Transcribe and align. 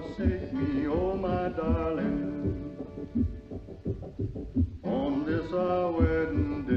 forsake 0.00 0.52
me, 0.52 0.86
oh 0.86 1.16
my 1.16 1.48
darling, 1.48 2.76
on 4.84 5.24
this 5.26 5.52
our 5.52 5.90
wedding 5.90 6.64
day. 6.66 6.74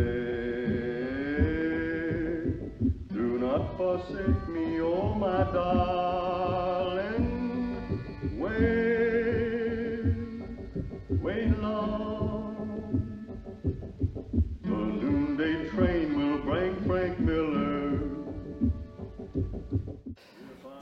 Do 3.14 3.38
not 3.38 3.78
forsake 3.78 4.48
me, 4.50 4.82
oh 4.82 5.14
my 5.14 5.44
darling, 5.54 6.11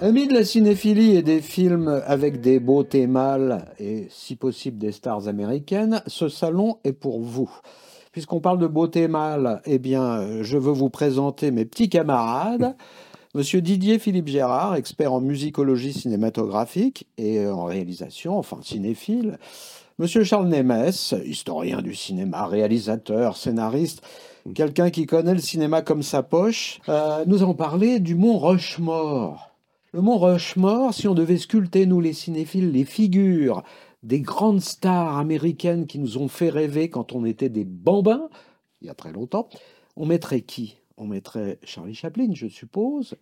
Amis 0.01 0.27
de 0.27 0.33
la 0.33 0.45
cinéphilie 0.45 1.17
et 1.17 1.21
des 1.21 1.41
films 1.41 2.01
avec 2.05 2.39
des 2.39 2.61
beautés 2.61 3.05
mâles 3.05 3.65
et 3.79 4.07
si 4.09 4.37
possible 4.37 4.77
des 4.77 4.93
stars 4.93 5.27
américaines, 5.27 6.01
ce 6.07 6.29
salon 6.29 6.77
est 6.85 6.93
pour 6.93 7.19
vous. 7.19 7.51
Puisqu'on 8.13 8.39
parle 8.39 8.59
de 8.59 8.67
beauté 8.67 9.09
mâle, 9.09 9.61
eh 9.65 9.77
bien, 9.77 10.41
je 10.41 10.57
veux 10.57 10.71
vous 10.71 10.89
présenter 10.89 11.51
mes 11.51 11.65
petits 11.65 11.89
camarades. 11.89 12.77
Monsieur 13.35 13.59
Didier 13.59 13.99
Philippe 13.99 14.29
Gérard, 14.29 14.75
expert 14.75 15.11
en 15.11 15.19
musicologie 15.19 15.91
cinématographique 15.91 17.05
et 17.17 17.45
en 17.45 17.65
réalisation, 17.65 18.37
enfin 18.37 18.59
cinéphile. 18.63 19.37
Monsieur 19.97 20.23
Charles 20.23 20.47
Nemes, 20.47 20.93
historien 21.25 21.81
du 21.81 21.93
cinéma, 21.93 22.45
réalisateur, 22.45 23.35
scénariste, 23.35 24.01
quelqu'un 24.55 24.91
qui 24.91 25.05
connaît 25.05 25.33
le 25.33 25.41
cinéma 25.41 25.81
comme 25.81 26.03
sa 26.03 26.23
poche. 26.23 26.79
Euh, 26.87 27.25
nous 27.27 27.43
allons 27.43 27.53
parler 27.53 27.99
du 27.99 28.15
mont 28.15 28.39
Rushmore. 28.39 29.48
Le 29.91 30.01
mont 30.01 30.19
Rushmore, 30.19 30.93
si 30.93 31.07
on 31.07 31.15
devait 31.15 31.37
sculpter, 31.39 31.87
nous 31.87 31.99
les 31.99 32.13
cinéphiles, 32.13 32.71
les 32.71 32.85
figures 32.85 33.63
des 34.03 34.21
grandes 34.21 34.61
stars 34.61 35.17
américaines 35.17 35.87
qui 35.87 35.97
nous 35.97 36.19
ont 36.19 36.27
fait 36.27 36.49
rêver 36.49 36.91
quand 36.91 37.13
on 37.13 37.25
était 37.25 37.49
des 37.49 37.65
bambins, 37.65 38.29
il 38.81 38.87
y 38.87 38.89
a 38.91 38.93
très 38.93 39.11
longtemps, 39.11 39.49
on 39.95 40.05
mettrait 40.05 40.41
qui? 40.41 40.77
On 40.97 41.07
mettrait 41.07 41.59
Charlie 41.63 41.95
Chaplin, 41.95 42.29
je 42.33 42.47
suppose. 42.47 43.15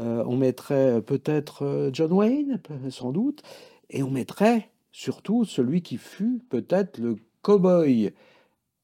Euh, 0.00 0.24
on 0.26 0.36
mettrait 0.36 1.02
peut-être 1.02 1.64
euh, 1.64 1.90
John 1.92 2.12
Wayne, 2.12 2.62
sans 2.88 3.12
doute. 3.12 3.42
Et 3.90 4.02
on 4.02 4.10
mettrait 4.10 4.70
surtout 4.92 5.44
celui 5.44 5.82
qui 5.82 5.98
fut 5.98 6.40
peut-être 6.48 6.98
le 6.98 7.16
cow-boy 7.42 8.14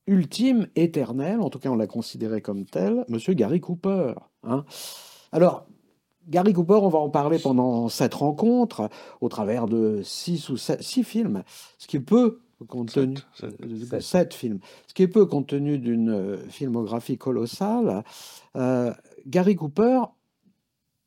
ultime, 0.07 0.67
éternel, 0.77 1.41
en 1.41 1.49
tout 1.49 1.59
cas 1.59 1.71
on 1.71 1.77
l'a 1.77 1.87
considéré 1.87 2.43
comme 2.43 2.67
tel, 2.67 3.05
Monsieur 3.09 3.33
Gary 3.33 3.61
Cooper. 3.61 4.15
Hein 4.43 4.65
Alors, 5.31 5.67
Gary 6.29 6.53
Cooper, 6.53 6.79
on 6.83 6.89
va 6.89 6.99
en 6.99 7.11
parler 7.11 7.39
pendant 7.39 7.89
cette 7.89 8.15
rencontre, 8.15 8.89
au 9.21 9.29
travers 9.29 9.67
de 9.67 10.01
six 10.05 10.49
ou 10.49 10.57
sept, 10.57 10.83
six 10.83 11.05
films, 11.05 11.43
ce 11.79 11.87
qui 11.87 11.97
est 11.97 12.01
peu 12.01 12.41
compte 12.69 12.93
tenu 12.93 13.17
sept 14.01 14.35
films, 14.35 14.61
ce 14.87 14.95
qui 14.95 15.03
est 15.03 15.09
peu 15.09 15.27
compte 15.27 15.49
tenu 15.49 15.79
d'une 15.79 16.11
euh, 16.11 16.37
filmographie 16.49 17.19
colossale. 17.19 18.05
Euh, 18.57 18.93
Gary 19.27 19.57
Cooper, 19.57 20.03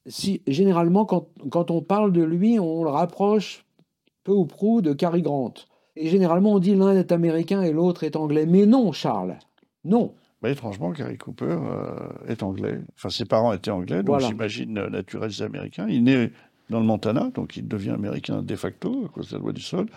si 0.05 0.41
généralement 0.47 1.05
quand, 1.05 1.29
quand 1.49 1.71
on 1.71 1.81
parle 1.81 2.11
de 2.11 2.23
lui, 2.23 2.59
on 2.59 2.83
le 2.83 2.89
rapproche 2.89 3.65
peu 4.23 4.33
ou 4.33 4.45
prou 4.45 4.81
de 4.81 4.93
Cary 4.93 5.21
Grant. 5.21 5.53
Et 5.95 6.09
généralement 6.09 6.53
on 6.53 6.59
dit 6.59 6.75
l'un 6.75 6.93
est 6.93 7.11
américain 7.11 7.61
et 7.61 7.71
l'autre 7.71 8.03
est 8.03 8.15
anglais. 8.15 8.45
Mais 8.45 8.65
non, 8.65 8.91
Charles, 8.91 9.37
non. 9.83 10.13
Bah, 10.45 10.51
étrangement, 10.51 10.91
Gary 10.91 11.17
Cooper 11.17 11.57
euh, 11.59 12.07
est 12.27 12.43
anglais. 12.43 12.79
Enfin, 12.93 13.09
ses 13.09 13.25
parents 13.25 13.51
étaient 13.51 13.71
anglais, 13.71 14.03
donc 14.03 14.09
Voilà. 14.09 14.27
j'imagine 14.27 14.77
euh, 14.77 14.89
naturalisé 14.91 15.43
américain. 15.43 15.87
Il 15.89 16.03
né 16.03 16.31
dans 16.69 16.79
le 16.79 16.85
Montana, 16.85 17.31
donc 17.33 17.57
il 17.57 17.67
devient 17.67 17.89
américain 17.89 18.43
de 18.43 18.55
facto 18.55 19.05
à 19.07 19.09
cause 19.09 19.29
de 19.29 19.37
la 19.37 19.41
loi 19.41 19.53
du 19.53 19.61
sol. 19.61 19.87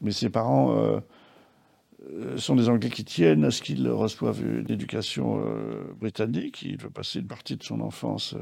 Mais 0.00 0.12
ses 0.12 0.30
parents 0.30 0.76
euh, 0.76 1.00
sont 2.36 2.54
des 2.54 2.68
Anglais 2.68 2.90
qui 2.90 3.04
tiennent 3.04 3.44
à 3.44 3.50
ce 3.50 3.60
qu'il 3.60 3.88
reçoive 3.88 4.40
une 4.40 4.70
éducation 4.70 5.44
britannique. 6.00 6.62
Il 6.62 6.76
veut 6.76 6.90
passer 6.90 7.18
une 7.18 7.26
partie 7.26 7.56
de 7.56 7.64
son 7.64 7.80
enfance 7.80 8.36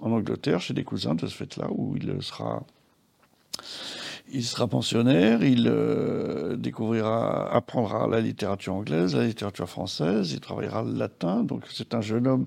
en 0.00 0.10
Angleterre, 0.10 0.60
chez 0.60 0.74
des 0.74 0.82
cousins 0.82 1.14
de 1.14 1.28
ce 1.28 1.36
fait-là, 1.36 1.68
où 1.70 1.96
il 1.96 2.20
sera 2.22 2.64
il 4.32 4.44
sera 4.44 4.66
pensionnaire, 4.66 5.44
il 5.44 5.68
euh, 5.68 6.56
découvrira, 6.56 7.52
apprendra 7.52 8.06
la 8.06 8.20
littérature 8.20 8.74
anglaise, 8.74 9.14
la 9.14 9.26
littérature 9.26 9.68
française, 9.68 10.32
il 10.32 10.40
travaillera 10.40 10.82
le 10.82 10.92
latin. 10.92 11.44
Donc 11.44 11.64
c'est 11.70 11.94
un 11.94 12.00
jeune 12.00 12.26
homme 12.26 12.46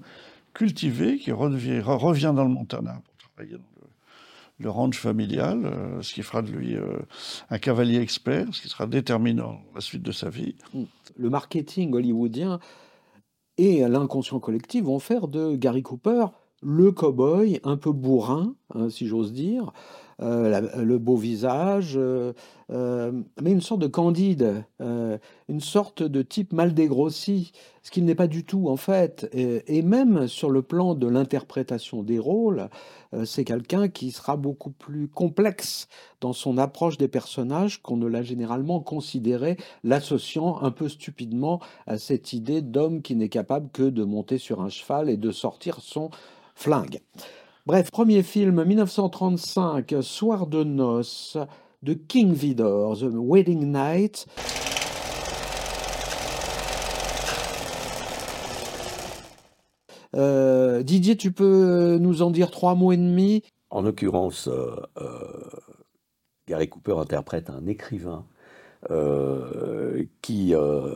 cultivé 0.54 1.18
qui 1.18 1.32
revient, 1.32 1.80
re- 1.80 1.98
revient 1.98 2.34
dans 2.36 2.44
le 2.44 2.50
Montana 2.50 3.02
pour 3.06 3.30
travailler 3.30 3.58
dans 3.58 3.64
le, 4.60 4.70
ranch 4.70 4.98
familial, 4.98 5.66
euh, 5.66 6.02
ce 6.02 6.14
qui 6.14 6.24
fera 6.24 6.42
de 6.42 6.50
lui 6.50 6.76
euh, 6.76 6.98
un 7.50 7.60
cavalier 7.60 8.00
expert, 8.00 8.48
ce 8.52 8.62
qui 8.62 8.70
sera 8.70 8.88
déterminant 8.88 9.60
dans 9.68 9.76
la 9.76 9.82
suite 9.82 10.04
de 10.04 10.12
sa 10.12 10.30
vie. 10.30 10.56
le 11.18 11.30
marketing 11.30 11.94
hollywoodien 11.94 12.60
et 13.58 13.88
l'inconscient 13.88 14.40
collectif 14.40 14.84
vont 14.86 15.00
faire 15.00 15.28
de 15.28 15.56
Gary 15.56 15.84
Cooper 15.84 16.28
le 16.62 16.92
cow-boy 16.92 17.60
un 17.64 17.78
peu 17.78 17.92
bourrin, 17.92 18.56
hein, 18.74 18.90
si 18.90 19.08
j'ose 19.08 19.34
dire, 19.34 19.72
la- 20.20 20.62
le 20.62 20.98
beau 20.98 21.16
visage, 21.18 21.94
euh, 21.98 22.34
euh, 22.72 23.12
mais 23.42 23.52
une 23.52 23.62
sorte 23.62 23.82
de 23.82 23.88
candide, 23.88 24.64
euh, 24.82 25.18
une 25.50 25.60
sorte 25.60 26.04
de 26.04 26.22
type 26.22 26.54
mal 26.54 26.74
dégrossi, 26.74 27.52
ce 27.84 27.92
qu'il 27.92 28.06
n'est 28.06 28.16
pas 28.16 28.28
du 28.28 28.46
tout 28.46 28.70
en 28.70 28.78
fait. 28.78 29.30
Et, 29.34 29.82
même 29.82 30.28
sur 30.28 30.50
le 30.50 30.62
plan 30.62 30.96
de 30.96 31.08
l'interprétation 31.08 32.02
des 32.02 32.18
rôles, 32.18 32.70
euh, 33.14 33.26
c'est 33.26 33.44
quelqu'un 33.44 33.88
qui 33.90 34.12
sera 34.12 34.38
beaucoup 34.38 34.72
plus 34.72 35.08
complexe 35.08 35.88
dans 36.22 36.34
son 36.34 36.58
approche 36.58 36.98
des 36.98 37.08
personnages 37.10 37.82
qu'on 37.82 37.98
ne 37.98 38.08
l'a 38.08 38.24
généralement 38.24 38.80
considéré, 38.80 39.58
l'associant 39.84 40.60
un 40.62 40.72
peu 40.72 40.90
stupidement 40.90 41.60
à 41.88 41.98
cette 41.98 42.34
idée 42.34 42.62
d'homme 42.62 43.02
qui 43.02 43.16
n'est 43.16 43.30
capable 43.30 43.70
que 43.72 43.84
de 43.84 44.04
monter 44.04 44.38
sur 44.38 44.62
un 44.62 44.70
cheval 44.70 45.10
et 45.10 45.18
de 45.18 45.32
sortir 45.32 45.82
son 45.82 46.10
flingue. 46.56 47.02
Bref, 47.68 47.90
premier 47.90 48.22
film 48.22 48.64
1935, 48.64 49.96
Soir 50.02 50.46
de 50.46 50.64
noces 50.64 51.36
de 51.82 51.96
King 51.96 52.32
Vidor, 52.32 52.96
The 52.96 53.08
Wedding 53.12 53.72
Night. 53.72 54.28
Euh, 60.16 60.84
Didier, 60.84 61.18
tu 61.18 61.32
peux 61.32 61.98
nous 62.00 62.22
en 62.22 62.30
dire 62.30 62.52
trois 62.52 62.76
mots 62.76 62.92
et 62.92 62.98
demi? 62.98 63.42
En 63.72 63.82
l'occurrence, 63.82 64.48
euh, 64.48 64.76
euh, 65.00 65.50
Gary 66.48 66.70
Cooper 66.70 67.00
interprète 67.00 67.50
un 67.50 67.66
écrivain 67.66 68.28
euh, 68.92 70.06
qui 70.22 70.54
euh, 70.54 70.94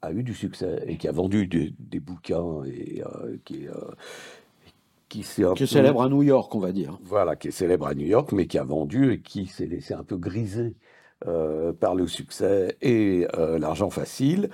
a 0.00 0.10
eu 0.10 0.22
du 0.22 0.32
succès 0.32 0.82
et 0.86 0.96
qui 0.96 1.06
a 1.06 1.12
vendu 1.12 1.46
des, 1.46 1.74
des 1.78 2.00
bouquins 2.00 2.64
et 2.64 3.02
euh, 3.04 3.36
qui, 3.44 3.68
euh, 3.68 3.74
qui 5.08 5.22
s'est 5.22 5.42
qui 5.42 5.62
est 5.62 5.66
peu- 5.66 5.66
célèbre 5.66 6.02
à 6.02 6.08
New 6.08 6.22
York, 6.22 6.54
on 6.54 6.58
va 6.58 6.72
dire. 6.72 6.98
Voilà, 7.02 7.36
qui 7.36 7.48
est 7.48 7.52
célèbre 7.52 7.86
à 7.86 7.94
New 7.94 8.06
York, 8.06 8.32
mais 8.32 8.46
qui 8.46 8.58
a 8.58 8.64
vendu 8.64 9.12
et 9.12 9.20
qui 9.20 9.46
s'est 9.46 9.66
laissé 9.66 9.94
un 9.94 10.02
peu 10.04 10.16
griser 10.16 10.74
euh, 11.26 11.72
par 11.72 11.94
le 11.94 12.06
succès 12.06 12.76
et 12.82 13.26
euh, 13.38 13.58
l'argent 13.58 13.88
facile. 13.90 14.50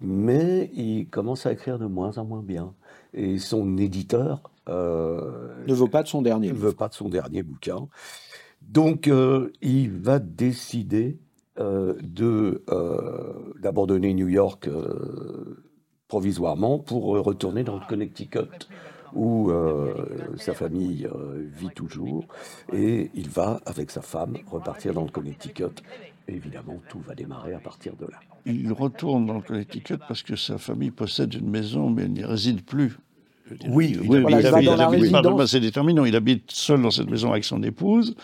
Mais 0.00 0.70
il 0.74 1.08
commence 1.08 1.46
à 1.46 1.52
écrire 1.52 1.78
de 1.78 1.86
moins 1.86 2.18
en 2.18 2.24
moins 2.24 2.42
bien. 2.42 2.74
Et 3.14 3.38
son 3.38 3.78
éditeur 3.78 4.50
euh, 4.68 5.54
Ne 5.66 5.74
veut 5.74 5.88
pas 5.88 6.02
de 6.02 6.08
son 6.08 6.20
dernier. 6.22 6.48
ne 6.48 6.54
veut 6.54 6.72
pas 6.72 6.88
de 6.88 6.94
son 6.94 7.08
dernier 7.08 7.42
bouquin. 7.42 7.88
Donc, 8.62 9.10
il 9.60 9.90
va 9.92 10.18
décider 10.18 11.18
de, 11.58 12.64
d'abandonner 13.60 14.14
New 14.14 14.28
York 14.28 14.68
provisoirement 16.08 16.78
pour 16.78 17.04
retourner 17.24 17.62
dans 17.64 17.74
le 17.76 17.86
Connecticut, 17.88 18.68
où 19.14 19.50
euh, 19.50 20.06
sa 20.36 20.54
famille 20.54 21.06
euh, 21.06 21.48
vit 21.56 21.70
toujours. 21.70 22.26
Et 22.72 23.10
il 23.14 23.28
va, 23.28 23.60
avec 23.66 23.90
sa 23.90 24.02
femme, 24.02 24.36
repartir 24.50 24.94
dans 24.94 25.04
le 25.04 25.10
Connecticut. 25.10 25.82
Et 26.28 26.34
évidemment, 26.34 26.80
tout 26.88 27.00
va 27.00 27.14
démarrer 27.14 27.54
à 27.54 27.58
partir 27.58 27.94
de 27.96 28.06
là. 28.06 28.18
Il 28.46 28.72
retourne 28.72 29.26
dans 29.26 29.34
le 29.34 29.42
Connecticut 29.42 29.98
parce 30.08 30.22
que 30.22 30.36
sa 30.36 30.58
famille 30.58 30.90
possède 30.90 31.34
une 31.34 31.50
maison, 31.50 31.90
mais 31.90 32.02
elle 32.02 32.12
n'y 32.12 32.24
réside 32.24 32.62
plus. 32.62 32.98
Dire, 33.50 33.70
Oui, 33.70 33.98
il 34.02 34.10
oui, 34.10 34.24
il 34.28 34.46
habite 34.46 35.12
bah, 35.12 35.46
C'est 35.46 35.60
déterminant. 35.60 36.04
Il 36.04 36.16
habite 36.16 36.50
seul 36.50 36.80
dans 36.80 36.90
cette 36.90 37.10
maison 37.10 37.30
avec 37.30 37.44
son 37.44 37.62
épouse. 37.62 38.16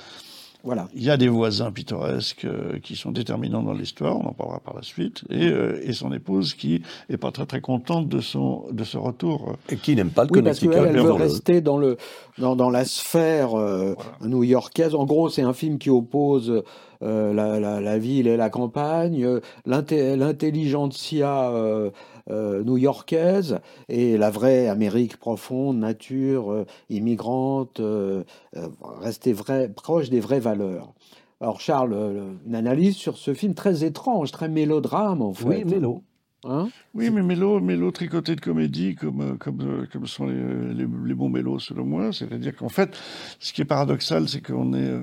Voilà. 0.62 0.88
Il 0.94 1.02
y 1.02 1.10
a 1.10 1.16
des 1.16 1.28
voisins 1.28 1.70
pittoresques 1.72 2.44
euh, 2.44 2.78
qui 2.82 2.94
sont 2.96 3.12
déterminants 3.12 3.62
dans 3.62 3.72
l'histoire, 3.72 4.16
on 4.18 4.26
en 4.28 4.32
parlera 4.32 4.60
par 4.60 4.74
la 4.74 4.82
suite, 4.82 5.24
et, 5.30 5.46
euh, 5.48 5.80
et 5.82 5.92
son 5.92 6.12
épouse 6.12 6.54
qui 6.54 6.82
est 7.08 7.16
pas 7.16 7.30
très 7.32 7.46
très 7.46 7.60
contente 7.60 8.08
de 8.08 8.20
son 8.20 8.64
de 8.70 8.84
ce 8.84 8.98
retour. 8.98 9.56
Et 9.70 9.76
qui 9.76 9.96
n'aime 9.96 10.10
pas 10.10 10.24
le 10.24 10.30
Oui, 10.32 10.42
parce 10.42 10.60
Connecticut. 10.60 10.84
qu'elle, 10.86 10.96
elle 10.96 11.02
veut 11.02 11.12
rester 11.12 11.60
dans, 11.60 11.78
le, 11.78 11.96
dans, 12.38 12.56
dans 12.56 12.70
la 12.70 12.84
sphère 12.84 13.58
euh, 13.58 13.94
new-yorkaise. 14.20 14.94
En 14.94 15.04
gros, 15.06 15.28
c'est 15.30 15.42
un 15.42 15.52
film 15.54 15.78
qui 15.78 15.88
oppose 15.90 16.50
euh, 16.50 16.62
la, 17.00 17.58
la, 17.58 17.80
la 17.80 17.98
ville 17.98 18.26
et 18.26 18.36
la 18.36 18.50
campagne, 18.50 19.24
euh, 19.24 19.40
l'intelligentsia 19.66 21.50
euh, 21.50 21.90
euh, 22.30 22.62
new-yorkaise 22.64 23.60
et 23.88 24.16
la 24.16 24.30
vraie 24.30 24.68
Amérique 24.68 25.16
profonde, 25.16 25.78
nature, 25.78 26.52
euh, 26.52 26.66
immigrante, 26.88 27.80
euh, 27.80 28.24
euh, 28.56 28.68
rester 29.00 29.32
vrai, 29.32 29.68
proche 29.68 30.10
des 30.10 30.20
vraies 30.20 30.40
valeurs. 30.40 30.92
Alors 31.40 31.60
Charles, 31.60 31.94
euh, 31.94 32.32
une 32.46 32.54
analyse 32.54 32.96
sur 32.96 33.16
ce 33.16 33.32
film 33.32 33.54
très 33.54 33.84
étrange, 33.84 34.30
très 34.30 34.48
mélodrame 34.48 35.22
en 35.22 35.32
fait. 35.32 35.46
Oui, 35.46 35.64
Mélo. 35.64 36.02
Hein? 36.44 36.70
Oui, 36.94 37.10
mais 37.10 37.22
mélo, 37.22 37.60
mélo 37.60 37.90
tricoté 37.90 38.34
de 38.34 38.40
comédie, 38.40 38.94
comme, 38.94 39.20
euh, 39.20 39.34
comme, 39.38 39.60
euh, 39.60 39.86
comme 39.92 40.06
sont 40.06 40.26
les, 40.26 40.74
les, 40.74 40.86
les 41.04 41.14
bons 41.14 41.28
mélos, 41.28 41.58
selon 41.58 41.84
moi. 41.84 42.14
C'est-à-dire 42.14 42.56
qu'en 42.56 42.70
fait, 42.70 42.96
ce 43.38 43.52
qui 43.52 43.60
est 43.60 43.66
paradoxal, 43.66 44.26
c'est 44.26 44.40
qu'on 44.40 44.72
est, 44.72 44.78
euh, 44.78 45.02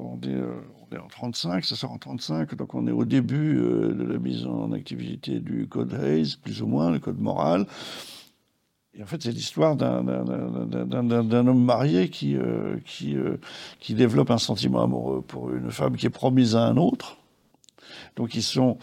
on 0.00 0.18
est, 0.22 0.32
euh, 0.32 0.54
on 0.80 0.81
est 0.81 0.81
en 0.98 1.08
35, 1.08 1.64
ça 1.64 1.76
sort 1.76 1.92
en 1.92 1.98
35, 1.98 2.54
donc 2.54 2.74
on 2.74 2.86
est 2.86 2.92
au 2.92 3.04
début 3.04 3.58
euh, 3.58 3.92
de 3.94 4.04
la 4.04 4.18
mise 4.18 4.46
en 4.46 4.72
activité 4.72 5.40
du 5.40 5.66
code 5.68 5.92
Hayes, 5.94 6.36
plus 6.42 6.62
ou 6.62 6.66
moins, 6.66 6.90
le 6.90 6.98
code 6.98 7.18
moral. 7.20 7.66
Et 8.94 9.02
en 9.02 9.06
fait, 9.06 9.22
c'est 9.22 9.32
l'histoire 9.32 9.74
d'un- 9.76 10.06
homme 10.06 11.64
marié 11.64 12.10
qui, 12.10 12.36
euh, 12.36 12.76
qui, 12.84 13.16
euh, 13.16 13.38
qui 13.80 13.94
développe 13.94 14.30
un 14.30 14.36
sentiment 14.38 14.82
amoureux 14.82 15.22
pour 15.22 15.50
une 15.50 15.70
femme 15.70 15.96
qui 15.96 16.04
est 16.06 16.10
promise 16.10 16.56
à 16.56 16.66
un 16.66 16.76
autre. 16.76 17.16
Donc 18.16 18.34
ils 18.34 18.42
sont 18.42 18.76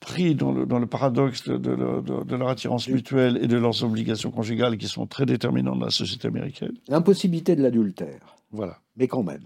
pris 0.00 0.34
dans 0.34 0.52
le, 0.52 0.66
dans 0.66 0.78
le 0.80 0.86
paradoxe 0.86 1.44
de, 1.48 1.56
de 1.56 1.70
leur- 1.70 2.02
de- 2.02 2.24
de 2.24 2.36
leur 2.36 2.48
attirance 2.48 2.88
mutuelle 2.88 3.38
et 3.40 3.46
de 3.46 3.56
leurs 3.56 3.84
obligations 3.84 4.30
conjugales 4.30 4.76
qui 4.76 4.88
sont 4.88 5.06
très 5.06 5.24
déterminantes 5.26 5.78
dans 5.78 5.84
la 5.86 5.90
société 5.92 6.26
américaine. 6.28 6.72
L'impossibilité 6.88 7.54
de 7.54 7.62
l'adultère, 7.62 8.36
Voilà. 8.50 8.78
mais 8.96 9.06
quand 9.06 9.22
même. 9.22 9.42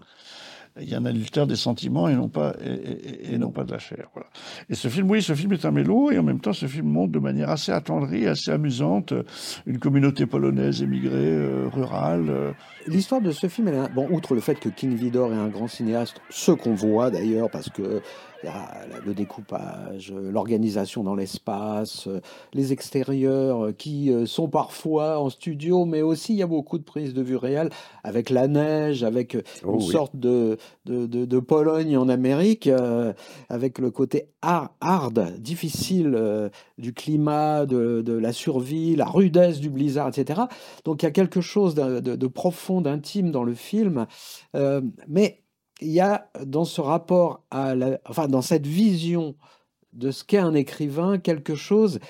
Il 0.80 0.88
y 0.90 0.94
a 0.94 0.98
un 0.98 1.06
adultère 1.06 1.46
des 1.46 1.56
sentiments 1.56 2.08
et 2.08 2.14
non 2.14 2.28
pas, 2.28 2.54
et, 2.62 3.38
pas 3.54 3.64
de 3.64 3.72
la 3.72 3.78
chair. 3.78 4.08
Et 4.68 4.74
ce 4.74 4.88
film, 4.88 5.10
oui, 5.10 5.22
ce 5.22 5.34
film 5.34 5.52
est 5.52 5.64
un 5.64 5.70
mélo, 5.70 6.10
et 6.10 6.18
en 6.18 6.22
même 6.22 6.40
temps, 6.40 6.52
ce 6.52 6.66
film 6.66 6.86
montre 6.86 7.12
de 7.12 7.18
manière 7.18 7.48
assez 7.50 7.72
attendrie, 7.72 8.26
assez 8.26 8.50
amusante, 8.50 9.12
euh, 9.12 9.22
une 9.66 9.78
communauté 9.78 10.26
polonaise 10.26 10.82
émigrée, 10.82 11.12
euh, 11.14 11.68
rurale. 11.72 12.26
euh, 12.28 12.52
L'histoire 12.86 13.20
de 13.20 13.30
ce 13.32 13.46
film, 13.48 13.70
bon, 13.94 14.08
outre 14.10 14.34
le 14.34 14.40
fait 14.40 14.56
que 14.60 14.68
King 14.68 14.94
Vidor 14.94 15.32
est 15.32 15.36
un 15.36 15.48
grand 15.48 15.68
cinéaste, 15.68 16.20
ce 16.28 16.52
qu'on 16.52 16.74
voit 16.74 17.10
d'ailleurs, 17.10 17.50
parce 17.50 17.70
que 17.70 18.02
le 19.04 19.14
découpage, 19.14 20.12
euh, 20.12 20.30
l'organisation 20.30 21.02
dans 21.04 21.14
l'espace, 21.14 22.06
euh, 22.06 22.20
les 22.54 22.72
extérieurs 22.72 23.66
euh, 23.66 23.72
qui 23.72 24.10
sont 24.26 24.48
parfois 24.48 25.18
en 25.20 25.30
studio, 25.30 25.84
mais 25.84 26.02
aussi 26.02 26.32
il 26.34 26.38
y 26.38 26.42
a 26.42 26.46
beaucoup 26.46 26.78
de 26.78 26.84
prises 26.84 27.14
de 27.14 27.22
vue 27.22 27.36
réelles 27.36 27.70
avec 28.04 28.30
la 28.30 28.48
neige, 28.48 29.02
avec 29.04 29.36
Oh 29.64 29.72
une 29.74 29.76
oui. 29.76 29.86
sorte 29.86 30.16
de, 30.16 30.56
de, 30.84 31.06
de- 31.06 31.24
de 31.24 31.38
Pologne 31.40 31.96
en 31.96 32.08
Amérique, 32.08 32.66
euh, 32.66 33.12
avec 33.48 33.78
le 33.78 33.90
côté 33.90 34.28
har- 34.42 34.74
hard, 34.80 35.34
difficile 35.38 36.14
euh, 36.14 36.48
du 36.78 36.92
climat, 36.92 37.66
de, 37.66 38.02
de 38.02 38.12
la 38.12 38.32
survie, 38.32 38.96
la 38.96 39.06
rudesse 39.06 39.60
du 39.60 39.70
blizzard, 39.70 40.08
etc. 40.08 40.42
Donc 40.84 41.02
il 41.02 41.06
y 41.06 41.08
a 41.08 41.12
quelque 41.12 41.40
chose 41.40 41.74
de, 41.74 42.26
profond, 42.26 42.80
d'intime 42.80 43.30
dans 43.30 43.44
le 43.44 43.54
film, 43.54 44.06
euh, 44.54 44.80
mais 45.08 45.42
il 45.80 45.90
y 45.90 46.00
a 46.00 46.30
dans 46.44 46.64
ce 46.64 46.80
rapport 46.80 47.44
à 47.50 47.74
la, 47.74 47.98
enfin 48.06 48.28
dans 48.28 48.42
cette 48.42 48.66
vision 48.66 49.34
de 49.92 50.10
ce 50.10 50.24
qu'est 50.24 50.38
un 50.38 50.54
écrivain 50.54 51.18
quelque 51.18 51.54
chose 51.54 52.00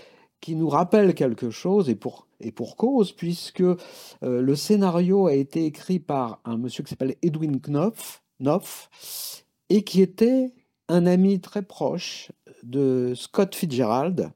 qui 0.40 0.54
nous 0.54 0.68
rappelle 0.68 1.14
quelque 1.14 1.50
chose 1.50 1.88
et 1.88 1.94
pour 1.94 2.26
et 2.40 2.52
pour 2.52 2.76
cause 2.76 3.12
puisque 3.12 3.62
euh, 3.62 3.76
le 4.22 4.56
scénario 4.56 5.26
a 5.26 5.34
été 5.34 5.64
écrit 5.64 5.98
par 5.98 6.40
un 6.44 6.58
monsieur 6.58 6.84
qui 6.84 6.90
s'appelle 6.90 7.16
Edwin 7.22 7.60
Knopf, 7.60 8.22
Knopf 8.40 9.44
et 9.70 9.82
qui 9.82 10.02
était 10.02 10.52
un 10.88 11.06
ami 11.06 11.40
très 11.40 11.62
proche 11.62 12.30
de 12.62 13.14
Scott 13.16 13.54
Fitzgerald 13.54 14.30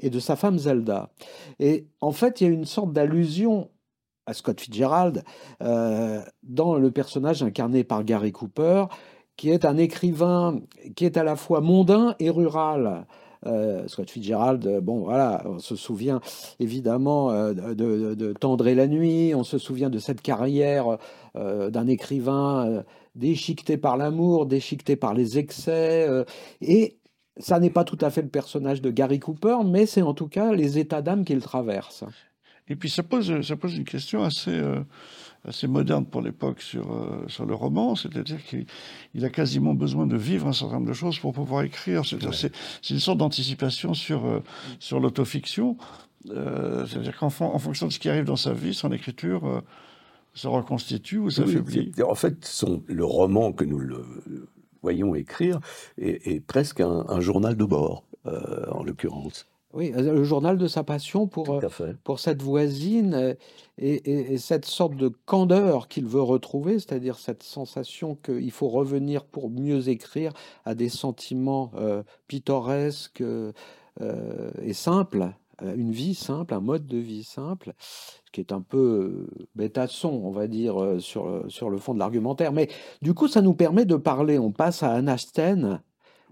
et 0.00 0.10
de 0.10 0.18
sa 0.18 0.36
femme 0.36 0.58
Zelda. 0.58 1.10
Et 1.58 1.86
en 2.00 2.12
fait, 2.12 2.40
il 2.40 2.44
y 2.44 2.46
a 2.46 2.50
une 2.50 2.64
sorte 2.64 2.92
d'allusion 2.92 3.70
à 4.26 4.32
Scott 4.34 4.60
Fitzgerald 4.60 5.22
euh, 5.62 6.20
dans 6.42 6.76
le 6.76 6.90
personnage 6.90 7.42
incarné 7.42 7.84
par 7.84 8.04
Gary 8.04 8.32
Cooper, 8.32 8.86
qui 9.36 9.50
est 9.50 9.64
un 9.64 9.76
écrivain 9.76 10.60
qui 10.96 11.04
est 11.04 11.16
à 11.16 11.24
la 11.24 11.36
fois 11.36 11.60
mondain 11.60 12.14
et 12.18 12.30
rural. 12.30 13.06
Euh, 13.46 13.86
Scott 13.88 14.10
Fitzgerald, 14.10 14.80
bon 14.80 15.00
voilà, 15.00 15.42
on 15.44 15.58
se 15.58 15.76
souvient 15.76 16.20
évidemment 16.60 17.30
euh, 17.30 17.52
de, 17.52 18.14
de- 18.14 18.32
Tendre 18.32 18.66
et 18.66 18.74
la 18.74 18.86
nuit, 18.86 19.34
on 19.34 19.44
se 19.44 19.58
souvient 19.58 19.90
de 19.90 19.98
cette 19.98 20.22
carrière 20.22 20.98
d'un 21.34 21.86
écrivain 21.88 22.84
déchiqueté 23.16 23.76
par 23.76 23.96
l'amour, 23.96 24.46
déchiqueté 24.46 24.96
par 24.96 25.14
les 25.14 25.36
excès, 25.38 26.08
et 26.60 26.98
ça 27.38 27.58
n'est 27.58 27.70
pas 27.70 27.84
tout 27.84 27.98
à 28.00 28.10
fait 28.10 28.22
le 28.22 28.28
personnage 28.28 28.80
de 28.80 28.90
Gary 28.90 29.18
Cooper, 29.18 29.58
mais 29.66 29.86
c'est 29.86 30.02
en 30.02 30.14
tout 30.14 30.28
cas 30.28 30.52
les 30.52 30.78
états 30.78 31.02
d'âme 31.02 31.24
qu'il 31.24 31.40
traverse. 31.40 32.04
Et 32.68 32.76
puis 32.76 32.88
ça 32.88 33.02
pose, 33.02 33.42
ça 33.42 33.56
pose 33.56 33.74
une 33.76 33.84
question 33.84 34.22
assez, 34.24 34.50
euh, 34.50 34.80
assez 35.46 35.66
moderne 35.66 36.06
pour 36.06 36.22
l'époque 36.22 36.62
sur, 36.62 36.92
euh, 36.92 37.24
sur 37.28 37.44
le 37.44 37.54
roman, 37.54 37.94
c'est-à-dire 37.94 38.42
qu'il 38.42 38.64
il 39.14 39.24
a 39.24 39.28
quasiment 39.30 39.74
besoin 39.74 40.06
de 40.06 40.16
vivre 40.16 40.46
un 40.46 40.52
certain 40.54 40.76
nombre 40.76 40.88
de 40.88 40.94
choses 40.94 41.18
pour 41.18 41.32
pouvoir 41.34 41.62
écrire. 41.62 42.02
C'est 42.06 42.90
une 42.94 43.00
sorte 43.00 43.18
d'anticipation 43.18 43.92
sur, 43.92 44.24
euh, 44.24 44.40
sur 44.78 44.98
l'autofiction. 44.98 45.76
Euh, 46.30 46.86
c'est-à-dire 46.86 47.18
qu'en 47.18 47.28
fon- 47.28 47.52
en 47.52 47.58
fonction 47.58 47.86
de 47.86 47.92
ce 47.92 47.98
qui 47.98 48.08
arrive 48.08 48.24
dans 48.24 48.36
sa 48.36 48.54
vie, 48.54 48.72
son 48.72 48.90
écriture 48.92 49.62
se 50.32 50.48
reconstitue 50.48 51.18
ou 51.18 51.26
Oui, 51.26 51.32
s'affaiblit. 51.32 51.92
c'est- 51.94 52.02
en 52.02 52.14
fait, 52.14 52.42
son, 52.46 52.82
le 52.86 53.04
roman 53.04 53.52
que 53.52 53.64
nous 53.64 53.78
le 53.78 54.02
voyons 54.80 55.14
écrire 55.14 55.60
est, 55.98 56.26
est 56.26 56.40
presque 56.40 56.80
un, 56.80 57.04
un 57.08 57.20
journal 57.20 57.56
de 57.56 57.64
bord, 57.64 58.04
en 58.24 58.82
l'occurrence. 58.82 59.46
Oui, 59.74 59.92
euh, 59.96 60.12
le 60.14 60.22
journal 60.24 60.56
de 60.56 60.68
sa 60.68 60.84
passion 60.84 61.26
pour, 61.26 61.46
euh, 61.54 61.60
pour 62.04 62.20
cette 62.20 62.42
voisine 62.42 63.14
euh, 63.14 63.34
et, 63.76 63.94
et- 63.94 64.32
et 64.34 64.38
cette 64.38 64.66
sorte 64.66 64.94
de 64.96 65.08
candeur 65.26 65.88
qu'il 65.88 66.06
veut 66.06 66.22
retrouver, 66.22 66.74
c'est-à-dire 66.78 67.18
cette 67.18 67.42
sensation 67.42 68.14
qu'il 68.14 68.50
faut 68.52 68.68
revenir 68.68 69.24
pour 69.24 69.50
mieux 69.50 69.88
écrire 69.88 70.32
à 70.64 70.74
des 70.76 70.88
sentiments 70.88 71.72
euh, 71.76 72.02
pittoresques 72.28 73.20
euh, 73.20 73.52
et 74.62 74.72
simples, 74.74 75.32
une 75.62 75.92
vie 75.92 76.14
simple, 76.16 76.52
un 76.54 76.60
mode 76.60 76.86
de 76.86 76.98
vie 76.98 77.22
simple, 77.24 77.74
ce 77.78 78.30
qui 78.32 78.40
est 78.40 78.52
un 78.52 78.60
peu 78.60 79.26
bêta-son, 79.54 80.08
on 80.08 80.32
va 80.32 80.48
dire, 80.48 80.96
sur, 80.98 81.44
sur 81.48 81.70
le 81.70 81.78
fond 81.78 81.94
de 81.94 82.00
l'argumentaire. 82.00 82.52
Mais 82.52 82.68
du 83.02 83.14
coup, 83.14 83.28
ça 83.28 83.40
nous 83.40 83.54
permet 83.54 83.84
de 83.84 83.94
parler. 83.94 84.36
On 84.40 84.50
passe 84.50 84.82
à 84.82 84.90
Anna 84.92 85.16
Sten, 85.16 85.80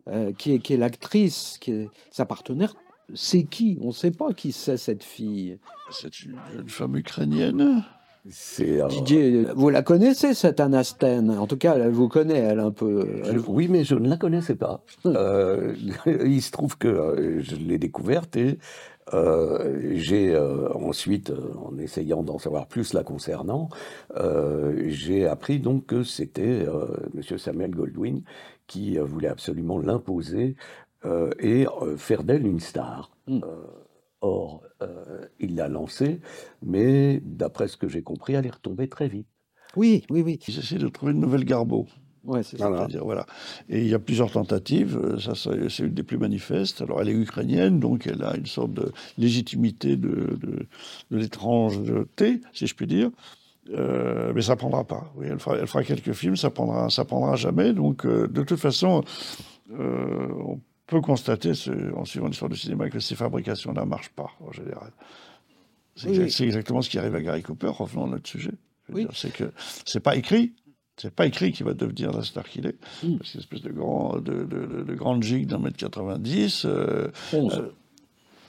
euh, 0.08 0.32
qui 0.32 0.54
est, 0.54 0.58
qui 0.58 0.74
est 0.74 0.76
l'actrice, 0.76 1.56
qui 1.60 1.70
est 1.70 1.90
sa 2.10 2.26
partenaire. 2.26 2.74
C'est 3.14 3.44
qui? 3.44 3.78
On 3.80 3.88
ne 3.88 3.92
sait 3.92 4.10
pas 4.10 4.32
qui 4.32 4.52
c'est 4.52 4.76
cette 4.76 5.04
fille. 5.04 5.58
C'est 5.90 6.22
une, 6.22 6.36
une 6.58 6.68
femme 6.68 6.96
ukrainienne. 6.96 7.84
C'est, 8.30 8.78
Didier, 8.88 9.46
vous 9.56 9.68
la 9.68 9.82
connaissez, 9.82 10.32
cette 10.34 10.60
Anna 10.60 10.84
Sten? 10.84 11.28
En 11.30 11.48
tout 11.48 11.56
cas, 11.56 11.74
elle 11.76 11.90
vous 11.90 12.08
connaît, 12.08 12.38
elle 12.38 12.60
un 12.60 12.70
peu. 12.70 13.04
elle- 13.24 13.40
oui, 13.48 13.66
mais 13.68 13.82
je 13.82 13.96
ne 13.96 14.08
la 14.08 14.16
connaissais 14.16 14.54
pas. 14.54 14.84
Euh, 15.06 15.74
il 16.24 16.40
se 16.40 16.52
trouve 16.52 16.78
que 16.78 16.86
euh, 16.86 17.40
je 17.42 17.56
l'ai 17.56 17.78
découverte 17.78 18.36
et 18.36 18.58
euh, 19.12 19.90
j'ai 19.94 20.32
euh, 20.32 20.72
ensuite, 20.74 21.32
en 21.60 21.76
essayant 21.78 22.22
d'en 22.22 22.38
savoir 22.38 22.68
plus 22.68 22.92
la 22.92 23.02
concernant, 23.02 23.68
euh, 24.16 24.84
j'ai 24.86 25.26
appris 25.26 25.58
donc 25.58 25.86
que 25.86 26.04
c'était 26.04 26.64
euh, 26.64 26.86
Monsieur 27.14 27.38
Samuel 27.38 27.72
Goldwyn 27.72 28.20
qui 28.68 28.96
voulait 28.98 29.28
absolument 29.28 29.78
l'imposer 29.78 30.54
euh, 30.54 30.54
et 31.04 31.66
euh, 31.66 31.96
faire 31.96 32.22
d'elle 32.22 32.46
une 32.46 32.60
star. 32.60 33.10
Mm. 33.26 33.40
Euh, 33.44 33.66
or, 34.20 34.62
euh, 34.82 35.26
il 35.40 35.56
l'a 35.56 35.68
lancée, 35.68 36.20
mais 36.62 37.20
d'après 37.24 37.68
ce 37.68 37.76
que 37.76 37.88
j'ai 37.88 38.02
compris, 38.02 38.34
elle 38.34 38.46
est 38.46 38.54
retombée 38.54 38.88
très 38.88 39.08
vite. 39.08 39.26
Oui, 39.76 40.04
oui, 40.10 40.22
oui. 40.22 40.38
Ils 40.46 40.58
essaient 40.58 40.76
de 40.76 40.88
trouver 40.88 41.12
une 41.12 41.20
nouvelle 41.20 41.44
Garbo. 41.44 41.86
Ouais, 42.24 42.42
c'est 42.44 42.56
ça. 42.56 42.70
Voilà. 43.00 43.26
Et 43.68 43.80
il 43.80 43.88
y 43.88 43.94
a 43.94 43.98
plusieurs 43.98 44.30
tentatives, 44.30 44.96
euh, 44.96 45.18
ça, 45.18 45.34
ça, 45.34 45.50
c'est 45.68 45.82
une 45.84 45.94
des 45.94 46.04
plus 46.04 46.18
manifestes. 46.18 46.80
Alors 46.80 47.00
elle 47.00 47.08
est 47.08 47.14
ukrainienne, 47.14 47.80
donc 47.80 48.06
elle 48.06 48.22
a 48.22 48.36
une 48.36 48.46
sorte 48.46 48.72
de 48.72 48.92
légitimité 49.18 49.96
de, 49.96 50.38
de, 50.40 50.66
de 51.10 51.16
l'étrangeté, 51.16 52.40
si 52.52 52.68
je 52.68 52.74
puis 52.76 52.86
dire. 52.86 53.10
Euh, 53.70 54.32
mais 54.34 54.42
ça 54.42 54.56
prendra 54.56 54.84
pas. 54.84 55.12
Oui, 55.16 55.26
elle, 55.28 55.38
fera, 55.38 55.56
elle 55.56 55.66
fera 55.66 55.82
quelques 55.82 56.12
films, 56.12 56.36
ça 56.36 56.50
prendra, 56.50 56.90
ça 56.90 57.04
prendra 57.04 57.34
jamais. 57.36 57.72
Donc 57.72 58.06
euh, 58.06 58.28
de 58.28 58.42
toute 58.42 58.60
façon, 58.60 59.02
euh, 59.72 60.28
on 60.44 60.56
peut 60.56 60.71
constater, 61.00 61.54
ce- 61.54 61.94
en 61.94 62.04
suivant 62.04 62.26
l'histoire 62.28 62.50
du 62.50 62.56
cinéma, 62.56 62.90
que 62.90 63.00
ces 63.00 63.14
fabrications-là 63.14 63.82
ne 63.84 63.88
marchent 63.88 64.10
pas 64.10 64.30
en 64.40 64.52
général. 64.52 64.90
C'est 65.96 66.08
Oui, 66.08 66.20
exact- 66.20 66.40
exactement 66.40 66.82
ce 66.82 66.88
qui 66.90 66.98
arrive 66.98 67.14
à 67.14 67.20
Gary 67.22 67.42
Cooper, 67.42 67.68
revenons 67.68 68.04
à 68.06 68.08
notre 68.08 68.28
sujet. 68.28 68.52
Oui. 68.92 69.06
C'est 69.14 69.32
que 69.32 69.44
c'est 69.84 70.00
pas 70.00 70.16
écrit, 70.16 70.52
c'est 70.96 71.14
pas 71.14 71.26
écrit 71.26 71.52
qu'il 71.52 71.66
va 71.66 71.74
devenir 71.74 72.12
la 72.12 72.22
star 72.22 72.48
qu'il 72.48 72.66
est. 72.66 72.76
Mm. 73.02 73.16
C'est 73.24 73.34
une 73.34 73.40
espèce 73.40 73.62
de 73.62 73.70
grand, 73.72 74.16
de, 74.18 74.44
de, 74.44 74.66
de, 74.66 74.82
de 74.82 74.94
grande 74.94 75.22
gigue 75.22 75.46
d'un 75.46 75.58
mètre 75.58 75.76
90. 75.76 76.64
euh, 76.64 77.08
11, 77.32 77.54
euh, 77.58 77.72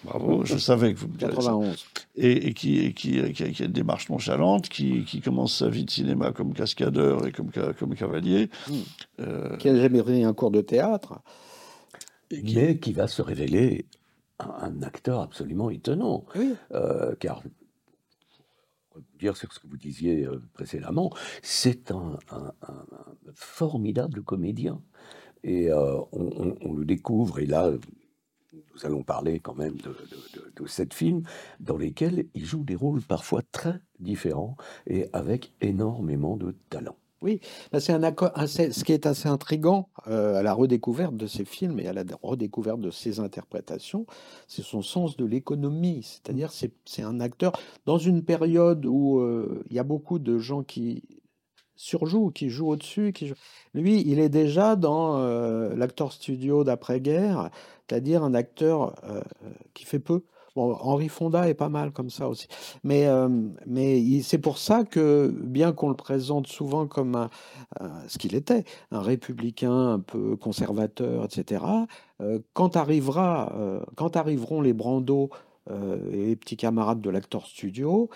bravo, 0.05 0.43
je 0.45 0.57
savais 0.57 0.93
que 0.93 0.99
vous 0.99 1.07
me 1.09 1.17
direz 1.17 1.31
ça. 1.33 1.37
91. 1.51 1.85
Et, 2.15 2.47
et 2.47 2.53
qui, 2.53 2.79
et 2.79 2.93
qui, 2.93 3.11
qui, 3.33 3.43
a, 3.43 3.49
qui 3.49 3.63
a 3.63 3.65
une 3.65 3.71
démarche 3.71 4.09
nonchalante, 4.09 4.69
qui, 4.69 5.05
commence 5.23 5.57
sa 5.57 5.69
vie 5.69 5.83
de 5.85 5.91
cinéma 5.91 6.31
comme 6.31 6.53
cascadeur 6.53 7.25
et 7.27 7.31
comme 7.31 7.51
cavalier. 7.95 8.49
Mm. 8.69 8.73
Euh, 9.21 9.57
Qui 9.57 9.69
n'a 9.69 9.81
jamais 9.81 10.01
pris 10.01 10.23
un 10.23 10.33
cours 10.33 10.51
de 10.51 10.61
théâtre. 10.61 11.19
Qui- 12.41 12.55
mais 12.55 12.79
qui 12.79 12.93
va 12.93 13.07
se 13.07 13.21
révéler 13.21 13.85
un, 14.39 14.81
acteur 14.81 15.21
absolument 15.21 15.69
étonnant, 15.69 16.25
Oui. 16.35 16.53
euh, 16.71 17.15
car 17.19 17.41
dire 19.17 19.35
sur 19.37 19.51
ce 19.53 19.59
que 19.59 19.67
vous 19.67 19.77
disiez 19.77 20.25
euh, 20.25 20.41
précédemment, 20.53 21.11
c'est 21.41 21.91
un, 21.91 22.17
un- 22.31 22.53
un- 22.61 22.85
un 23.27 23.31
formidable 23.33 24.21
comédien. 24.21 24.81
Et 25.43 25.69
euh, 25.71 25.97
on, 26.11 26.25
on- 26.37 26.57
on 26.61 26.73
le 26.73 26.85
découvre, 26.85 27.39
et 27.39 27.45
là, 27.45 27.71
nous 28.53 28.85
allons 28.85 29.03
parler 29.03 29.39
quand 29.39 29.55
même 29.55 29.75
de, 29.77 29.89
de, 29.89 30.39
de- 30.39 30.51
de 30.55 30.67
sept 30.67 30.93
films 30.93 31.23
dans 31.59 31.77
lesquels 31.77 32.27
il 32.33 32.45
joue 32.45 32.63
des 32.63 32.75
rôles 32.75 33.01
parfois 33.01 33.41
très 33.51 33.79
différents 33.99 34.55
et 34.87 35.09
avec 35.13 35.53
énormément 35.61 36.37
de 36.37 36.55
talent. 36.69 36.95
Bah, 37.71 37.79
c'est 37.79 37.93
un 37.93 38.01
acco- 38.03 38.31
un- 38.35 38.47
c'est- 38.47 38.71
ce 38.71 38.83
qui 38.83 38.91
est 38.93 39.05
assez 39.05 39.27
intrigant 39.29 39.89
euh, 40.07 40.35
à 40.39 40.43
la 40.43 40.53
redécouverte 40.53 41.15
de 41.15 41.27
ces 41.27 41.45
films 41.45 41.79
et 41.79 41.87
à 41.87 41.93
la 41.93 42.03
redécouverte 42.21 42.79
de 42.81 42.91
ses 42.91 43.19
interprétations, 43.19 44.05
c'est 44.47 44.61
son 44.63 44.81
sens 44.81 45.17
de 45.17 45.25
l'économie. 45.25 46.03
C'est-à-dire, 46.03 46.51
c'est 46.51 47.03
un 47.03 47.19
acteur 47.19 47.53
dans 47.85 47.97
une 47.97 48.23
période 48.23 48.85
où 48.85 49.19
euh, 49.19 49.63
il 49.69 49.75
y 49.75 49.79
a 49.79 49.83
beaucoup 49.83 50.19
de 50.19 50.37
gens 50.37 50.63
qui 50.63 51.03
surjouent, 51.75 52.31
qui 52.31 52.49
jouent 52.49 52.69
au-dessus. 52.69 53.13
Lui, 53.73 54.01
il 54.05 54.19
est 54.19 54.29
déjà 54.29 54.75
dans 54.75 55.17
euh, 55.19 55.75
l'acteur 55.75 56.11
studio 56.11 56.63
d'après-guerre, 56.63 57.49
c'est-à-dire 57.87 58.23
un 58.23 58.33
acteur 58.33 58.95
qui 59.73 59.85
fait 59.85 59.99
peu. 59.99 60.23
Bon, 60.55 60.77
Henri 60.81 61.09
Fonda 61.09 61.49
est 61.49 61.55
pas 61.55 61.69
mal 61.69 61.91
comme 61.91 62.11
ça 62.11 62.29
aussi. 62.29 62.47
Mais, 62.83 63.07
euh, 63.07 63.27
mais 63.65 64.21
c'est 64.21 64.37
pour 64.37 64.59
ça 64.59 64.83
que, 64.83 65.33
bien 65.41 65.71
qu'on 65.71 65.89
le 65.89 65.95
présente 65.95 66.45
souvent 66.45 66.85
comme 66.85 67.15
un, 67.15 67.29
ce 68.07 68.19
qu'il 68.19 68.35
était, 68.35 68.63
un 68.91 69.01
républicain 69.01 69.93
un 69.93 69.99
peu 69.99 70.35
conservateur, 70.35 71.25
etc., 71.25 71.65
euh, 72.21 72.39
quand, 72.53 72.75
arrivera, 72.75 73.51
euh, 73.55 73.79
quand 73.95 74.15
arriveront 74.15 74.61
les 74.61 74.73
Brando 74.73 75.29
et 75.69 76.25
les 76.25 76.35
petits 76.35 76.57
camarades 76.57 76.99
de 76.99 77.09
l'acteur 77.09 77.45
studio, 77.45 78.09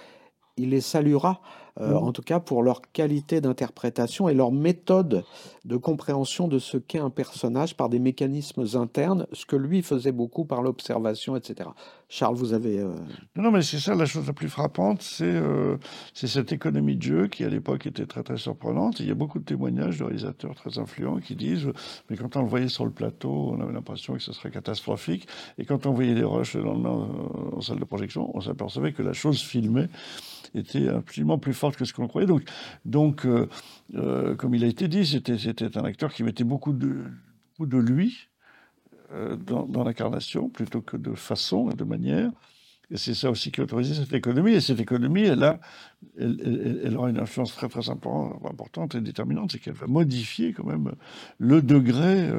il 0.57 0.71
les 0.71 0.81
saluera, 0.81 1.39
euh, 1.79 1.89
Mhm. 1.91 1.97
en 1.97 2.11
tout 2.11 2.21
cas 2.21 2.39
pour 2.39 2.63
leur 2.63 2.81
qualité 2.93 3.41
d'interprétation 3.41 4.29
et 4.29 4.33
leur 4.33 4.51
méthode 4.51 5.23
de 5.65 5.77
compréhension 5.77 6.47
de 6.47 6.59
ce 6.59 6.77
qu'est 6.77 6.99
un 6.99 7.09
personnage 7.09 7.75
par 7.75 7.89
des 7.89 7.99
mécanismes 7.99 8.65
internes, 8.75 9.27
ce 9.33 9.45
que 9.45 9.55
lui 9.55 9.81
faisait 9.81 10.11
beaucoup 10.11 10.45
par 10.45 10.61
l'observation, 10.61 11.35
etc. 11.35 11.69
Charles, 12.09 12.35
vous 12.35 12.53
avez... 12.53 12.79
euh, 12.79 12.95
Non, 13.35 13.51
mais 13.51 13.61
c'est 13.61 13.79
ça 13.79 13.93
la 13.95 14.05
chose 14.05 14.25
la 14.27 14.33
plus 14.33 14.47
frappante, 14.49 15.01
c'est 15.01 15.25
euh, 15.25 15.77
c'est 16.13 16.27
cette 16.27 16.51
économie 16.53 16.95
de 16.95 17.01
jeu 17.01 17.27
qui 17.27 17.43
à 17.43 17.49
l'époque 17.49 17.85
était 17.85 18.05
très 18.05 18.23
très 18.23 18.37
surprenante. 18.37 18.99
Il 19.01 19.07
y 19.07 19.11
a 19.11 19.15
beaucoup 19.15 19.39
de 19.39 19.43
témoignages 19.45 19.97
de 19.99 20.03
réalisateurs 20.05 20.55
très 20.55 20.79
influents 20.79 21.17
qui 21.19 21.35
disent, 21.35 21.67
mais 22.09 22.15
quand 22.15 22.35
on 22.37 22.41
le 22.43 22.47
voyait 22.47 22.69
sur 22.69 22.85
le 22.85 22.91
plateau, 22.91 23.51
on 23.53 23.61
avait 23.61 23.73
l'impression 23.73 24.13
que 24.13 24.21
ce 24.21 24.31
serait 24.31 24.51
catastrophique, 24.51 25.27
et 25.57 25.65
quand 25.65 25.85
on 25.85 25.91
voyait 25.93 26.13
les 26.15 26.23
rushs 26.23 26.55
le 26.55 26.63
lendemain 26.63 27.09
en 27.53 27.61
salle 27.61 27.79
de 27.79 27.85
projection, 27.85 28.31
on 28.35 28.41
s'apercevait 28.41 28.93
que 28.93 29.03
la 29.03 29.13
chose 29.13 29.41
filmée 29.41 29.87
était 30.55 30.87
absolument 30.87 31.37
plus 31.37 31.53
forte 31.53 31.66
que 31.75 31.85
ce 31.85 31.93
qu'on 31.93 32.07
croyait. 32.07 32.27
Donc, 32.27 32.43
donc 32.85 33.25
euh, 33.25 33.47
euh, 33.95 34.35
comme 34.35 34.55
il 34.55 34.63
a 34.63 34.67
été 34.67 34.87
dit, 34.87 35.05
c'était 35.05 35.77
un 35.77 35.83
acteur 35.83 36.13
qui 36.13 36.23
mettait 36.23 36.43
beaucoup 36.43 36.73
de, 36.73 37.03
beaucoup 37.57 37.69
de 37.69 37.77
lui 37.77 38.29
euh, 39.13 39.35
dans, 39.35 39.83
l'incarnation 39.83 40.49
plutôt 40.49 40.81
que 40.81 40.97
de 40.97 41.13
façon 41.15 41.69
et 41.69 41.75
de 41.75 41.83
manière. 41.83 42.31
Et 42.89 42.95
c'est 42.95 43.13
ça 43.13 43.29
aussi 43.29 43.51
qui 43.51 43.59
autorisait 43.59 43.95
cette 43.95 44.13
économie. 44.13 44.53
Et 44.53 44.61
cette 44.61 44.79
économie, 44.79 45.23
elle, 45.23 45.43
a, 45.43 45.59
elle, 46.17 46.79
elle- 46.85 46.95
aura 46.95 47.09
une 47.09 47.19
influence 47.19 47.53
très 47.53 47.67
très 47.67 47.89
important- 47.89 48.41
importante 48.49 48.95
et 48.95 49.01
déterminante, 49.01 49.51
c'est 49.51 49.59
qu'elle 49.59 49.73
va 49.73 49.87
modifier 49.87 50.53
quand 50.53 50.63
même 50.63 50.93
le 51.37 51.61
degré 51.61 52.29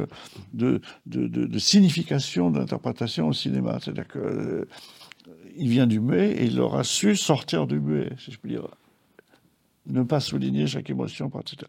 de, 0.55 0.81
de, 1.05 1.27
de- 1.27 1.45
de 1.45 1.59
signification 1.59 2.51
de 2.51 2.59
l'interprétation 2.61 3.29
au 3.29 3.35
cinéma. 3.35 3.79
C'est-à-dire 3.83 4.09
que 4.09 4.19
euh, 4.19 4.65
il 5.57 5.69
vient 5.69 5.87
du 5.87 6.01
muet 6.01 6.31
et 6.33 6.47
il 6.47 6.59
aura 6.61 6.83
su 6.83 7.15
sortir 7.17 7.67
du 7.67 7.79
muet, 7.81 8.11
si 8.19 8.31
je 8.33 8.39
puis 8.39 8.51
dire. 8.53 8.69
Ne 9.89 10.03
pas 10.03 10.21
souligner 10.21 10.67
chaque 10.67 10.91
émotion, 10.91 11.31
etc. 11.41 11.69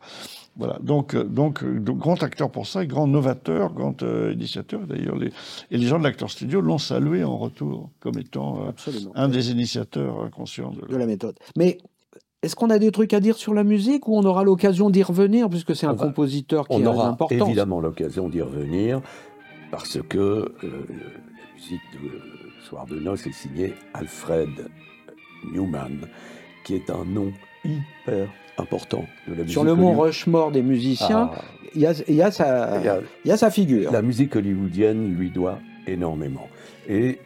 Voilà, 0.57 0.77
donc, 0.81 1.15
euh, 1.15 1.23
donc, 1.23 1.63
euh, 1.63 1.79
donc, 1.79 1.97
grand 1.97 2.21
acteur 2.21 2.51
pour 2.51 2.67
ça, 2.67 2.85
grand 2.85 3.07
novateur, 3.07 3.73
grand 3.73 4.03
euh, 4.03 4.33
initiateur. 4.33 4.81
D'ailleurs, 4.81 5.15
les, 5.15 5.31
et 5.71 5.77
les 5.77 5.87
gens 5.87 5.99
de 5.99 6.03
l'acteur 6.03 6.29
studio 6.29 6.59
l'ont 6.61 6.77
salué 6.77 7.23
en 7.23 7.37
retour 7.37 7.89
comme 7.99 8.17
étant 8.17 8.67
euh, 8.67 8.91
un 9.15 9.29
des 9.29 9.51
initiateurs 9.51 10.29
conscients 10.31 10.71
de, 10.71 10.85
de 10.85 10.95
la 10.97 11.05
méthode. 11.05 11.35
Mais 11.57 11.77
est-ce 12.41 12.55
qu'on 12.55 12.69
a 12.69 12.79
des 12.79 12.91
trucs 12.91 13.13
à 13.13 13.19
dire 13.19 13.35
sur 13.35 13.53
la 13.53 13.65
musique 13.65 14.07
ou 14.07 14.17
on 14.17 14.23
aura 14.23 14.43
l'occasion 14.43 14.89
d'y 14.89 15.03
revenir 15.03 15.49
puisque 15.49 15.75
c'est 15.75 15.87
un 15.87 15.95
compositeur 15.95 16.67
qui 16.67 16.75
On 16.77 16.85
a 16.85 16.89
aura 16.89 17.17
évidemment 17.31 17.81
l'occasion 17.81 18.29
d'y 18.29 18.41
revenir 18.41 19.01
parce 19.71 20.01
que 20.01 20.17
euh, 20.17 20.51
la 20.63 21.53
musique 21.55 21.81
de 21.93 22.39
Soir 22.63 22.85
de 22.85 22.99
noces 22.99 23.25
est 23.25 23.33
signée 23.33 23.73
Alfred 23.93 24.69
Newman, 25.51 26.07
qui 26.63 26.75
est 26.75 26.89
un 26.89 27.03
nom 27.03 27.33
hyper 27.65 28.29
important 28.57 29.05
de 29.27 29.33
la 29.33 29.39
musique. 29.41 29.51
Sur 29.53 29.63
le 29.63 29.75
mont 29.75 29.97
Rushmore 29.99 30.51
des 30.51 30.61
musiciens, 30.61 31.31
il 31.75 31.81
y, 31.81 31.85
a, 31.87 31.91
y 31.91 32.31
sa, 32.31 32.77
il 32.79 32.85
y 32.85 32.89
a- 32.89 32.99
il 33.25 33.29
y 33.29 33.31
a 33.31 33.37
sa 33.37 33.49
figure. 33.51 33.91
la 33.91 34.01
musique 34.01 34.35
hollywoodienne 34.35 35.15
lui 35.15 35.29
doit 35.29 35.59
énormément. 35.87 36.47
Et 36.87 37.19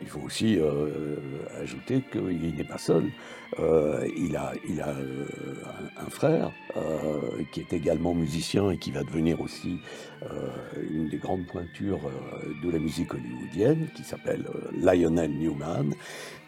il 0.00 0.06
faut 0.08 0.20
aussi 0.20 0.58
euh, 0.58 1.16
ajouter 1.62 2.02
qu'il 2.12 2.54
n'est 2.56 2.64
pas 2.64 2.78
seul. 2.78 3.04
Euh, 3.58 4.06
il 4.16 4.36
a, 4.36 4.52
il 4.68 4.80
a 4.80 4.88
euh, 4.88 5.24
un, 6.06 6.10
frère 6.10 6.52
euh, 6.76 7.42
qui 7.52 7.60
est 7.60 7.72
également 7.72 8.14
musicien 8.14 8.70
et 8.70 8.76
qui 8.78 8.90
va 8.92 9.02
devenir 9.02 9.40
aussi 9.40 9.78
euh, 10.22 10.26
une 10.92 11.08
des 11.08 11.16
grandes 11.16 11.46
pointures 11.46 12.00
euh, 12.06 12.52
de 12.66 12.70
la 12.70 12.78
musique 12.78 13.12
hollywoodienne, 13.14 13.88
qui 13.96 14.02
s'appelle 14.04 14.44
euh, 14.54 14.70
Lionel 14.80 15.30
Newman. 15.32 15.94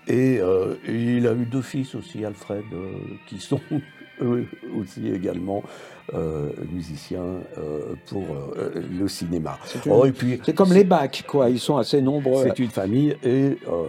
Et 0.08 0.38
euh, 0.40 0.74
il 0.88 1.26
a 1.26 1.32
eu 1.32 1.44
deux 1.46 1.62
fils 1.62 1.94
aussi, 1.94 2.24
Alfred, 2.24 2.64
euh, 2.72 2.92
qui 3.26 3.38
sont 3.38 3.60
eux 4.20 4.46
aussi 4.76 5.08
également 5.08 5.62
euh, 6.14 6.50
musiciens 6.72 7.40
euh, 7.58 7.94
pour 8.06 8.24
euh, 8.34 8.72
le 8.90 9.08
cinéma. 9.08 9.58
C'est 9.64 9.86
une- 9.86 9.92
Oh, 9.92 10.04
et 10.06 10.12
puis, 10.12 10.40
c'est 10.44 10.54
comme 10.54 10.72
les 10.72 10.84
bacs, 10.84 11.24
quoi. 11.28 11.48
Ils 11.50 11.60
sont 11.60 11.76
assez 11.76 12.00
nombreux. 12.02 12.44
c'est 12.44 12.58
une 12.58 12.70
famille 12.70 13.16
et, 13.22 13.56
euh, 13.68 13.86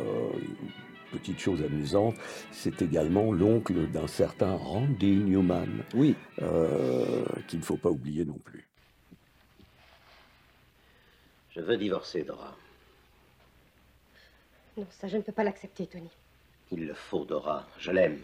petite 1.12 1.40
chose 1.40 1.62
amusante, 1.62 2.16
c'est 2.52 2.82
également 2.82 3.34
l'oncle 3.34 3.74
d'un 3.92 4.08
certain 4.08 4.54
Randy 4.56 5.18
Newman, 5.18 5.68
Oui. 5.94 6.16
euh, 6.42 7.26
qu'il 7.48 7.60
ne 7.60 7.66
faut 7.66 7.76
pas 7.76 7.90
oublier 7.90 8.24
non 8.24 8.38
plus. 8.46 8.66
Je 11.54 11.60
veux 11.62 11.76
divorcer, 11.76 12.24
Dora. 12.24 12.56
Non, 14.78 14.88
ça, 14.90 15.08
je 15.08 15.18
ne 15.18 15.22
peux 15.22 15.32
pas 15.32 15.44
l'accepter, 15.44 15.86
Tony. 15.86 16.10
Il 16.72 16.88
le 16.88 16.94
faut, 16.94 17.26
Dora. 17.26 17.66
Je 17.78 17.92
l'aime. 17.92 18.24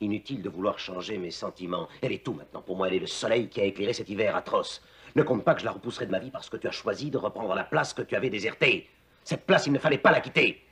Inutile 0.00 0.42
de 0.42 0.48
vouloir 0.48 0.78
changer 0.78 1.18
mes 1.18 1.30
sentiments. 1.30 1.88
Elle 2.02 2.12
est 2.12 2.24
tout 2.24 2.32
maintenant. 2.32 2.62
Pour 2.62 2.76
moi, 2.76 2.88
elle 2.88 2.94
est 2.94 3.00
le 3.00 3.06
soleil 3.06 3.48
qui 3.48 3.60
a 3.60 3.64
éclairé 3.64 3.92
cet 3.92 4.08
hiver 4.08 4.34
atroce. 4.34 4.82
Ne 5.14 5.22
compte 5.22 5.44
pas 5.44 5.54
que 5.54 5.60
je 5.60 5.64
la 5.64 5.72
repousserai 5.72 6.06
de 6.06 6.10
ma 6.10 6.18
vie 6.18 6.30
parce 6.30 6.48
que 6.48 6.56
tu 6.56 6.66
as 6.66 6.72
choisi 6.72 7.10
de 7.10 7.18
reprendre 7.18 7.54
la 7.54 7.64
place 7.64 7.92
que 7.92 8.02
tu 8.02 8.14
avais 8.14 8.30
désertée. 8.30 8.88
Cette 9.24 9.46
place, 9.46 9.66
il 9.66 9.72
ne 9.72 9.78
fallait 9.78 9.98
pas 9.98 10.10
la 10.10 10.20
quitter. 10.20 10.62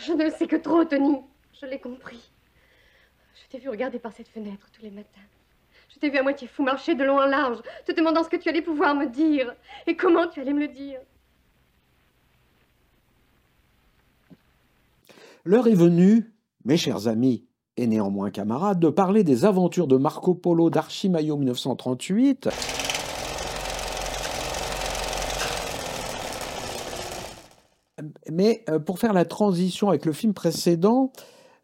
Je 0.00 0.12
ne 0.12 0.24
le 0.24 0.30
sais 0.30 0.46
que 0.46 0.56
trop, 0.56 0.84
Tony. 0.84 1.18
Je 1.60 1.66
l'ai 1.66 1.78
compris. 1.80 2.30
Je 3.34 3.48
t'ai 3.48 3.58
vu 3.58 3.68
regarder 3.68 3.98
par 3.98 4.12
cette 4.12 4.28
fenêtre 4.28 4.68
tous 4.72 4.82
les 4.82 4.90
matins. 4.90 5.20
Je 5.88 5.98
t'ai 5.98 6.08
vu 6.08 6.18
à 6.18 6.22
moitié 6.22 6.46
fou 6.46 6.62
marcher 6.62 6.94
de 6.94 7.04
long 7.04 7.18
en 7.18 7.26
large, 7.26 7.58
te 7.84 7.92
demandant 7.92 8.22
ce 8.22 8.28
que 8.28 8.36
tu 8.36 8.48
allais 8.48 8.62
pouvoir 8.62 8.94
me 8.94 9.06
dire 9.06 9.54
et 9.86 9.96
comment 9.96 10.28
tu 10.28 10.40
allais 10.40 10.52
me 10.52 10.60
le 10.60 10.68
dire. 10.68 11.00
L'heure 15.44 15.68
est 15.68 15.74
venue, 15.74 16.34
mes 16.66 16.76
chers 16.76 17.08
amis 17.08 17.46
et 17.78 17.86
néanmoins 17.86 18.30
camarades, 18.30 18.78
de 18.78 18.90
parler 18.90 19.24
des 19.24 19.46
aventures 19.46 19.86
de 19.86 19.96
Marco 19.96 20.34
Polo 20.34 20.68
d'Archimayo 20.68 21.38
1938. 21.38 22.50
Mais 28.30 28.64
euh, 28.68 28.78
pour 28.78 28.98
faire 28.98 29.14
la 29.14 29.24
transition 29.24 29.88
avec 29.88 30.04
le 30.04 30.12
film 30.12 30.34
précédent, 30.34 31.10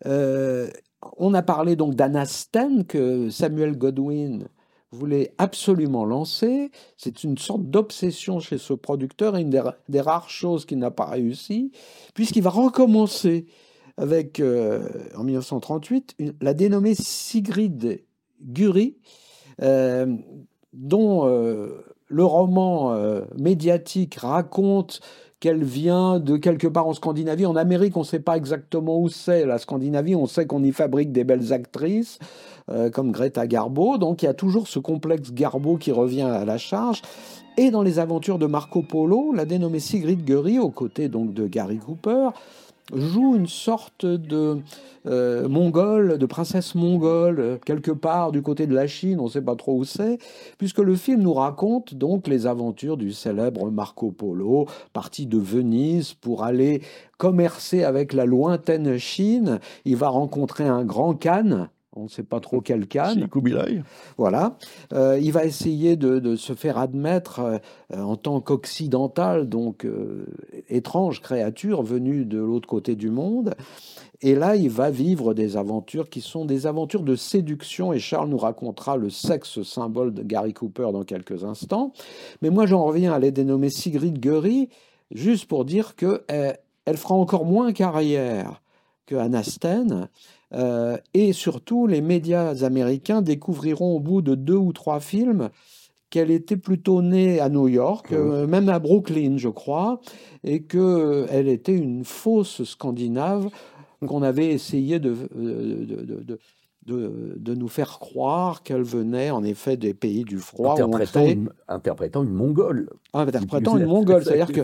euh, 0.06 0.70
on 1.18 1.34
a 1.34 1.42
parlé 1.42 1.76
donc 1.76 1.94
d'Anasten 1.94 2.86
que 2.86 3.28
Samuel 3.28 3.76
Godwin 3.76 4.48
voulait 4.90 5.34
absolument 5.36 6.06
lancer. 6.06 6.70
C'est 6.96 7.24
une 7.24 7.36
sorte 7.36 7.64
d'obsession 7.64 8.40
chez 8.40 8.56
ce 8.56 8.72
producteur 8.72 9.36
et 9.36 9.42
une 9.42 9.50
des 9.50 10.00
rares 10.00 10.30
choses 10.30 10.64
qu'il 10.64 10.78
n'a 10.78 10.90
pas 10.90 11.06
réussi, 11.06 11.72
puisqu'il 12.14 12.42
va 12.42 12.50
recommencer 12.50 13.46
avec, 13.96 14.40
euh, 14.40 14.80
en 15.16 15.24
1938, 15.24 16.14
une- 16.18 16.34
la 16.40 16.54
dénommée 16.54 16.94
Sigrid 16.94 18.02
Guri, 18.42 18.96
euh, 19.62 20.06
dont 20.72 21.26
euh, 21.26 21.82
le 22.08 22.24
roman 22.24 22.92
euh, 22.92 23.22
médiatique 23.38 24.16
raconte 24.16 25.00
qu'elle 25.40 25.64
vient 25.64 26.18
de 26.18 26.36
quelque 26.36 26.66
part 26.66 26.86
en 26.86 26.94
Scandinavie. 26.94 27.44
En 27.46 27.56
Amérique, 27.56 27.96
on 27.96 28.00
ne 28.00 28.04
sait 28.06 28.20
pas 28.20 28.36
exactement 28.36 28.98
où 28.98 29.08
c'est 29.08 29.44
la 29.44 29.58
Scandinavie. 29.58 30.14
On 30.14 30.26
sait 30.26 30.46
qu'on 30.46 30.62
y 30.62 30.72
fabrique 30.72 31.12
des 31.12 31.24
belles 31.24 31.52
actrices, 31.52 32.18
comme 32.94 33.12
Greta 33.12 33.46
Garbo. 33.46 33.98
Donc 33.98 34.22
il 34.22 34.24
y 34.24 34.28
a 34.28 34.34
toujours 34.34 34.66
ce 34.66 34.78
complexe 34.78 35.32
Garbo 35.32 35.76
qui 35.76 35.92
revient 35.92 36.22
à 36.22 36.44
la 36.46 36.56
charge. 36.56 37.02
Et 37.58 37.70
dans 37.70 37.82
les 37.82 37.98
aventures 37.98 38.38
de 38.38 38.46
Marco 38.46 38.82
Polo, 38.82 39.32
la 39.34 39.44
dénommée 39.44 39.78
Sigrid 39.78 40.24
Guri, 40.24 40.58
aux 40.58 40.70
côtés 40.70 41.08
donc 41.08 41.34
de 41.34 41.46
Gary 41.46 41.78
Cooper, 41.78 42.30
joue 42.94 43.36
une 43.36 43.46
sorte 43.46 44.06
de 44.06 44.58
euh, 45.06 45.48
mongole, 45.48 46.18
de 46.18 46.26
princesse 46.26 46.74
mongole, 46.74 47.40
euh, 47.40 47.58
quelque 47.64 47.90
part 47.90 48.32
du 48.32 48.42
côté 48.42 48.66
de 48.66 48.74
la 48.74 48.86
Chine, 48.86 49.20
on 49.20 49.24
ne 49.24 49.30
sait 49.30 49.42
pas 49.42 49.56
trop 49.56 49.76
où 49.76 49.84
c'est, 49.84 50.18
puisque 50.58 50.78
le 50.78 50.96
film 50.96 51.22
nous 51.22 51.34
raconte 51.34 51.94
donc 51.94 52.26
les 52.26 52.46
aventures 52.46 52.96
du 52.96 53.12
célèbre 53.12 53.70
Marco 53.70 54.10
Polo, 54.10 54.66
parti 54.92 55.26
de 55.26 55.38
Venise 55.38 56.14
pour 56.14 56.44
aller 56.44 56.82
commercer 57.18 57.84
avec 57.84 58.12
la 58.12 58.24
lointaine 58.24 58.98
Chine. 58.98 59.60
Il 59.84 59.96
va 59.96 60.08
rencontrer 60.08 60.64
un 60.64 60.84
grand 60.84 61.14
Khan, 61.14 61.68
on 61.96 62.04
ne 62.04 62.08
sait 62.08 62.22
pas 62.22 62.40
trop 62.40 62.60
quel 62.60 62.86
Khan. 62.86 63.14
Kubilai. 63.30 63.82
Voilà. 64.18 64.56
Euh, 64.92 65.18
il 65.20 65.32
va 65.32 65.44
essayer 65.44 65.96
de, 65.96 66.18
de 66.18 66.36
se 66.36 66.52
faire 66.52 66.78
admettre 66.78 67.40
euh, 67.40 67.98
en 67.98 68.16
tant 68.16 68.40
qu'occidental, 68.40 69.48
donc 69.48 69.84
euh, 69.84 70.26
étrange 70.68 71.22
créature 71.22 71.82
venue 71.82 72.24
de 72.24 72.38
l'autre 72.38 72.68
côté 72.68 72.94
du 72.94 73.10
monde. 73.10 73.54
Et 74.22 74.34
là, 74.34 74.56
il 74.56 74.70
va 74.70 74.90
vivre 74.90 75.34
des 75.34 75.56
aventures 75.56 76.08
qui 76.08 76.20
sont 76.20 76.44
des 76.44 76.66
aventures 76.66 77.02
de 77.02 77.16
séduction. 77.16 77.92
Et 77.92 77.98
Charles 77.98 78.28
nous 78.28 78.38
racontera 78.38 78.96
le 78.96 79.10
sexe 79.10 79.62
symbole 79.62 80.14
de 80.14 80.22
Gary 80.22 80.52
Cooper 80.52 80.88
dans 80.92 81.04
quelques 81.04 81.44
instants. 81.44 81.92
Mais 82.42 82.50
moi, 82.50 82.66
j'en 82.66 82.84
reviens 82.84 83.12
à 83.12 83.18
les 83.18 83.30
dénommer 83.30 83.70
Sigrid 83.70 84.18
Gury, 84.18 84.68
juste 85.10 85.46
pour 85.46 85.64
dire 85.64 85.96
que 85.96 86.24
elle 86.28 86.96
fera 86.96 87.14
encore 87.14 87.44
moins 87.44 87.72
carrière 87.72 88.62
que. 89.06 89.16
Euh, 90.54 90.96
et 91.14 91.32
surtout, 91.32 91.86
les 91.86 92.00
médias 92.00 92.64
américains 92.64 93.22
découvriront 93.22 93.96
au 93.96 94.00
bout 94.00 94.22
de 94.22 94.34
deux 94.34 94.56
ou 94.56 94.72
trois 94.72 95.00
films 95.00 95.50
qu'elle 96.10 96.30
était 96.30 96.56
plutôt 96.56 97.02
née 97.02 97.40
à 97.40 97.48
New 97.48 97.68
York, 97.68 98.12
euh, 98.12 98.46
même 98.46 98.68
à 98.68 98.78
Brooklyn, 98.78 99.38
je 99.38 99.48
crois, 99.48 100.00
et 100.44 100.62
qu'elle 100.62 101.48
était 101.48 101.76
une 101.76 102.04
fausse 102.04 102.62
Scandinave 102.62 103.50
qu'on 104.06 104.22
avait 104.22 104.48
essayé 104.48 105.00
de, 105.00 105.16
de, 105.34 106.22
de, 106.22 106.38
de, 106.86 107.54
nous 107.54 107.68
faire 107.68 107.98
croire 107.98 108.62
qu'elle 108.62 108.82
venait 108.82 109.30
en 109.30 109.42
effet 109.42 109.76
des 109.76 109.94
pays 109.94 110.24
du 110.24 110.38
froid. 110.38 110.74
Interprétant, 110.74 111.24
une, 111.24 111.50
interprétant 111.68 112.22
une 112.22 112.32
mongole. 112.32 112.90
Interprétant 113.12 113.76
une 113.76 113.86
mongole, 113.86 114.22
c'est-à-dire 114.24 114.52
que... 114.52 114.60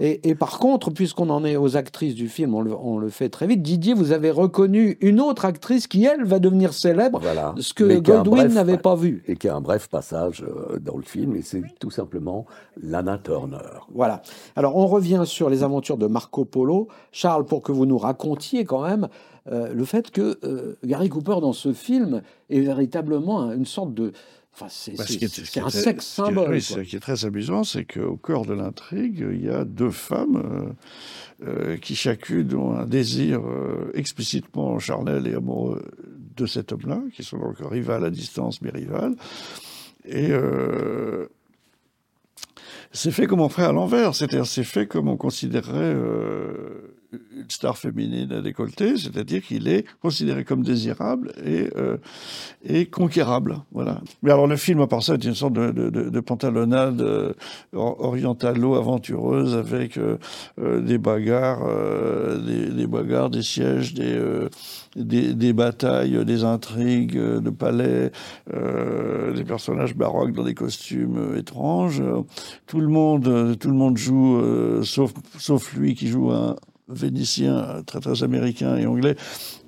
Et, 0.00 0.28
et, 0.28 0.34
par 0.34 0.58
contre, 0.58 0.90
puisqu'on 0.90 1.30
en 1.30 1.44
est 1.44 1.56
aux 1.56 1.76
actrices 1.76 2.14
du 2.14 2.28
film, 2.28 2.54
on 2.54 2.62
le, 2.62 2.74
on 2.74 2.98
le, 2.98 3.08
fait 3.08 3.28
très 3.28 3.46
vite. 3.46 3.62
Didier, 3.62 3.94
vous 3.94 4.12
avez 4.12 4.30
reconnu 4.30 4.98
une 5.00 5.20
autre 5.20 5.44
actrice 5.44 5.86
qui, 5.86 6.04
elle, 6.04 6.24
va 6.24 6.38
devenir 6.38 6.72
célèbre, 6.72 7.20
ce 7.58 7.72
que 7.72 7.98
Godwin 7.98 8.48
n'avait 8.48 8.78
pas 8.78 8.96
vu. 8.96 9.22
Et 9.26 9.36
qui 9.36 9.48
a 9.48 9.54
un 9.54 9.60
bref 9.60 9.88
passage 9.88 10.42
euh, 10.42 10.78
dans 10.78 10.96
le 10.96 11.04
film, 11.04 11.36
et 11.36 11.42
c'est 11.42 11.62
tout 11.78 11.90
simplement 11.90 12.46
Lana 12.82 13.18
Turner. 13.18 13.58
Voilà. 13.94 14.22
Alors, 14.56 14.76
on 14.76 14.86
revient 14.86 15.22
sur 15.24 15.50
les 15.50 15.62
aventures 15.62 15.98
de 15.98 16.06
Marco 16.06 16.44
Polo. 16.44 16.88
Charles, 17.12 17.44
pour 17.44 17.62
que 17.62 17.70
vous 17.70 17.86
nous 17.86 17.98
racontiez 17.98 18.64
quand 18.64 18.82
même 18.82 19.08
euh, 19.48 19.72
le 19.72 19.84
fait 19.84 20.10
que 20.10 20.38
euh, 20.44 20.76
Gary 20.84 21.08
Cooper 21.08 21.36
dans 21.40 21.52
ce 21.52 21.72
film 21.72 22.22
est 22.50 22.60
véritablement 22.60 23.52
une 23.52 23.66
sorte 23.66 23.94
de 23.94 24.12
Enfin, 24.52 24.66
c'est 24.68 24.96
bah, 24.96 25.04
un 25.64 25.70
sexe 25.70 26.06
symbole. 26.06 26.50
Oui, 26.50 26.60
ce 26.60 26.80
qui 26.80 26.96
est 26.96 27.00
très 27.00 27.24
amusant, 27.24 27.62
c'est 27.62 27.84
qu'au 27.84 28.16
cœur 28.16 28.44
de 28.44 28.52
l'intrigue, 28.52 29.24
il 29.30 29.44
y 29.44 29.48
a 29.48 29.64
deux 29.64 29.92
femmes 29.92 30.74
euh, 31.46 31.76
qui 31.76 31.94
chacune 31.94 32.52
ont 32.56 32.76
un 32.76 32.84
désir 32.84 33.40
explicitement 33.94 34.80
charnel 34.80 35.28
et 35.28 35.34
amoureux 35.34 35.84
de 36.36 36.46
cet 36.46 36.72
homme-là, 36.72 37.00
qui 37.14 37.22
sont 37.22 37.38
donc 37.38 37.58
rivales 37.60 38.04
à 38.04 38.10
distance, 38.10 38.60
mais 38.60 38.70
rivales. 38.70 39.14
Et 40.04 40.32
c'est 42.90 43.12
fait 43.12 43.28
comme 43.28 43.40
on 43.40 43.48
ferait 43.48 43.66
à 43.66 43.72
l'envers, 43.72 44.16
c'est-à-dire 44.16 44.46
c'est 44.46 44.64
fait 44.64 44.88
comme 44.88 45.06
on 45.06 45.16
considérerait 45.16 45.94
une 47.12 47.50
star 47.50 47.76
féminine 47.76 48.30
à 48.32 48.40
décolleté, 48.40 48.96
c'est-à-dire 48.96 49.42
qu'il 49.42 49.68
est 49.68 49.84
considéré 50.00 50.44
comme 50.44 50.62
désirable 50.62 51.32
et, 51.44 51.68
euh, 51.76 51.96
et 52.64 52.86
conquérable. 52.86 53.58
Voilà. 53.72 54.00
Mais 54.22 54.30
alors 54.30 54.46
le 54.46 54.56
film, 54.56 54.80
à 54.80 54.86
part 54.86 55.02
ça, 55.02 55.14
est 55.14 55.24
une 55.24 55.34
sorte 55.34 55.54
de, 55.54 55.70
de, 55.70 55.90
de, 55.90 56.20
pantalonnade 56.20 57.00
euh, 57.00 57.32
orientalo-aventureuse 57.72 59.56
avec 59.56 59.96
euh, 59.96 60.18
euh, 60.60 60.80
des 60.80 60.98
bagarres, 60.98 61.62
euh, 61.66 62.38
des, 62.38 62.70
des, 62.70 62.86
bagarres, 62.86 63.30
des 63.30 63.42
sièges, 63.42 63.94
des, 63.94 64.20
des, 64.94 65.34
des, 65.34 65.52
batailles, 65.52 66.24
des 66.24 66.44
intrigues 66.44 67.18
de 67.18 67.50
palais, 67.50 68.12
des 68.48 69.44
personnages 69.44 69.94
baroques 69.94 70.32
dans 70.32 70.44
des 70.44 70.54
costumes 70.54 71.34
étranges. 71.36 72.02
Tout 72.66 72.80
le 72.80 72.88
monde, 72.88 73.56
tout 73.58 73.68
le 73.68 73.74
monde 73.74 73.96
joue, 73.96 74.40
sauf, 74.84 75.12
sauf 75.38 75.74
lui 75.74 75.94
qui 75.94 76.08
joue 76.08 76.30
un, 76.30 76.56
vénitien, 76.90 77.82
très 77.86 78.00
très 78.00 78.22
américain 78.22 78.76
et 78.76 78.86
anglais. 78.86 79.16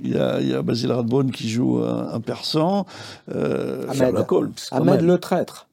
Il 0.02 0.10
y 0.10 0.18
a, 0.18 0.40
il 0.40 0.48
y 0.48 0.54
a 0.54 0.62
Basil 0.62 0.92
Radbone 0.92 1.30
qui 1.30 1.48
joue 1.48 1.82
un, 1.82 2.20
persan. 2.20 2.86
Euh, 3.34 3.86
Ahmed, 3.88 4.14
Ahmed 4.70 5.00
le 5.02 5.18
traître. 5.18 5.68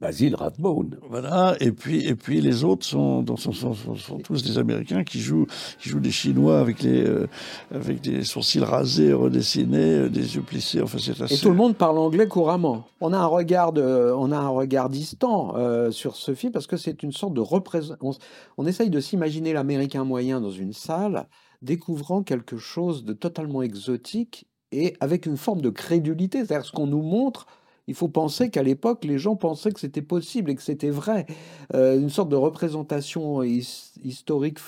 Basil 0.00 0.34
Rathbone. 0.34 0.98
Voilà, 1.08 1.56
et 1.58 1.72
puis, 1.72 2.06
et 2.06 2.14
puis 2.14 2.42
les 2.42 2.64
autres 2.64 2.84
sont, 2.84 3.24
sont, 3.36 3.52
sont, 3.52 3.72
sont, 3.72 4.18
tous 4.18 4.42
des 4.42 4.58
Américains 4.58 5.04
qui 5.04 5.20
jouent, 5.20 5.46
qui 5.78 5.88
jouent 5.88 6.00
des 6.00 6.10
Chinois 6.10 6.60
avec, 6.60 6.82
les, 6.82 7.02
euh, 7.02 7.26
avec 7.70 8.02
des 8.02 8.22
sourcils 8.22 8.60
rasés, 8.60 9.14
redessinés, 9.14 9.78
euh, 9.78 10.08
des 10.10 10.36
yeux 10.36 10.42
plissés. 10.42 10.82
Enfin, 10.82 10.98
c'est 11.00 11.18
assez... 11.22 11.34
Et 11.34 11.38
tout 11.38 11.48
le 11.48 11.56
monde 11.56 11.76
parle 11.76 11.96
anglais 11.96 12.28
couramment. 12.28 12.84
On 13.00 13.14
a 13.14 13.18
un 13.18 13.26
regard, 13.26 13.72
de, 13.72 14.12
on 14.14 14.32
a 14.32 14.38
un 14.38 14.48
regard 14.48 14.90
distant 14.90 15.54
euh, 15.56 15.90
sur 15.90 16.16
ce 16.16 16.34
film 16.34 16.52
parce 16.52 16.66
que 16.66 16.76
c'est 16.76 17.02
une 17.02 17.12
sorte 17.12 17.32
de 17.32 17.40
représentation. 17.40 18.10
On, 18.10 18.12
on, 18.58 18.66
essaye 18.66 18.90
de 18.90 19.00
s'imaginer 19.00 19.54
l'Américain 19.54 20.04
moyen 20.04 20.42
dans 20.42 20.50
une 20.50 20.74
salle, 20.74 21.26
découvrant 21.62 22.22
quelque 22.22 22.58
chose 22.58 23.06
de 23.06 23.14
totalement 23.14 23.62
exotique 23.62 24.46
et 24.72 24.94
avec 25.00 25.24
une 25.24 25.38
forme 25.38 25.62
de 25.62 25.70
crédulité. 25.70 26.44
C'est-à-dire 26.44 26.66
ce 26.66 26.72
qu'on 26.72 26.86
nous 26.86 27.02
montre 27.02 27.46
il 27.86 27.94
faut 27.94 28.08
penser 28.08 28.50
qu'à 28.50 28.62
l'époque, 28.62 29.04
les 29.04 29.18
gens 29.18 29.36
pensaient 29.36 29.72
que 29.72 29.80
c'était 29.80 30.02
possible 30.02 30.50
et 30.50 30.54
que 30.54 30.62
c'était 30.62 30.90
vrai. 30.90 31.26
Euh, 31.74 31.98
une 31.98 32.10
sorte 32.10 32.28
de 32.28 32.36
représentation 32.36 33.42
historique 33.42 34.58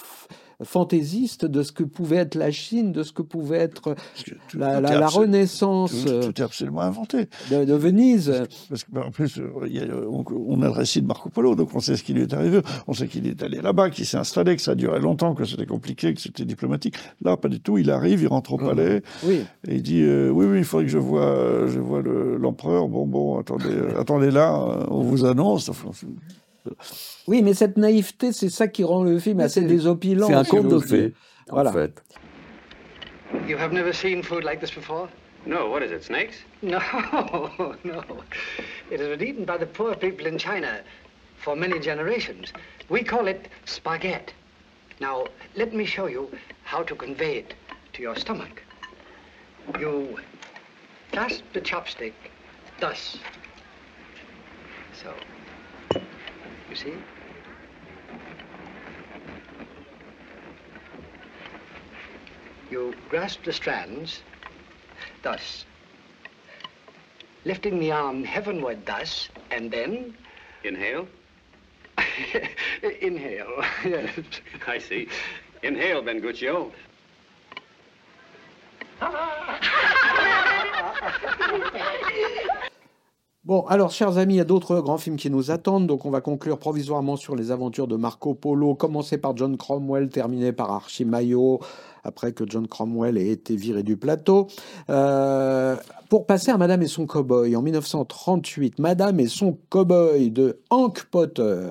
fantaisiste 0.65 1.45
de 1.45 1.63
ce 1.63 1.73
que 1.73 1.85
pouvait 1.85 2.17
être 2.17 2.35
la 2.35 2.51
Chine, 2.51 2.93
de 2.93 3.03
ce 3.03 3.13
que 3.13 3.23
pouvait 3.23 3.59
être 3.59 3.95
la, 4.55 4.81
la, 4.81 5.07
Renaissance. 5.07 6.05
Tout, 6.05 6.11
est 6.11 6.41
absolument 6.41 6.81
inventé. 6.81 7.29
De, 7.51 7.75
Venise. 7.75 8.43
Parce 8.69 8.85
qu'en 8.85 9.11
plus, 9.11 9.39
euh, 9.39 10.07
on, 10.09 10.63
a 10.63 10.65
le 10.65 10.71
récit 10.71 11.01
de 11.01 11.07
Marco 11.07 11.29
Polo, 11.29 11.55
donc 11.55 11.71
on 11.75 11.81
sait 11.81 11.97
ce 11.97 12.03
qui 12.03 12.13
lui 12.13 12.23
est 12.23 12.33
arrivé. 12.33 12.61
On 12.89 12.93
sait 12.93 13.07
qu'il 13.07 13.27
est 13.27 13.43
allé 13.43 13.61
là-bas, 13.61 13.91
qu'il 13.91 14.05
s'est 14.05 14.17
installé, 14.17 14.57
que 14.57 14.63
ça 14.63 14.73
a 14.73 14.75
duré 14.75 14.99
longtemps, 14.99 15.35
que 15.35 15.45
c'était 15.45 15.67
compliqué, 15.67 16.13
que 16.13 16.21
c'était 16.21 16.45
diplomatique. 16.45 16.97
Là, 17.23 17.37
pas 17.37 17.49
du 17.49 17.61
tout. 17.61 17.79
Il 17.79 17.91
arrive, 17.91 18.23
il 18.23 18.29
rentre 18.29 18.53
au 18.53 18.59
palais. 18.59 19.03
Oui. 19.25 19.45
Et 19.69 19.77
il 19.77 19.83
dit 19.83 20.03
euh, 20.03 20.31
Oui, 20.31 20.47
oui, 20.47 20.59
il 20.59 20.65
faudrait 20.65 20.87
que 20.87 20.91
je 20.91 20.99
vois, 20.99 21.67
je 21.69 21.79
vois 21.79 22.03
l'empereur. 22.03 22.89
bon, 22.89 23.07
bon, 23.07 23.39
attendez, 23.39 23.67
euh, 23.71 24.01
attendez 24.01 24.31
là, 24.33 24.87
on 24.89 25.03
vous 25.03 25.25
annonce. 25.25 25.71
Oui, 27.27 27.43
mais 27.43 27.55
cette 27.55 27.77
naïveté, 27.77 28.33
c'est 28.33 28.49
ça 28.49 28.69
qui 28.69 28.85
rend 28.85 29.03
le 29.03 29.19
film 29.19 29.41
assez 29.41 29.63
désopilant. 29.63 30.27
C'est 30.27 30.35
un 30.35 30.45
conte 30.45 30.69
de 30.69 30.79
fées, 30.79 31.15
voilà. 31.49 31.71
en 31.71 31.73
fait. 31.73 32.03
You 33.47 33.57
have 33.59 33.73
never 33.73 33.93
seen 33.93 34.23
food 34.23 34.45
like 34.45 34.61
this 34.61 34.71
before? 34.71 35.09
No, 35.47 35.69
what 35.71 35.83
is 35.83 35.91
it, 35.93 36.03
snakes? 36.05 36.37
No, 36.63 36.81
no. 37.85 38.03
It 38.91 39.01
has 39.01 39.09
been 39.09 39.23
eaten 39.23 39.45
by 39.45 39.57
the 39.59 39.67
poor 39.67 39.95
people 39.95 40.27
in 40.27 40.39
China 40.39 40.81
for 41.39 41.55
many 41.57 41.79
generations. 41.79 42.53
We 42.89 43.03
call 43.03 43.29
it 43.29 43.49
spaghetti. 43.65 44.33
Now, 45.01 45.27
let 45.57 45.73
me 45.73 45.85
show 45.85 46.07
you 46.07 46.29
how 46.65 46.83
to 46.83 46.95
convey 46.95 47.39
it 47.39 47.55
to 47.93 48.03
your 48.03 48.17
stomach. 48.17 48.63
You 49.79 50.19
clasp 51.13 51.43
the 51.53 51.61
chopstick 51.61 52.15
thus. 52.81 53.19
So. 55.03 55.13
You 56.71 56.77
see? 56.77 56.95
You 62.71 62.95
grasp 63.09 63.45
the 63.45 63.53
strands, 63.53 64.23
thus. 65.23 65.65
Lifting 67.45 67.79
the 67.79 67.93
arm 67.93 68.25
heavenward 68.25 68.85
thus, 68.85 69.29
and 69.51 69.71
then... 69.71 70.15
Inhale? 70.65 71.09
Inhale, 73.01 73.65
yes. 73.85 74.11
I 74.67 74.79
see. 74.79 75.09
Inhale, 75.63 76.03
Ben 76.03 76.21
Guccio. 76.21 76.73
Bon, 83.49 83.65
alors, 83.67 83.91
chers 83.91 84.19
amis, 84.19 84.35
il 84.35 84.37
y 84.37 84.41
a 84.41 84.45
d'autres 84.45 84.79
grands 84.83 84.99
films 84.99 85.17
qui 85.17 85.31
nous 85.31 85.51
attendent, 85.51 85.87
donc 85.87 86.05
on 86.05 86.11
va 86.11 86.21
conclure 86.21 86.59
provisoirement 86.59 87.17
sur 87.17 87.35
les 87.35 87.51
aventures 87.51 87.89
de 87.89 87.97
Marco 87.97 88.35
Polo, 88.35 88.75
commencer 88.75 89.17
par 89.17 89.35
John 89.35 89.57
Cromwell, 89.57 90.11
terminé 90.11 90.53
par 90.53 90.71
Archie 90.71 91.07
Mayo, 91.07 91.59
après 92.05 92.33
que 92.33 92.45
John 92.47 92.69
Cromwell 92.69 93.17
ait 93.17 93.31
été 93.31 93.57
viré 93.57 93.83
du 93.83 93.97
plateau. 93.97 94.49
Euh, 94.91 95.77
pour 96.11 96.27
passer 96.27 96.51
à 96.51 96.59
Madame 96.59 96.83
et 96.83 96.89
son 96.89 97.07
cowboy, 97.07 97.57
en 97.57 97.63
1938, 97.63 98.81
Madame 98.81 99.19
et 99.19 99.29
son 99.29 99.59
cowboy 99.71 100.31
de 100.31 100.61
Hank 100.69 101.07
Potter. 101.11 101.71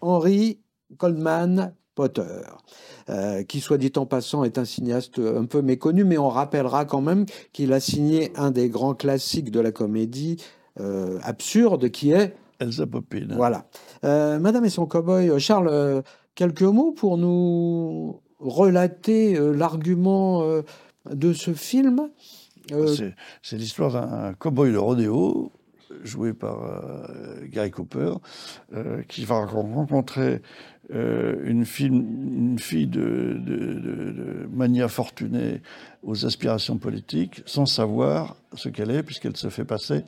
Henry 0.00 0.58
Coleman 0.98 1.74
Potter, 1.94 2.22
euh, 3.08 3.42
qui, 3.44 3.60
soit 3.60 3.78
dit 3.78 3.92
en 3.96 4.06
passant, 4.06 4.44
est 4.44 4.58
un 4.58 4.64
cinéaste 4.64 5.18
un 5.18 5.44
peu 5.44 5.62
méconnu, 5.62 6.04
mais 6.04 6.18
on 6.18 6.28
rappellera 6.28 6.84
quand 6.84 7.00
même 7.00 7.24
qu'il 7.52 7.72
a 7.72 7.80
signé 7.80 8.32
un 8.36 8.50
des 8.50 8.68
grands 8.68 8.94
classiques 8.94 9.50
de 9.50 9.60
la 9.60 9.72
comédie 9.72 10.36
euh, 10.80 11.18
absurde, 11.22 11.90
qui 11.90 12.10
est 12.12 12.34
Elsa 12.58 12.86
Poppin. 12.86 13.28
Voilà. 13.36 13.66
Euh, 14.04 14.38
Madame 14.38 14.64
et 14.64 14.70
son 14.70 14.86
cow-boy, 14.86 15.38
Charles, 15.38 16.02
quelques 16.34 16.62
mots 16.62 16.92
pour 16.92 17.16
nous 17.18 18.20
relater 18.40 19.38
l'argument 19.38 20.42
de 21.10 21.32
ce 21.32 21.52
film 21.54 22.10
Euh, 22.72 22.86
C'est- 23.42 23.56
l'histoire 23.58 23.92
d'un 23.92 24.32
cow-boy 24.34 24.72
de 24.72 24.78
rodéo, 24.78 25.52
joué 26.02 26.32
par 26.32 26.56
Gary 27.52 27.70
Cooper, 27.70 28.14
qui 29.06 29.24
va 29.26 29.44
rencontrer 29.44 30.40
euh, 30.92 31.40
une, 31.44 31.64
fille, 31.64 31.86
une 31.88 32.58
fille 32.58 32.86
de, 32.86 33.36
de- 33.38 33.74
de- 33.74 34.10
de 34.12 34.48
mania 34.52 34.88
fortunée 34.88 35.62
aux 36.02 36.26
aspirations 36.26 36.76
politiques, 36.78 37.42
sans 37.46 37.66
savoir 37.66 38.36
ce 38.54 38.68
qu'elle 38.68 38.90
est, 38.90 39.02
puisqu'elle 39.02 39.36
se 39.36 39.48
fait 39.48 39.64
passer 39.64 40.04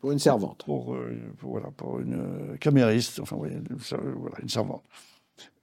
Pour 0.00 0.12
une 0.12 0.18
servante. 0.18 0.62
pour, 0.64 0.94
euh, 0.94 1.14
pour- 1.38 1.50
voilà, 1.50 1.70
pour 1.76 2.00
une 2.00 2.14
euh, 2.14 2.56
camériste, 2.58 3.20
enfin 3.20 3.36
oui, 3.38 3.50
voilà, 4.16 4.36
une 4.42 4.48
servante. 4.48 4.82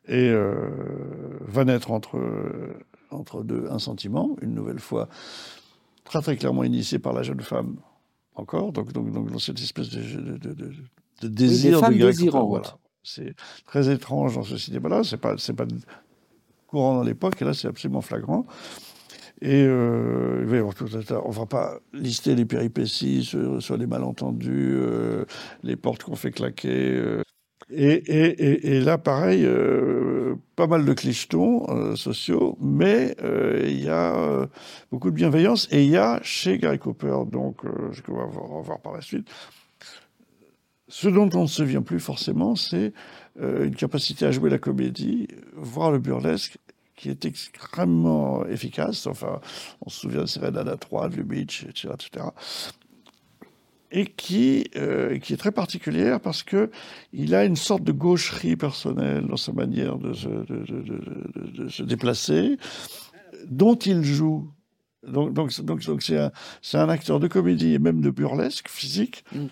Et 0.07 0.29
euh, 0.29 0.69
va 1.41 1.63
naître 1.65 1.91
entre, 1.91 2.19
entre 3.09 3.43
deux 3.43 3.67
un 3.69 3.79
sentiment, 3.79 4.35
une 4.41 4.53
nouvelle 4.53 4.79
fois 4.79 5.09
très 6.03 6.21
très 6.21 6.35
clairement 6.37 6.63
initié 6.63 6.99
par 6.99 7.13
la 7.13 7.23
jeune 7.23 7.41
femme, 7.41 7.77
encore, 8.35 8.71
donc, 8.71 8.91
donc, 8.93 9.11
donc 9.11 9.31
dans 9.31 9.39
cette 9.39 9.59
espèce 9.59 9.89
de, 9.89 10.01
de, 10.01 10.37
de- 10.37 10.53
de- 11.21 11.27
désir 11.27 11.79
femmes 11.79 11.97
de 11.97 12.05
désirantes. 12.07 12.49
Voilà. 12.49 12.77
C'est 13.03 13.33
très 13.65 13.89
étrange 13.91 14.35
dans 14.35 14.43
ce 14.43 14.57
cinéma-là, 14.57 15.03
c'est 15.03 15.17
pas, 15.17 15.35
pas 15.35 15.65
courant 16.67 16.95
dans 16.95 17.03
l'époque, 17.03 17.41
et 17.41 17.45
là 17.45 17.53
c'est 17.53 17.67
absolument 17.67 18.01
flagrant. 18.01 18.45
Et 19.41 19.63
euh, 19.63 20.39
il 20.43 20.47
va 20.47 20.55
y 20.57 20.59
avoir 20.59 20.75
tout 20.75 20.85
un 20.85 21.15
on 21.25 21.31
va 21.31 21.47
pas 21.47 21.79
lister 21.93 22.35
les 22.35 22.45
péripéties 22.45 23.23
sur, 23.23 23.77
les 23.77 23.87
malentendus, 23.87 24.73
euh, 24.75 25.25
les 25.63 25.75
portes 25.75 26.03
qu'on 26.03 26.15
fait 26.15 26.31
claquer. 26.31 26.91
euh. 26.93 27.23
Et, 27.73 27.93
et, 27.93 28.75
et, 28.75 28.81
là, 28.81 28.97
pareil, 28.97 29.45
euh, 29.45 30.35
pas 30.57 30.67
mal 30.67 30.83
de 30.83 30.93
clichetons 30.93 31.95
sociaux, 31.95 32.57
mais 32.59 33.15
il 33.65 33.81
y 33.81 33.87
a 33.89 34.47
beaucoup 34.91 35.09
de 35.09 35.15
bienveillance. 35.15 35.67
Et 35.71 35.83
il 35.85 35.89
y 35.89 35.97
a 35.97 36.19
chez 36.21 36.57
Gary 36.57 36.79
Cooper, 36.79 37.19
donc, 37.31 37.63
euh, 37.65 37.93
ce 37.93 38.01
qu'on 38.01 38.17
va 38.17 38.25
voir, 38.25 38.51
on 38.51 38.57
va 38.57 38.61
voir 38.61 38.79
par 38.81 38.93
la 38.93 39.01
suite, 39.01 39.27
ce 40.91 41.07
dont 41.07 41.29
on 41.33 41.43
ne 41.43 41.47
se 41.47 41.55
souvient 41.55 41.81
plus 41.81 42.01
forcément, 42.01 42.57
c'est 42.57 42.91
euh, 43.41 43.65
une 43.65 43.75
capacité 43.75 44.25
à 44.25 44.31
jouer 44.31 44.49
la 44.49 44.57
comédie, 44.57 45.29
voire 45.55 45.89
le 45.89 45.99
burlesque, 45.99 46.57
qui 46.97 47.09
est 47.09 47.23
extrêmement 47.23 48.45
efficace. 48.45 49.07
Enfin, 49.07 49.39
on 49.85 49.89
se 49.89 50.01
souvient 50.01 50.23
de 50.23 50.25
Serenade 50.25 50.77
3, 50.77 51.07
de 51.07 51.15
Lubitsch, 51.15 51.63
etc., 51.63 51.93
etc. 51.93 52.25
Et 53.91 54.05
qui, 54.05 54.69
euh, 54.75 55.17
qui 55.17 55.31
est 55.31 55.37
très 55.37 55.53
particulière 55.53 56.19
parce 56.19 56.43
que 56.43 56.69
il 57.13 57.35
a 57.35 57.45
une 57.45 57.55
sorte 57.55 57.83
de 57.83 57.93
gaucherie 57.93 58.57
personnelle 58.57 59.25
dans 59.27 59.37
sa 59.37 59.53
manière 59.53 59.97
de 59.97 60.11
se, 60.11 61.83
déplacer, 61.83 62.57
dont 63.47 63.75
il 63.75 64.03
joue. 64.03 64.51
Donc, 65.07 65.33
donc, 65.33 65.57
donc, 65.63 66.03
c'est 66.03 66.17
un, 66.17 66.31
un 66.73 66.89
acteur 66.89 67.21
de 67.21 67.27
comédie 67.27 67.75
et 67.75 67.79
même 67.79 68.01
de 68.01 68.09
burlesque 68.09 68.67
physique 68.67 69.23
Mm. 69.33 69.47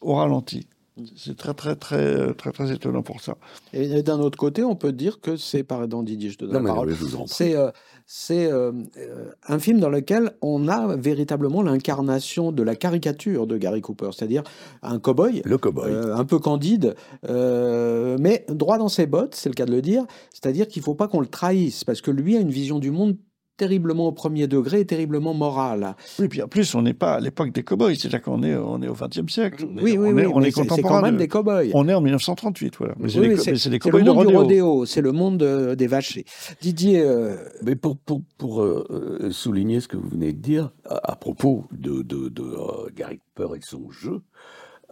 Au 0.00 0.14
ralenti. 0.14 0.66
C'est 1.14 1.36
très, 1.36 1.54
très, 1.54 1.76
très, 1.76 2.34
très, 2.34 2.50
très 2.50 2.72
étonnant 2.72 3.02
pour 3.02 3.20
ça. 3.20 3.36
Et 3.72 4.02
d'un 4.02 4.18
autre 4.18 4.36
côté, 4.36 4.64
on 4.64 4.74
peut 4.74 4.90
dire 4.90 5.20
que 5.20 5.36
c'est, 5.36 5.62
pardon 5.62 6.02
Didier, 6.02 6.28
je 6.30 6.38
te 6.38 6.44
donne 6.44 6.54
Non, 6.54 6.58
la 6.58 6.62
mais 6.64 6.68
parole, 6.70 6.88
je 6.90 6.94
vous 7.04 7.14
en 7.14 7.18
prie. 7.20 7.28
c'est 7.28 7.54
euh, 7.54 7.70
c'est, 8.04 8.50
euh, 8.50 8.72
euh, 8.96 9.30
un 9.46 9.60
film 9.60 9.78
dans 9.78 9.90
lequel 9.90 10.32
on 10.42 10.66
a 10.66 10.96
véritablement 10.96 11.62
l'incarnation 11.62 12.50
de 12.50 12.64
la 12.64 12.74
caricature 12.74 13.46
de 13.46 13.56
Gary 13.58 13.80
Cooper, 13.80 14.10
c'est-à-dire 14.12 14.42
un 14.82 14.98
cow-boy 14.98 15.42
Le 15.44 15.56
cow-boy. 15.56 15.88
euh, 15.88 16.16
un 16.16 16.24
peu 16.24 16.40
candide, 16.40 16.96
euh, 17.28 18.16
mais 18.18 18.44
droit 18.48 18.78
dans 18.78 18.88
ses 18.88 19.06
bottes, 19.06 19.36
c'est 19.36 19.48
le 19.50 19.54
cas 19.54 19.66
de 19.66 19.70
le 19.72 19.82
dire. 19.82 20.04
C'est-à-dire 20.32 20.66
qu'il 20.66 20.80
ne 20.80 20.84
faut 20.84 20.94
pas 20.96 21.06
qu'on 21.06 21.20
le 21.20 21.26
trahisse, 21.28 21.84
parce 21.84 22.00
que 22.00 22.10
lui 22.10 22.36
a 22.36 22.40
une 22.40 22.50
vision 22.50 22.80
du 22.80 22.90
monde 22.90 23.16
terriblement 23.58 24.06
au 24.06 24.12
premier 24.12 24.46
degré 24.46 24.86
terriblement 24.86 25.34
morale. 25.34 25.94
Oui, 26.18 26.28
puis 26.28 26.40
en 26.42 26.48
plus, 26.48 26.74
on 26.74 26.80
n'est 26.80 26.94
pas 26.94 27.14
à 27.14 27.20
l'époque 27.20 27.52
des 27.52 27.62
cow-boys, 27.62 27.94
c'est-à-dire 27.96 28.22
qu'on 28.22 28.42
est, 28.42 28.56
on 28.56 28.80
est 28.80 28.88
au 28.88 28.94
XXe 28.94 29.30
siècle. 29.30 29.66
On 29.70 29.76
est- 29.76 29.82
Oui, 29.82 29.98
oui, 29.98 30.08
on 30.10 30.14
oui, 30.14 30.22
est, 30.22 30.26
on 30.26 30.40
est 30.40 30.44
c'est 30.50 30.62
c'est 30.62 30.68
contemporain 30.68 31.00
quand 31.00 31.02
même 31.02 31.14
de- 31.14 31.18
des 31.18 31.28
cow-boys. 31.28 31.64
On 31.74 31.86
est 31.88 31.92
en 31.94 32.00
1938, 32.00 32.76
voilà. 32.78 32.94
Mais 32.98 33.08
c'est 33.10 33.18
Oui, 33.18 33.28
oui, 33.28 33.36
c'est 33.38 33.50
mais 33.52 33.58
c'est 33.58 33.68
des 33.68 33.78
c'est 33.82 33.90
le 33.90 33.98
cow-boys 33.98 34.02
de 34.02 34.10
rodéo. 34.10 34.38
rodéo, 34.38 34.86
c'est 34.86 35.02
le 35.02 35.12
monde 35.12 35.42
euh, 35.42 35.74
des 35.74 35.88
vachers. 35.88 36.24
Didier, 36.62 37.02
euh, 37.02 37.36
Mais 37.62 37.74
pour, 37.76 37.98
pour, 37.98 38.22
pour 38.38 38.62
euh, 38.62 38.86
euh, 39.22 39.30
souligner 39.32 39.80
ce 39.80 39.88
que 39.88 39.96
vous 39.98 40.08
venez 40.08 40.32
de 40.32 40.38
dire, 40.40 40.70
à, 40.88 41.12
à 41.12 41.16
propos 41.16 41.64
de, 41.72 42.02
de, 42.02 42.28
de, 42.30 42.42
euh, 42.42 42.88
Gary 42.96 43.18
Cooper 43.36 43.56
et 43.56 43.60
son 43.60 43.90
jeu, 43.90 44.22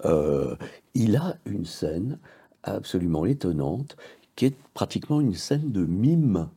euh, 0.05 0.57
il 0.95 1.17
a 1.17 1.37
une 1.47 1.65
scène 1.65 2.19
absolument 2.65 3.25
étonnante 3.27 3.97
qui 4.35 4.47
est 4.47 4.55
pratiquement 4.75 5.21
une 5.21 5.35
scène 5.35 5.71
de 5.71 5.87
mime. 5.87 6.49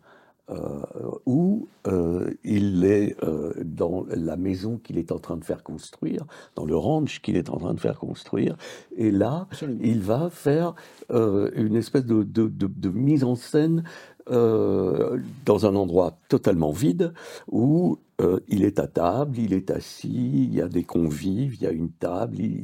Euh, 0.49 0.81
où 1.25 1.67
euh, 1.87 2.31
il 2.43 2.83
est 2.85 3.15
euh, 3.23 3.53
dans 3.63 4.05
la 4.09 4.35
maison 4.37 4.77
qu'il 4.77 4.97
est 4.97 5.11
en 5.11 5.19
train 5.19 5.37
de 5.37 5.43
faire 5.43 5.63
construire, 5.63 6.25
dans 6.55 6.65
le 6.65 6.75
ranch 6.75 7.21
qu'il 7.21 7.37
est 7.37 7.49
en 7.49 7.57
train 7.57 7.73
de 7.73 7.79
faire 7.79 7.99
construire, 7.99 8.55
et 8.97 9.11
là, 9.11 9.47
absolument. 9.51 9.79
il 9.83 9.99
va 10.01 10.29
faire 10.29 10.73
une 11.11 11.75
espèce 11.75 12.05
de, 12.05 12.23
de- 12.23 12.47
de- 12.47 12.67
de 12.67 12.89
mise 12.89 13.23
en 13.23 13.35
scène 13.35 13.83
euh, 14.29 15.17
dans 15.45 15.65
un 15.65 15.75
endroit 15.75 16.19
totalement 16.29 16.71
vide 16.71 17.13
où 17.47 17.97
euh, 18.21 18.39
il 18.47 18.63
est 18.63 18.79
à 18.79 18.87
table, 18.87 19.37
il 19.39 19.53
est 19.53 19.71
assis, 19.71 20.43
il 20.47 20.53
y 20.53 20.61
a 20.61 20.67
des 20.67 20.83
convives, 20.83 21.55
il 21.55 21.61
y 21.63 21.67
a 21.67 21.71
une 21.71 21.89
table, 21.89 22.37
il- 22.39 22.63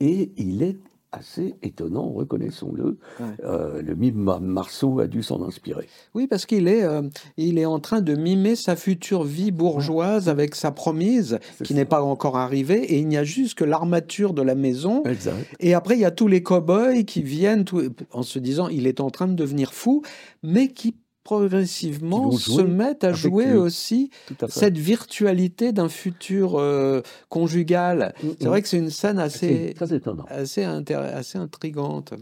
et 0.00 0.32
il 0.36 0.62
est 0.62 0.78
assez 1.12 1.54
étonnant, 1.62 2.10
reconnaissons-le. 2.10 2.98
Ouais. 3.20 3.26
Euh, 3.44 3.82
le 3.82 3.94
mime 3.94 4.14
Mar- 4.16 4.40
Marceau 4.40 4.98
a 5.00 5.06
dû 5.06 5.22
s'en 5.22 5.42
inspirer. 5.42 5.86
Oui, 6.14 6.26
parce 6.26 6.46
qu'il 6.46 6.68
est, 6.68 6.82
euh, 6.82 7.02
il 7.36 7.58
est 7.58 7.66
en 7.66 7.80
train 7.80 8.00
de 8.00 8.14
mimer 8.14 8.56
sa 8.56 8.76
future 8.76 9.22
vie 9.22 9.50
bourgeoise 9.50 10.28
avec 10.28 10.54
sa 10.54 10.70
promise, 10.70 11.38
qui 11.64 11.74
n'est 11.74 11.84
pas 11.84 12.02
encore 12.02 12.36
arrivée, 12.38 12.82
et 12.94 12.98
il 12.98 13.08
n'y 13.08 13.18
a 13.18 13.24
juste 13.24 13.58
que 13.58 13.64
l'armature 13.64 14.32
de 14.32 14.42
la 14.42 14.54
maison. 14.54 15.02
Exact. 15.04 15.36
Et 15.60 15.74
après, 15.74 15.96
il 15.96 16.00
y 16.00 16.04
a 16.06 16.10
tous 16.10 16.28
les 16.28 16.42
cow-boys 16.42 17.02
qui 17.02 17.22
viennent 17.22 17.64
tout- 17.64 17.90
en 18.12 18.22
se 18.22 18.38
disant 18.38 18.68
il 18.68 18.86
est 18.86 19.00
en 19.00 19.10
train 19.10 19.28
de 19.28 19.34
devenir 19.34 19.74
fou, 19.74 20.02
mais 20.42 20.68
qui 20.68 20.94
progressivement 21.24 22.30
Qui 22.30 22.38
se 22.38 22.60
mettent 22.62 23.04
à 23.04 23.12
jouer 23.12 23.46
lui. 23.46 23.56
aussi 23.56 24.10
à 24.40 24.48
cette 24.48 24.76
virtualité 24.78 25.72
d'un 25.72 25.88
futur 25.88 26.56
euh, 26.58 27.00
conjugal. 27.28 28.14
C'est 28.40 28.46
vrai 28.48 28.62
que 28.62 28.68
c'est 28.68 28.78
une 28.78 28.90
scène 28.90 29.18
assez, 29.18 29.68
C'est 29.68 29.74
très 29.74 29.94
étonnant. 29.94 30.24
assez, 30.28 30.64
assez 30.64 31.38
intrigante. 31.38 32.14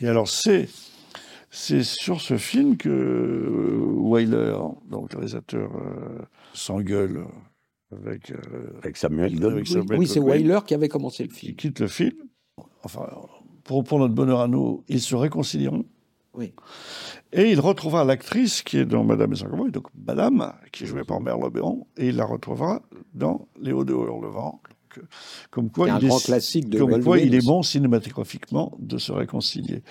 Et 0.00 0.08
alors, 0.08 0.28
c'est, 0.28 0.68
c'est 1.50 1.82
sur 1.84 2.20
ce 2.20 2.36
film 2.38 2.76
que 2.76 2.88
euh, 2.88 3.78
Wyler, 3.96 4.56
donc 4.90 5.12
le 5.12 5.18
réalisateur, 5.18 5.70
euh, 5.76 6.18
s'engueule 6.54 7.24
avec, 7.92 8.30
euh, 8.30 8.36
Avec 8.82 8.96
Samuel 8.96 9.38
Goldwyn. 9.38 9.64
Samuel 9.64 9.98
Oui, 9.98 10.06
c'est 10.06 10.20
Wyler 10.20 10.60
qui 10.66 10.74
avait 10.74 10.88
commencé 10.88 11.24
le 11.24 11.28
qui 11.28 11.46
film. 11.46 11.56
quitte 11.56 11.80
le 11.80 11.88
film. 11.88 12.12
Enfin, 12.82 13.06
pour, 13.64 13.84
pour 13.84 13.98
notre 13.98 14.14
bonheur 14.14 14.40
à 14.40 14.48
nous, 14.48 14.84
ils 14.88 15.00
se 15.02 15.14
réconcilieront. 15.14 15.84
Oui. 16.34 16.52
Et 17.32 17.50
il 17.50 17.58
retrouvera 17.60 18.04
l'actrice 18.04 18.62
qui 18.62 18.78
est 18.78 18.84
dans 18.84 19.02
Madame 19.04 19.32
et 19.32 19.36
son 19.36 19.46
cowboy, 19.46 19.70
donc 19.72 19.86
Madame, 20.06 20.52
qui 20.72 20.84
est 20.84 20.86
jouée 20.86 21.04
par 21.04 21.20
Merle 21.20 21.50
Béron, 21.50 21.86
et 21.96 22.08
il 22.08 22.16
la 22.16 22.24
retrouvera 22.24 22.82
dans 23.14 23.48
Léo 23.60 23.84
de 23.84 23.92
Hurlevent. 23.92 24.60
Donc, 24.96 25.04
comme 25.50 25.70
quoi, 25.70 25.86
C'est 25.86 25.92
un 25.92 25.98
il, 26.00 26.08
grand 26.08 26.18
est, 26.18 26.24
classique 26.24 26.68
de 26.68 26.78
comme 26.78 27.02
quoi 27.02 27.18
il 27.18 27.34
est 27.34 27.44
bon 27.44 27.62
cinématographiquement 27.62 28.72
de 28.78 28.98
se 28.98 29.12
réconcilier. 29.12 29.82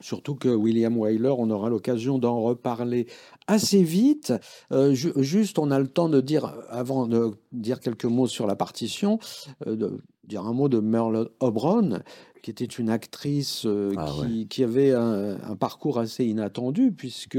Surtout 0.00 0.34
que 0.34 0.48
William 0.48 0.96
Wyler, 0.98 1.32
on 1.38 1.48
aura 1.50 1.68
l'occasion 1.70 2.18
d'en 2.18 2.40
reparler 2.40 3.06
assez 3.46 3.84
vite. 3.84 4.32
Euh, 4.72 4.94
ju- 4.94 5.12
juste, 5.18 5.60
on 5.60 5.70
a 5.70 5.78
le 5.78 5.86
temps 5.86 6.08
de 6.08 6.20
dire, 6.20 6.52
avant 6.70 7.06
de 7.06 7.30
dire 7.52 7.78
quelques 7.78 8.04
mots 8.06 8.26
sur 8.26 8.48
la 8.48 8.56
partition, 8.56 9.20
euh, 9.68 9.76
de 9.76 10.00
dire 10.24 10.44
un 10.44 10.52
mot 10.52 10.68
de 10.68 10.80
Merle 10.80 11.30
Obron, 11.38 12.00
qui 12.42 12.50
était 12.50 12.64
une 12.64 12.90
actrice 12.90 13.64
euh, 13.66 13.94
Ah 13.96 14.04
qui, 14.26 14.48
qui 14.48 14.64
avait 14.64 14.92
un, 14.92 15.38
un 15.42 15.56
parcours 15.56 15.98
assez 16.00 16.24
inattendu, 16.24 16.90
puisque 16.92 17.38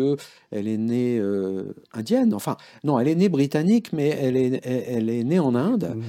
elle 0.50 0.68
est 0.68 0.78
née 0.78 1.20
euh, 1.20 1.76
indienne. 1.92 2.34
Enfin, 2.34 2.56
non, 2.86 2.98
elle 3.00 3.10
est 3.10 3.16
née 3.16 3.30
britannique, 3.30 3.92
mais 3.92 4.08
elle 4.10 4.38
est, 4.38 4.62
elle, 4.66 4.84
elle 4.88 5.10
est 5.10 5.24
née 5.24 5.40
en 5.40 5.56
Inde 5.56 5.94
Mhm. 5.96 6.04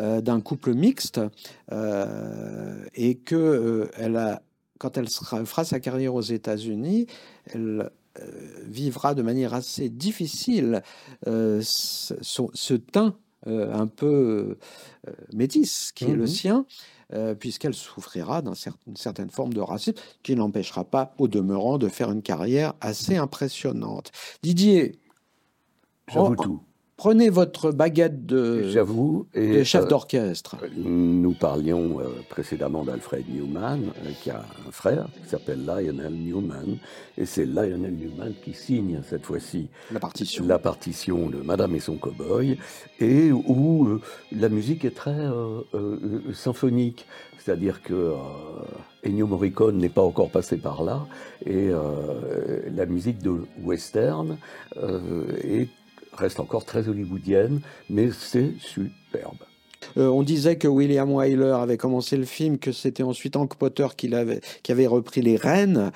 euh, 0.00 0.20
d'un 0.20 0.40
couple 0.40 0.74
mixte 0.74 1.20
et 2.94 3.14
que 3.16 3.88
elle 3.96 4.16
a, 4.16 4.42
quand 4.78 4.96
elle 4.98 5.08
sera, 5.08 5.44
fera 5.44 5.64
sa 5.64 5.78
carrière 5.80 6.14
aux 6.14 6.20
États-Unis, 6.22 7.06
elle 7.46 7.90
vivra 8.66 9.14
de 9.14 9.22
manière 9.22 9.54
assez 9.54 9.88
difficile 9.88 10.82
ce, 11.24 12.74
teint 12.74 13.14
un 13.46 13.86
peu 13.86 14.58
métis 15.32 15.92
qui 15.92 16.04
est 16.04 16.14
le 16.14 16.22
Mhm. 16.22 16.26
sien, 16.26 16.66
euh, 17.12 17.34
puisqu'elle 17.34 17.74
souffrira 17.74 18.42
d'une 18.42 18.96
certaine 18.96 19.30
forme 19.30 19.52
de 19.52 19.60
racisme 19.60 19.98
qui 20.22 20.34
n'empêchera 20.34 20.84
pas, 20.84 21.14
au 21.18 21.28
demeurant, 21.28 21.78
de 21.78 21.88
faire 21.88 22.10
une 22.10 22.22
carrière 22.22 22.74
assez 22.80 23.16
impressionnante. 23.16 24.12
Didier, 24.42 25.00
J'avoue 26.12 26.36
tout. 26.36 26.62
Prenez 27.00 27.30
votre 27.30 27.72
baguette 27.72 28.26
de, 28.26 28.68
J'avoue. 28.68 29.26
Et, 29.32 29.56
de 29.60 29.62
chef 29.64 29.84
euh, 29.84 29.86
d'orchestre. 29.86 30.56
Nous 30.76 31.32
parlions 31.32 31.98
euh, 32.00 32.04
précédemment 32.28 32.84
d'Alfred 32.84 33.24
Newman, 33.26 33.80
euh, 34.04 34.10
qui 34.22 34.28
a 34.28 34.44
un 34.68 34.70
frère 34.70 35.06
qui 35.22 35.30
s'appelle 35.30 35.64
Lionel 35.64 36.12
Newman, 36.12 36.76
et 37.16 37.24
c'est 37.24 37.46
Lionel 37.46 37.94
Newman 37.96 38.32
qui 38.44 38.52
signe 38.52 39.00
cette 39.08 39.24
fois-ci 39.24 39.68
La 39.90 39.98
partition. 39.98 40.44
la 40.46 40.58
partition 40.58 41.30
de 41.30 41.38
Madame 41.38 41.74
et 41.74 41.80
son 41.80 41.96
cow-boy, 41.96 42.58
et 43.00 43.32
où 43.32 43.86
euh, 43.88 44.00
la 44.32 44.50
musique 44.50 44.84
est 44.84 44.94
très 44.94 45.10
euh, 45.12 45.60
euh, 45.74 45.98
euh, 46.28 46.32
symphonique, 46.34 47.06
c'est-à-dire 47.38 47.82
que 47.82 47.94
euh, 47.94 48.14
Ennio 49.06 49.26
Morricone 49.26 49.78
n'est 49.78 49.88
pas 49.88 50.02
encore 50.02 50.28
passé 50.28 50.58
par 50.58 50.84
là, 50.84 51.06
et 51.46 51.70
euh, 51.70 52.60
la 52.76 52.84
musique 52.84 53.22
de 53.22 53.32
western 53.64 54.36
euh, 54.76 55.24
est- 55.42 55.70
reste 56.20 56.40
encore 56.40 56.64
très 56.64 56.88
hollywoodienne, 56.88 57.60
mais 57.88 58.10
c'est 58.12 58.52
superbe. 58.58 59.38
Euh, 59.96 60.08
on 60.08 60.22
disait 60.22 60.56
que 60.56 60.68
William 60.68 61.10
Wyler 61.10 61.54
avait 61.56 61.78
commencé 61.78 62.16
le 62.16 62.26
film, 62.26 62.58
que 62.58 62.70
c'était 62.70 63.02
ensuite 63.02 63.34
Hank 63.34 63.56
Potter 63.56 63.86
qui, 63.96 64.12
qui 64.62 64.72
avait 64.72 64.86
repris 64.86 65.22
les 65.22 65.36
rênes. 65.36 65.90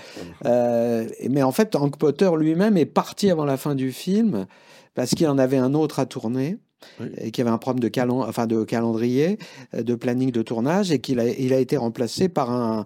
Euh, 0.47 1.07
mais 1.29 1.43
en 1.43 1.53
fait, 1.53 1.77
Hank 1.77 1.99
Potter 1.99 2.31
lui-même 2.37 2.77
est 2.77 2.87
parti 2.87 3.31
avant 3.31 3.45
la 3.45 3.57
fin 3.57 3.75
du 3.75 3.93
film 3.93 4.47
parce 4.95 5.11
qu'il 5.11 5.29
en 5.29 5.39
avait 5.39 5.59
un 5.59 5.75
autre 5.75 5.99
à 6.01 6.07
tourner. 6.07 6.57
Oui. 7.01 7.07
Et 7.19 7.31
qu'il 7.31 7.43
y 7.43 7.47
avait 7.47 7.55
un 7.55 7.59
problème 7.59 7.81
de, 7.81 7.89
calen- 7.89 8.29
enfin 8.29 8.47
de 8.47 8.63
calendrier, 8.63 9.39
euh, 9.75 9.83
de 9.83 9.95
planning 9.95 10.31
de 10.31 10.43
tournage, 10.43 10.93
et 10.93 10.99
qu'il 10.99 11.19
a, 11.19 11.27
il 11.27 11.55
a 11.55 11.59
été 11.59 11.79
remplacé 11.79 12.29
par 12.29 12.51
un, 12.51 12.85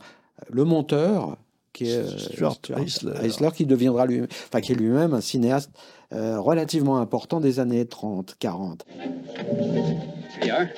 le 0.50 0.64
monteur, 0.64 1.36
qui 1.72 1.90
est 1.90 2.06
Stuart 2.06 2.58
Eisler. 2.76 3.12
Eisler, 3.24 3.48
qui 3.54 3.66
deviendra 3.66 4.06
lui, 4.06 4.22
enfin 4.22 4.60
qui 4.60 4.72
est 4.72 4.76
lui-même 4.76 5.14
un 5.14 5.20
cinéaste 5.20 5.70
euh, 6.12 6.40
relativement 6.40 7.00
important 7.00 7.40
des 7.40 7.60
années 7.60 7.86
30, 7.86 8.36
40. 8.40 8.86
Here 10.40 10.46
you 10.46 10.52
are. 10.52 10.70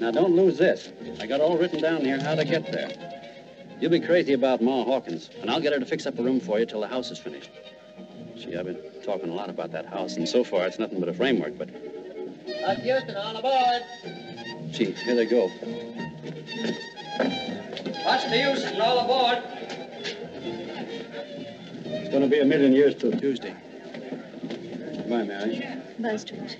Now, 0.00 0.10
don't 0.10 0.34
lose 0.34 0.56
this. 0.56 0.92
I 1.20 1.26
got 1.26 1.40
all 1.40 1.58
written 1.58 1.80
down 1.80 2.02
here 2.02 2.18
how 2.18 2.34
to 2.34 2.44
get 2.44 2.72
there. 2.72 2.90
You'll 3.80 3.90
be 3.90 4.00
crazy 4.00 4.32
about 4.32 4.62
Ma 4.62 4.84
Hawkins, 4.84 5.30
and 5.40 5.50
I'll 5.50 5.60
get 5.60 5.72
her 5.74 5.78
to 5.78 5.86
fix 5.86 6.06
up 6.06 6.18
a 6.18 6.22
room 6.22 6.40
for 6.40 6.58
you 6.58 6.66
till 6.66 6.80
the 6.80 6.88
house 6.88 7.10
is 7.10 7.18
finished. 7.18 7.50
Gee, 8.36 8.56
I've 8.56 8.64
been 8.64 8.80
talking 9.04 9.28
a 9.28 9.34
lot 9.34 9.50
about 9.50 9.72
that 9.72 9.86
house, 9.86 10.16
and 10.16 10.26
so 10.28 10.42
far 10.42 10.66
it's 10.66 10.78
nothing 10.78 11.00
but 11.00 11.08
a 11.08 11.14
framework, 11.14 11.58
but. 11.58 11.68
Houston, 12.78 13.16
on 13.16 13.36
aboard. 13.36 13.82
Gee, 14.70 14.92
here 14.92 15.14
they 15.14 15.26
go. 15.26 15.50
Watch 18.04 18.22
the 18.24 18.42
Houston, 18.42 18.80
all 18.80 19.00
aboard. 19.00 19.42
It's 21.84 22.08
going 22.10 22.22
to 22.22 22.28
be 22.28 22.40
a 22.40 22.44
million 22.44 22.72
years 22.72 22.94
till 22.94 23.12
Tuesday. 23.12 23.54
Bye, 25.10 25.26
Mary. 25.26 25.60
Bye, 25.98 26.16
Stuart. 26.18 26.56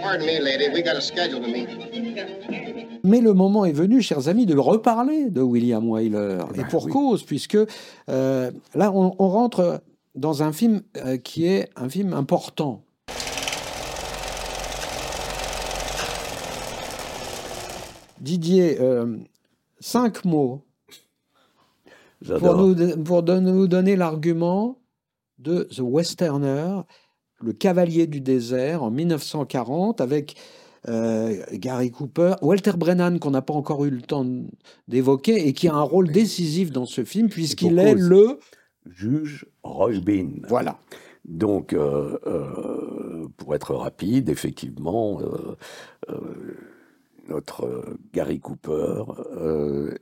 Pardon 0.00 0.24
me, 0.24 0.38
lady. 0.38 0.68
We 0.72 0.82
got 0.82 0.94
a 0.94 1.00
schedule 1.00 1.40
to 1.40 1.48
meet. 1.48 1.68
Mais 3.02 3.20
le 3.20 3.32
moment 3.32 3.64
est 3.64 3.72
venu, 3.72 4.02
chers 4.02 4.28
amis, 4.28 4.46
de 4.46 4.54
le 4.54 4.60
reparler 4.60 5.30
de 5.30 5.40
William 5.40 5.88
Wyler. 5.88 6.38
Et 6.54 6.58
ben 6.58 6.68
pour 6.68 6.84
oui. 6.84 6.92
cause, 6.92 7.24
puisque 7.24 7.58
euh, 8.08 8.50
là, 8.76 8.92
on, 8.92 9.16
on 9.18 9.28
rentre 9.28 9.82
dans 10.14 10.44
un 10.44 10.52
film 10.52 10.82
euh, 11.04 11.16
qui 11.16 11.46
est 11.46 11.70
un 11.74 11.88
film 11.88 12.12
important. 12.12 12.84
Didier, 18.20 18.78
euh, 18.80 19.16
cinq 19.80 20.24
mots 20.24 20.62
pour 22.24 22.56
nous 22.56 23.66
donner 23.66 23.96
l'argument 23.96 24.78
de 25.38 25.64
The 25.64 25.80
Westerner, 25.80 26.82
le 27.42 27.52
cavalier 27.52 28.06
du 28.06 28.20
désert 28.20 28.82
en 28.82 28.90
1940 28.90 30.00
avec 30.00 30.36
euh, 30.88 31.42
Gary 31.52 31.90
Cooper, 31.90 32.34
Walter 32.42 32.72
Brennan 32.76 33.18
qu'on 33.18 33.32
n'a 33.32 33.42
pas 33.42 33.54
encore 33.54 33.84
eu 33.84 33.90
le 33.90 34.02
temps 34.02 34.26
d'évoquer 34.88 35.48
et 35.48 35.52
qui 35.52 35.68
a 35.68 35.74
un 35.74 35.82
rôle 35.82 36.10
décisif 36.10 36.70
dans 36.70 36.86
ce 36.86 37.04
film 37.04 37.28
puisqu'il 37.28 37.78
est 37.78 37.94
le 37.94 38.38
Juge 38.88 39.46
Roy 39.62 40.00
Bean. 40.00 40.46
voilà 40.48 40.78
Donc, 41.24 41.72
euh, 41.72 42.18
euh, 42.26 43.26
pour 43.36 43.54
être 43.54 43.74
rapide, 43.74 44.28
effectivement, 44.28 45.20
euh, 45.20 46.14
notre 47.28 47.96
Gary 48.12 48.38
Cooper 48.38 49.02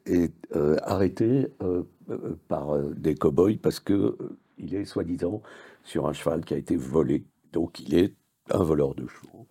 est 0.05 0.35
arrêté 0.83 1.47
par 2.49 2.79
des 2.79 3.15
cow-boys 3.15 3.57
parce 3.63 3.81
que 3.81 4.19
il 4.59 4.75
est 4.75 4.85
soi-disant 4.85 5.43
sur 5.83 6.07
un 6.07 6.13
cheval 6.13 6.45
qui 6.45 6.55
a 6.55 6.57
été 6.59 6.77
volé. 6.77 7.25
Donc, 7.53 7.81
il 7.81 7.95
est 7.95 8.15
un 8.51 8.63
voleur 8.63 8.95
de 8.95 9.07
chevaux. 9.07 9.47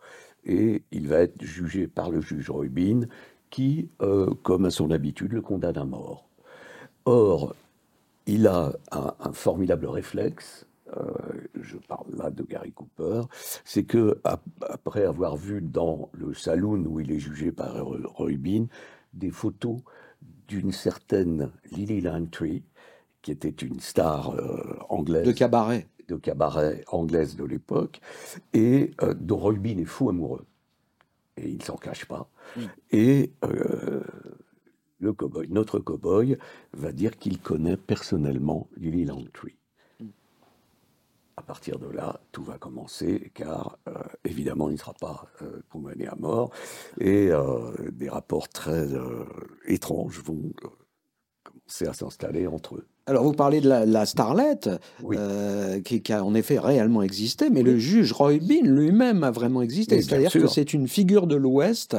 Et 0.45 0.83
il 0.91 1.07
va 1.07 1.19
être 1.19 1.41
jugé 1.41 1.87
par 1.87 2.11
le 2.11 2.21
juge 2.21 2.51
Bean 2.69 3.01
qui, 3.49 3.89
euh, 4.01 4.33
comme 4.43 4.65
à 4.65 4.71
son 4.71 4.91
habitude, 4.91 5.31
le 5.33 5.41
condamne 5.41 5.77
à 5.77 5.85
mort. 5.85 6.27
Or, 7.05 7.55
il 8.25 8.47
a 8.47 8.73
un, 8.91 9.33
formidable 9.33 9.87
réflexe, 9.87 10.65
euh, 10.95 11.13
je 11.55 11.77
parle 11.77 12.07
là 12.15 12.29
de 12.29 12.43
Gary 12.43 12.71
Cooper, 12.71 13.21
c'est 13.65 13.83
que 13.83 14.19
ap- 14.23 14.43
après 14.61 15.03
avoir 15.03 15.35
vu 15.35 15.61
dans 15.61 16.09
le 16.13 16.33
saloon 16.33 16.85
où 16.85 16.99
il 16.99 17.11
est 17.11 17.19
jugé 17.19 17.51
par 17.51 17.75
Bean 18.37 18.67
des 19.13 19.31
photos 19.31 19.79
d'une 20.47 20.71
certaine 20.71 21.51
Lily 21.71 22.01
Langtry, 22.01 22.63
qui 23.23 23.31
était 23.31 23.49
une 23.49 23.79
star 23.79 24.35
euh, 24.35 24.77
anglaise 24.89 25.25
de 25.25 25.31
cabaret. 25.31 25.87
de 26.07 26.17
cabaret 26.17 26.83
anglaise 26.87 27.35
de 27.35 27.45
l'époque, 27.45 28.01
et 28.53 28.91
euh, 29.01 29.15
dont 29.15 29.51
Bean 29.53 29.79
est 29.79 29.85
fou 29.85 30.09
amoureux. 30.09 30.45
Et 31.37 31.49
il 31.49 31.63
s'en 31.63 31.77
cache 31.77 32.05
pas. 32.05 32.29
Et 32.91 33.31
euh, 33.43 34.03
le 34.99 35.13
cowboy, 35.13 35.47
notre 35.49 35.79
cowboy, 35.79 36.37
va 36.73 36.91
dire 36.91 37.17
qu'il 37.17 37.39
connaît 37.39 37.77
personnellement 37.77 38.67
Lily 38.77 39.05
Langtry. 39.05 39.55
À 41.35 41.41
partir 41.41 41.79
de 41.79 41.87
là, 41.87 42.19
tout 42.31 42.43
va 42.43 42.59
commencer, 42.59 43.31
car 43.33 43.79
évidemment, 44.23 44.69
il 44.69 44.73
ne 44.73 44.77
sera 44.77 44.93
pas 44.93 45.25
condamné 45.71 46.05
à 46.05 46.13
mort, 46.13 46.51
et 46.99 47.31
des 47.91 48.09
rapports 48.09 48.49
très 48.49 48.87
étranges 49.65 50.19
vont 50.19 50.51
commencer 51.43 51.87
à 51.87 51.93
s'installer 51.93 52.45
entre 52.45 52.75
eux. 52.75 52.87
Alors, 53.05 53.25
vous 53.25 53.33
parlez 53.33 53.59
de 53.59 53.67
la, 53.67 53.85
la 53.85 54.05
starlette, 54.05 54.69
Oui. 55.03 55.17
euh, 55.19 55.81
qui, 55.81 56.01
qui 56.01 56.13
a 56.13 56.23
en 56.23 56.33
effet 56.35 56.57
réellement 56.57 57.01
existé, 57.01 57.49
mais 57.49 57.61
le 57.61 57.77
juge 57.77 58.13
Roy 58.13 58.37
Bean 58.39 58.63
lui-même 58.63 59.25
a 59.25 59.31
vraiment 59.31 59.61
existé. 59.61 60.01
C'est-à-dire 60.01 60.31
que 60.31 60.47
c'est 60.47 60.73
une 60.73 60.87
figure 60.87 61.27
de 61.27 61.35
l'Ouest 61.35 61.97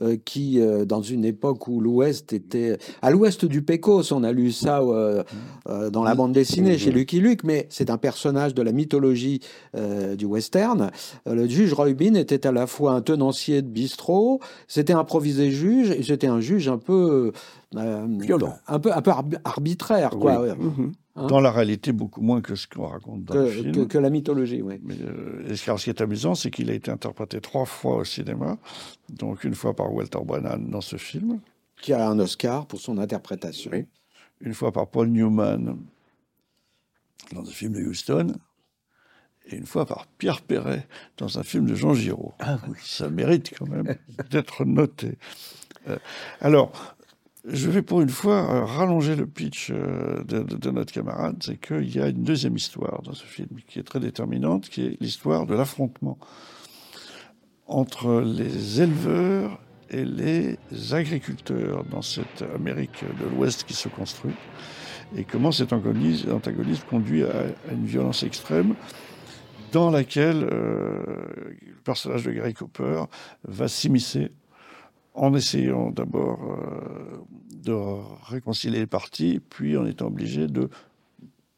euh, 0.00 0.16
qui, 0.24 0.60
euh, 0.60 0.86
dans 0.86 1.02
une 1.02 1.26
époque 1.26 1.68
où 1.68 1.78
l'Ouest 1.78 2.32
était... 2.32 2.78
À 3.02 3.10
l'Ouest 3.10 3.44
du 3.44 3.60
Pécos, 3.60 4.12
on 4.12 4.24
a 4.24 4.32
lu 4.32 4.50
ça 4.50 4.80
euh, 4.80 5.22
dans 5.90 6.02
la 6.02 6.14
bande 6.14 6.32
dessinée 6.32 6.78
chez 6.78 6.90
Lucky 6.90 7.20
Luke, 7.20 7.44
mais 7.44 7.66
c'est 7.68 7.90
un 7.90 7.98
personnage 7.98 8.54
de 8.54 8.62
la 8.62 8.72
mythologie 8.72 9.40
du 10.16 10.24
western. 10.24 10.90
Le 11.26 11.46
juge 11.46 11.74
Roy 11.74 11.92
Bean 11.92 12.14
était 12.14 12.46
à 12.46 12.52
la 12.52 12.66
fois 12.66 12.92
un 12.92 13.02
tenancier 13.02 13.60
de 13.60 13.68
bistrot, 13.68 14.40
c'était 14.68 14.94
improvisé 14.94 15.50
juge, 15.50 15.90
et 15.90 16.02
c'était 16.02 16.28
un 16.28 16.40
juge 16.40 16.68
un 16.68 16.78
peu... 16.78 17.32
euh, 17.76 18.06
Violent. 18.20 18.58
Un 18.66 18.78
peu, 18.78 18.92
un 18.92 19.02
peu 19.02 19.10
arbi- 19.10 19.38
arbitraire, 19.44 20.10
quoi. 20.10 20.40
Oui. 20.40 20.48
ouais. 20.50 20.54
Mhm. 20.56 20.92
Hein 21.16 21.26
Dans 21.28 21.40
la 21.40 21.52
réalité, 21.52 21.92
beaucoup 21.92 22.20
moins 22.22 22.40
que 22.40 22.56
ce 22.56 22.66
qu'on 22.66 22.86
raconte 22.88 23.24
dans 23.24 23.34
le 23.34 23.46
film. 23.48 23.72
que- 23.72 23.84
que 23.84 23.98
la 23.98 24.10
mythologie, 24.10 24.62
oui. 24.62 24.80
Mais, 24.82 24.96
euh, 25.00 25.46
et 25.48 25.54
ce 25.56 25.72
qui 25.84 25.90
est 25.90 26.00
amusant, 26.00 26.34
c'est 26.34 26.50
qu'il 26.50 26.70
a 26.70 26.74
été 26.74 26.90
interprété 26.90 27.40
trois 27.40 27.66
fois 27.66 27.96
au 27.98 28.04
cinéma. 28.04 28.58
Donc 29.10 29.44
une 29.44 29.54
fois 29.54 29.74
par 29.76 29.92
Walter 29.92 30.18
Brennan 30.24 30.58
dans 30.68 30.80
ce 30.80 30.96
film, 30.96 31.38
Qui 31.80 31.92
a 31.92 32.08
un 32.08 32.18
Oscar 32.18 32.66
pour 32.66 32.80
son 32.80 32.98
interprétation. 32.98 33.70
Oui. 33.72 33.86
une 34.40 34.54
fois 34.54 34.72
par 34.72 34.88
Paul 34.88 35.08
Newman 35.08 35.76
dans 37.32 37.42
un 37.42 37.52
film 37.52 37.72
de 37.72 37.80
Houston, 37.82 38.34
et 39.46 39.56
une 39.56 39.66
fois 39.66 39.86
par 39.86 40.06
Pierre 40.18 40.40
Perret 40.42 40.86
dans 41.16 41.38
un 41.38 41.42
film 41.42 41.66
de 41.66 41.74
Jean 41.74 41.94
Giraud. 41.94 42.32
Ah 42.40 42.58
oui. 42.68 42.76
Ça 42.82 43.08
mérite 43.08 43.54
quand 43.56 43.68
même 43.68 43.94
d'être 44.30 44.64
noté. 44.64 45.16
Euh, 45.88 45.98
alors, 46.40 46.96
je 47.46 47.68
vais 47.68 47.82
pour 47.82 48.00
une 48.00 48.08
fois 48.08 48.50
euh, 48.50 48.64
rallonger 48.64 49.16
le 49.16 49.26
pitch 49.26 49.70
euh, 49.70 50.22
de, 50.24 50.70
notre 50.70 50.92
camarade, 50.92 51.36
c'est 51.44 51.58
qu'il 51.58 51.94
y 51.94 52.00
a 52.00 52.08
une 52.08 52.22
deuxième 52.24 52.56
histoire 52.56 53.02
dans 53.02 53.12
ce 53.12 53.24
film 53.24 53.48
qui 53.66 53.78
est 53.78 53.82
très 53.82 54.00
déterminante, 54.00 54.68
qui 54.68 54.82
est 54.82 54.96
l'histoire 55.00 55.46
de 55.46 55.54
l'affrontement 55.54 56.18
entre 57.66 58.20
les 58.20 58.80
éleveurs 58.80 59.60
et 59.90 60.04
les 60.04 60.58
agriculteurs 60.92 61.84
dans 61.84 62.02
cette 62.02 62.44
Amérique 62.54 63.04
de 63.20 63.28
l'Ouest 63.28 63.64
qui 63.64 63.74
se 63.74 63.88
construit, 63.88 64.34
et 65.16 65.24
comment 65.24 65.52
cet 65.52 65.72
antagonisme, 65.72 66.40
conduit 66.88 67.24
à, 67.24 67.28
à 67.68 67.72
une 67.72 67.86
violence 67.86 68.22
extrême 68.22 68.74
dans 69.74 69.90
laquelle 69.90 70.48
euh, 70.50 71.02
le 71.66 71.80
personnage 71.84 72.22
de 72.24 72.30
Gary 72.30 72.54
Cooper 72.54 73.04
va 73.42 73.66
s'immiscer 73.66 74.30
en 75.14 75.34
essayant 75.34 75.90
d'abord 75.90 76.40
euh, 76.42 77.18
de 77.62 77.72
réconcilier 78.28 78.80
les 78.80 78.86
parties, 78.86 79.40
puis 79.48 79.76
en 79.76 79.86
étant 79.86 80.06
obligé 80.08 80.46
de 80.48 80.68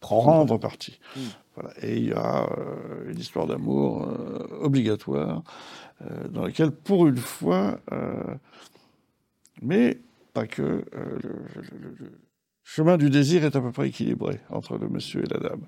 prendre 0.01 0.59
parti. 0.59 1.01
Mm. 1.17 1.21
Voilà. 1.55 1.71
Et 1.83 1.97
il 1.97 2.09
y 2.09 2.13
a 2.13 2.45
euh, 2.45 3.11
une 3.11 3.19
histoire 3.19 3.47
d'amour 3.47 4.07
euh, 4.07 4.47
obligatoire 4.61 5.43
euh, 6.03 6.29
dans 6.29 6.43
laquelle, 6.45 6.71
pour 6.71 7.07
une 7.07 7.17
fois, 7.17 7.81
mais 9.63 9.99
pas 10.35 10.47
que, 10.47 10.85
le, 10.93 11.19
le- 11.23 11.79
le- 11.79 11.97
le 11.99 12.11
chemin 12.63 12.97
du 12.99 13.09
désir 13.11 13.45
est 13.45 13.57
à 13.57 13.61
peu 13.61 13.73
près 13.73 13.89
équilibré 13.89 14.41
entre 14.51 14.77
le 14.77 14.89
monsieur 14.89 15.23
et 15.25 15.29
la 15.29 15.39
dame. 15.41 15.67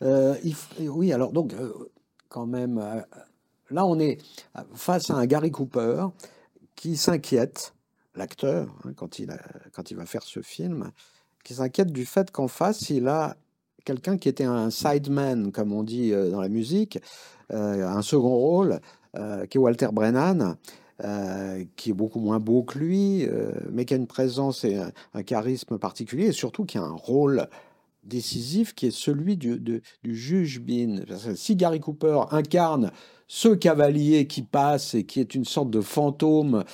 Il 0.42 0.54
oui, 0.88 1.12
alors 1.12 1.30
donc, 1.32 1.52
quand 2.28 2.46
même, 2.46 2.78
là 3.70 3.84
on 3.86 3.98
est 3.98 4.18
face 4.74 5.10
à 5.10 5.16
un 5.16 5.26
Gary 5.26 5.50
Cooper 5.50 6.06
qui 6.76 6.96
s'inquiète, 6.96 7.74
l'acteur, 8.14 8.68
hein, 8.84 8.92
quand, 8.96 9.18
il 9.18 9.36
quand 9.72 9.90
il 9.90 9.96
va 9.96 10.06
faire 10.06 10.22
ce 10.22 10.42
film, 10.42 10.90
qui 11.44 11.54
s'inquiète 11.54 11.92
du 11.92 12.06
fait 12.06 12.30
qu'en 12.30 12.48
face, 12.48 12.90
il 12.90 13.08
a 13.08 13.36
quelqu'un 13.84 14.16
qui 14.16 14.28
était 14.28 14.44
un 14.44 14.70
sideman, 14.70 15.52
comme 15.52 15.72
on 15.72 15.82
dit 15.82 16.12
euh, 16.12 16.30
dans 16.30 16.40
la 16.40 16.48
musique, 16.48 16.98
euh, 17.52 17.86
un 17.86 18.02
second 18.02 18.34
rôle, 18.34 18.80
euh, 19.16 19.46
qui 19.46 19.58
est 19.58 19.60
Walter 19.60 19.88
Brennan. 19.92 20.56
qui 21.76 21.90
est 21.90 21.94
beaucoup 21.94 22.20
moins 22.20 22.38
beau 22.38 22.62
que 22.62 22.78
lui, 22.78 23.28
mais 23.72 23.84
qui 23.84 23.94
a 23.94 23.96
une 23.96 24.06
présence 24.06 24.64
et 24.64 24.80
un 25.12 25.22
charisme 25.24 25.76
particulier, 25.76 26.26
et 26.26 26.32
surtout 26.32 26.64
qui 26.64 26.78
a 26.78 26.82
un 26.82 26.94
rôle 26.94 27.48
décisif 28.04 28.74
qui 28.74 28.86
est 28.86 28.90
celui 28.90 29.36
du, 29.36 29.82
juge 30.04 30.60
Bean. 30.60 31.04
Parce 31.06 31.34
si 31.34 31.56
Gary 31.56 31.80
Cooper 31.80 32.22
incarne 32.30 32.90
ce 33.26 33.48
cavalier 33.48 34.26
qui 34.26 34.42
passe 34.42 34.94
et 34.94 35.04
qui 35.04 35.20
est 35.20 35.34
une 35.34 35.44
sorte 35.44 35.70
de 35.70 35.80
fantôme 35.80 36.64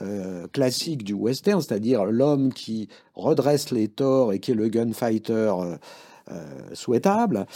euh, 0.00 0.46
classique 0.48 1.04
du 1.04 1.12
western, 1.12 1.60
c'est-à-dire 1.60 2.04
l'homme 2.04 2.52
qui 2.52 2.88
redresse 3.14 3.70
les 3.70 3.88
torts 3.88 4.32
et 4.32 4.40
qui 4.40 4.52
est 4.52 4.54
le 4.54 4.68
gunfighter 4.68 5.32
euh, 5.32 5.76
euh, 6.30 6.74
souhaitable, 6.74 7.46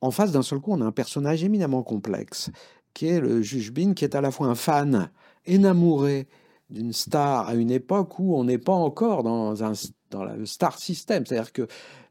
en 0.00 0.10
face 0.10 0.32
d'un 0.32 0.42
seul 0.42 0.60
coup, 0.60 0.72
on 0.72 0.80
a 0.82 0.84
un 0.84 0.92
personnage 0.92 1.42
éminemment 1.42 1.82
complexe 1.82 2.50
qui 2.92 3.08
est 3.08 3.20
le 3.20 3.42
juge 3.42 3.72
Bean, 3.72 3.92
qui 3.92 4.04
est 4.04 4.14
à 4.14 4.20
la 4.20 4.30
fois 4.30 4.46
un 4.46 4.54
fan 4.54 5.10
énamouré 5.44 6.28
d'une 6.70 6.92
star 6.92 7.48
à 7.48 7.54
une 7.54 7.70
époque 7.70 8.18
où 8.18 8.36
on 8.36 8.44
n'est 8.44 8.58
pas 8.58 8.72
encore 8.72 9.22
dans, 9.22 9.62
un, 9.62 9.72
dans 10.10 10.24
le 10.24 10.46
star 10.46 10.78
system. 10.78 11.24
C'est-à-dire 11.26 11.52
que 11.52 11.66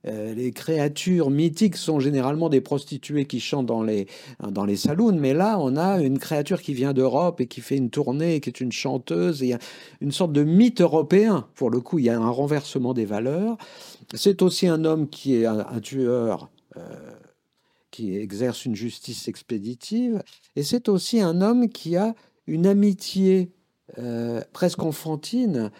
euh, 0.08 0.34
les 0.34 0.52
créatures 0.52 1.30
mythiques 1.30 1.78
sont 1.78 2.00
généralement 2.00 2.50
des 2.50 2.62
prostituées 2.62 3.26
qui 3.26 3.40
chantent 3.40 3.66
dans 3.66 3.84
les, 3.84 4.08
dans 4.52 4.66
les 4.66 4.76
saloons, 4.76 5.18
mais 5.20 5.34
là, 5.34 5.58
on 5.60 5.76
a 5.78 6.02
une 6.02 6.20
créature 6.20 6.62
qui 6.62 6.74
vient 6.74 6.94
d'Europe 6.94 7.42
et 7.42 7.48
qui 7.48 7.62
fait 7.62 7.78
une 7.78 7.90
tournée, 7.90 8.40
qui 8.40 8.50
est 8.50 8.62
une 8.62 8.72
chanteuse, 8.72 9.42
et 9.42 9.56
une 10.02 10.12
sorte 10.12 10.32
de 10.32 10.44
mythe 10.44 10.82
européen. 10.82 11.48
Pour 11.56 11.70
le 11.70 11.82
coup, 11.82 12.00
il 12.00 12.06
y 12.06 12.10
a 12.10 12.18
un 12.20 12.30
renversement 12.30 12.94
des 12.94 13.06
valeurs. 13.06 13.58
C'est 14.14 14.42
aussi 14.42 14.68
un 14.68 14.86
homme 14.86 15.10
qui 15.10 15.36
est 15.36 15.46
un, 15.46 15.60
un 15.60 15.80
tueur. 15.80 16.50
euh, 16.78 17.12
qui 17.92 18.18
exerce 18.18 18.66
une 18.66 18.76
justice 18.76 19.30
expéditive, 19.30 20.22
et 20.58 20.64
c'est 20.64 20.90
aussi 20.90 21.22
un 21.22 21.40
homme 21.40 21.70
qui 21.70 21.96
a 21.96 22.14
une 22.46 22.68
amitié 22.68 23.54
euh, 23.98 24.42
presque 24.52 24.84
enfantine 24.84 25.72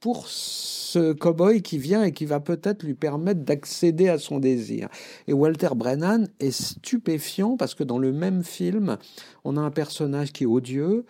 pour 0.00 0.26
ce 0.28 1.12
cow-boy 1.12 1.62
qui 1.62 1.78
vient 1.78 2.02
et 2.02 2.12
qui 2.12 2.24
va 2.24 2.40
peut-être 2.40 2.82
lui 2.82 2.94
permettre 2.94 3.40
d'accéder 3.42 4.08
à 4.08 4.18
son 4.18 4.38
désir. 4.40 4.88
Et 5.28 5.32
Walter 5.32 5.68
Brennan 5.76 6.26
est 6.40 6.50
stupéfiant 6.50 7.56
parce 7.56 7.74
que 7.74 7.84
dans 7.84 7.98
le 7.98 8.12
même 8.12 8.42
film, 8.42 8.96
on 9.44 9.56
a 9.56 9.60
un 9.60 9.70
personnage 9.70 10.32
qui 10.32 10.44
est 10.44 10.46
odieux, 10.46 11.04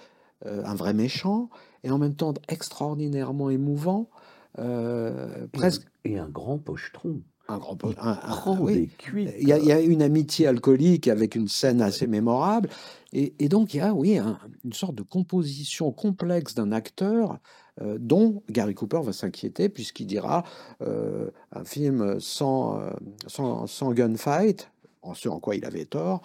euh, 0.46 0.62
un 0.64 0.74
vrai 0.74 0.92
méchant, 0.92 1.48
et 1.84 1.90
en 1.90 1.98
même 1.98 2.14
temps 2.14 2.34
extraordinairement 2.48 3.48
émouvant, 3.48 4.10
euh, 4.58 5.46
presque 5.52 5.86
Et 6.04 6.18
un 6.18 6.28
grand 6.28 6.58
pochetron. 6.58 7.20
un 7.48 7.58
grand 7.58 7.76
po- 7.76 7.92
un- 8.00 8.10
un- 8.22 8.36
Prend 8.36 8.58
oui. 8.60 8.90
Il 9.14 9.48
y, 9.48 9.52
a, 9.52 9.58
il 9.58 9.64
y 9.64 9.72
a 9.72 9.80
une 9.80 10.02
amitié 10.02 10.46
alcoolique 10.46 11.08
avec 11.08 11.34
une 11.36 11.48
scène 11.48 11.80
assez 11.80 12.06
mémorable. 12.06 12.68
Et, 13.12 13.34
et 13.38 13.48
donc, 13.48 13.74
il 13.74 13.78
y 13.78 13.80
a, 13.80 13.94
oui, 13.94 14.18
un- 14.18 14.38
une 14.64 14.72
sorte 14.72 14.94
de 14.94 15.02
composition 15.02 15.90
complexe 15.92 16.54
d'un 16.54 16.72
acteur 16.72 17.38
euh, 17.82 17.96
dont 17.98 18.42
Gary 18.50 18.74
Cooper 18.74 19.00
va 19.02 19.12
s'inquiéter, 19.12 19.68
puisqu'il 19.68 20.06
dira 20.06 20.44
euh, 20.82 21.30
un 21.52 21.64
film 21.64 22.20
sans, 22.20 22.78
euh, 22.78 22.90
sans, 23.26 23.66
sans 23.66 23.92
gunfight, 23.92 24.70
en 25.02 25.14
ce 25.14 25.30
en 25.30 25.40
quoi 25.40 25.56
il 25.56 25.64
avait 25.64 25.86
tort, 25.86 26.20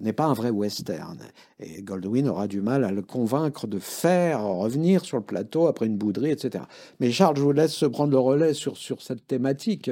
n'est 0.00 0.14
pas 0.14 0.24
un 0.24 0.32
vrai 0.32 0.50
western. 0.50 1.18
Et 1.60 1.82
Goldwyn 1.82 2.26
aura 2.26 2.48
du 2.48 2.60
mal 2.60 2.82
à 2.82 2.90
le 2.90 3.02
convaincre 3.02 3.68
de 3.68 3.78
faire 3.78 4.42
revenir 4.42 5.04
sur 5.04 5.18
le 5.18 5.22
plateau 5.22 5.68
après 5.68 5.86
une 5.86 5.96
bouderie, 5.96 6.30
etc. 6.30 6.64
Mais 6.98 7.12
Charles, 7.12 7.36
je 7.36 7.42
vous 7.42 7.52
laisse 7.52 7.72
se 7.72 7.86
prendre 7.86 8.10
le 8.10 8.18
relais 8.18 8.52
sur, 8.52 8.76
sur 8.76 9.00
cette 9.00 9.28
thématique, 9.28 9.90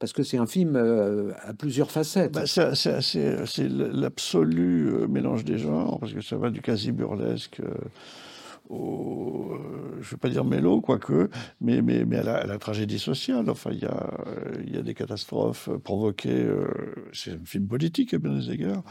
parce 0.00 0.12
que 0.12 0.24
c'est 0.24 0.38
un 0.38 0.46
film 0.46 0.74
à 0.74 1.52
plusieurs 1.52 1.92
facettes. 1.92 2.32
Bah, 2.32 2.46
c'est 2.46 3.68
l'absolu 3.68 5.06
mélange 5.08 5.44
des 5.44 5.58
genres, 5.58 6.00
parce 6.00 6.12
que 6.12 6.22
ça 6.22 6.36
va 6.36 6.50
du 6.50 6.62
quasi 6.62 6.90
burlesque 6.90 7.60
euh, 8.70 9.98
je 10.00 10.06
ne 10.06 10.10
vais 10.10 10.16
pas 10.16 10.28
dire 10.28 10.44
mélo, 10.44 10.80
quoique, 10.80 11.30
mais, 11.60 11.78
à, 12.18 12.46
la, 12.46 12.58
tragédie 12.58 12.98
sociale. 12.98 13.48
Enfin, 13.50 13.70
il 13.72 13.80
y 13.80 14.76
a, 14.76 14.82
des 14.82 14.94
catastrophes 14.94 15.68
provoquées. 15.84 16.44
euh, 16.44 16.66
c'est 17.12 17.32
un 17.32 17.44
film 17.44 17.66
politique 17.66 18.14
à 18.14 18.18
bien 18.18 18.32
des 18.32 18.50
égards. 18.50 18.82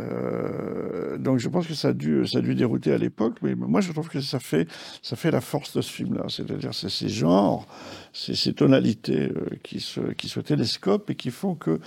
Euh, 0.00 1.18
donc 1.18 1.38
je 1.38 1.48
pense 1.48 1.66
que 1.66 1.74
ça 1.74 1.88
a 1.88 1.92
dû, 1.92 2.26
ça 2.26 2.38
a 2.38 2.40
dû 2.40 2.54
dérouter 2.54 2.92
à 2.92 2.98
l'époque, 2.98 3.36
mais 3.42 3.54
moi 3.54 3.80
je 3.80 3.92
trouve 3.92 4.08
que 4.08 4.20
ça 4.20 4.40
fait, 4.40 4.68
ça 5.02 5.16
fait 5.16 5.30
la 5.30 5.40
force 5.40 5.76
de 5.76 5.82
ce 5.82 5.92
film-là. 5.92 6.24
C'est-à-dire 6.28 6.74
c'est 6.74 6.88
ces 6.88 7.08
genres, 7.08 7.66
c'est 8.12 8.34
ces 8.34 8.54
tonalités 8.54 9.30
euh, 9.30 9.50
qui, 9.62 9.80
se, 9.80 10.00
qui 10.12 10.28
se 10.28 10.40
télescopent 10.40 11.10
et 11.10 11.14
qui 11.14 11.30
font 11.30 11.54
que, 11.54 11.80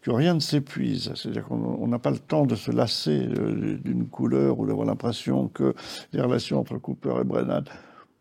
que 0.00 0.10
rien 0.10 0.34
ne 0.34 0.40
s'épuise. 0.40 1.12
C'est-à-dire 1.14 1.44
qu'on 1.44 1.62
on 1.62 1.86
n'a 1.86 1.98
pas 1.98 2.10
le 2.10 2.18
temps 2.18 2.46
de 2.46 2.56
se 2.56 2.70
lasser 2.70 3.28
euh, 3.28 3.78
d'une 3.82 4.06
couleur 4.08 4.58
ou 4.58 4.66
d'avoir 4.66 4.86
l'impression 4.86 5.48
que 5.48 5.74
les 6.12 6.20
relations 6.20 6.58
entre 6.58 6.78
Cooper 6.78 7.14
et 7.20 7.24
Brennan 7.24 7.64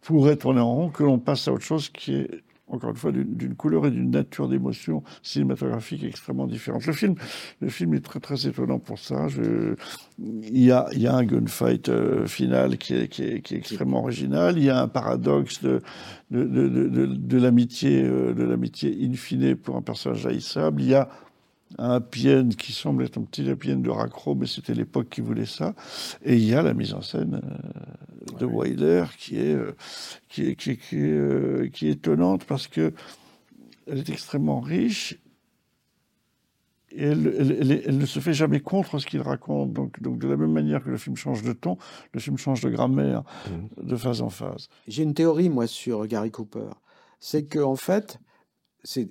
pourraient 0.02 0.36
tourner 0.36 0.62
en 0.62 0.74
rond, 0.74 0.90
que 0.90 1.04
l'on 1.04 1.20
passe 1.20 1.48
à 1.48 1.54
autre 1.54 1.64
chose 1.64 1.90
qui 1.90 2.16
est 2.16 2.44
encore 2.72 2.92
une 2.92 2.96
fois, 2.96 3.12
d'une 3.12 3.56
couleur 3.56 3.86
et 3.86 3.92
d'une 3.92 4.12
nature 4.12 4.48
d'émotion 4.48 5.04
cinématographique 5.22 6.04
extrêmement 6.04 6.48
différente. 6.48 6.86
Le 6.86 6.94
film, 6.94 7.16
le 7.60 7.70
film 7.70 7.94
est 7.94 8.04
très 8.04 8.20
très 8.20 8.48
étonnant 8.48 8.80
pour 8.80 8.98
ça. 8.98 9.28
Il, 10.18 10.58
y 10.58 10.72
a, 10.72 10.88
un 11.14 11.24
gunfight 11.24 11.90
euh, 11.90 12.26
final 12.26 12.78
qui 12.78 12.96
est, 12.96 13.08
qui, 13.08 13.24
est, 13.24 13.52
extrêmement 13.52 14.00
original. 14.00 14.58
Il 14.58 14.64
y 14.64 14.70
a 14.70 14.82
un 14.82 14.88
paradoxe 14.88 15.62
de, 15.62 15.82
de, 16.32 17.38
l'amitié, 17.38 18.04
euh, 18.04 18.34
de 18.34 18.44
l'amitié 18.44 18.98
in 19.02 19.14
fine 19.14 19.56
pour 19.56 19.76
un 19.76 19.82
personnage 19.82 20.26
haïssable. 20.26 20.82
Il 20.82 20.90
y 20.90 20.96
a 20.96 21.10
un 21.78 22.00
end 22.00 22.50
qui 22.58 22.72
semble 22.74 23.04
être 23.06 23.18
un 23.18 23.24
petit 23.24 23.44
end 23.50 23.78
de 23.78 23.90
raccro, 23.90 24.36
mais 24.36 24.48
c'était 24.48 24.74
l'époque 24.74 25.10
qui 25.10 25.22
voulait 25.22 25.46
ça. 25.46 25.74
Et 26.24 26.36
il 26.36 26.44
y 26.46 26.54
a 26.54 26.62
la 26.62 26.74
mise 26.74 26.94
en 26.94 27.02
scène 27.02 27.42
euh, 27.44 28.38
de 28.40 28.46
Wilder 28.46 29.06
qui 29.18 29.38
est, 29.38 29.54
euh, 29.56 29.76
qui 30.30 30.44
est, 30.50 30.56
qui 30.56 30.72
est, 30.72 30.78
qui 30.78 30.96
est, 30.98 31.12
euh, 31.12 31.70
qui 31.72 31.88
est 31.88 31.92
étonnante 31.92 32.46
parce 32.46 32.68
que 32.68 32.94
elle 33.88 34.00
est 34.00 34.10
extrêmement 34.10 34.60
riche 34.60 35.18
et 36.94 37.04
elle, 37.06 37.34
elle- 37.40 37.58
elle 37.62 37.72
est- 37.72 37.84
elle 37.88 37.98
ne 37.98 38.06
se 38.06 38.20
fait 38.20 38.34
jamais 38.34 38.60
contre 38.60 39.00
ce 39.00 39.06
qu'il 39.08 39.22
raconte. 39.22 39.72
Donc, 39.72 40.02
donc, 40.02 40.20
de 40.20 40.28
la 40.28 40.36
même 40.36 40.52
manière 40.52 40.84
que 40.84 40.90
le 40.90 40.98
film 40.98 41.16
change 41.16 41.42
de 41.42 41.54
ton, 41.54 41.78
le 42.14 42.20
film 42.20 42.38
change 42.38 42.62
de 42.62 42.70
grammaire 42.70 43.24
de 43.82 43.96
phase 43.96 44.22
en 44.22 44.30
phase. 44.30 44.68
J'ai 44.88 45.04
une 45.04 45.14
théorie, 45.14 45.50
moi, 45.50 45.68
sur 45.68 46.06
Gary 46.08 46.32
Cooper. 46.32 46.70
C'est 47.20 47.46
qu'en 47.46 47.76
fait, 47.78 48.18
c'est, 48.18 48.20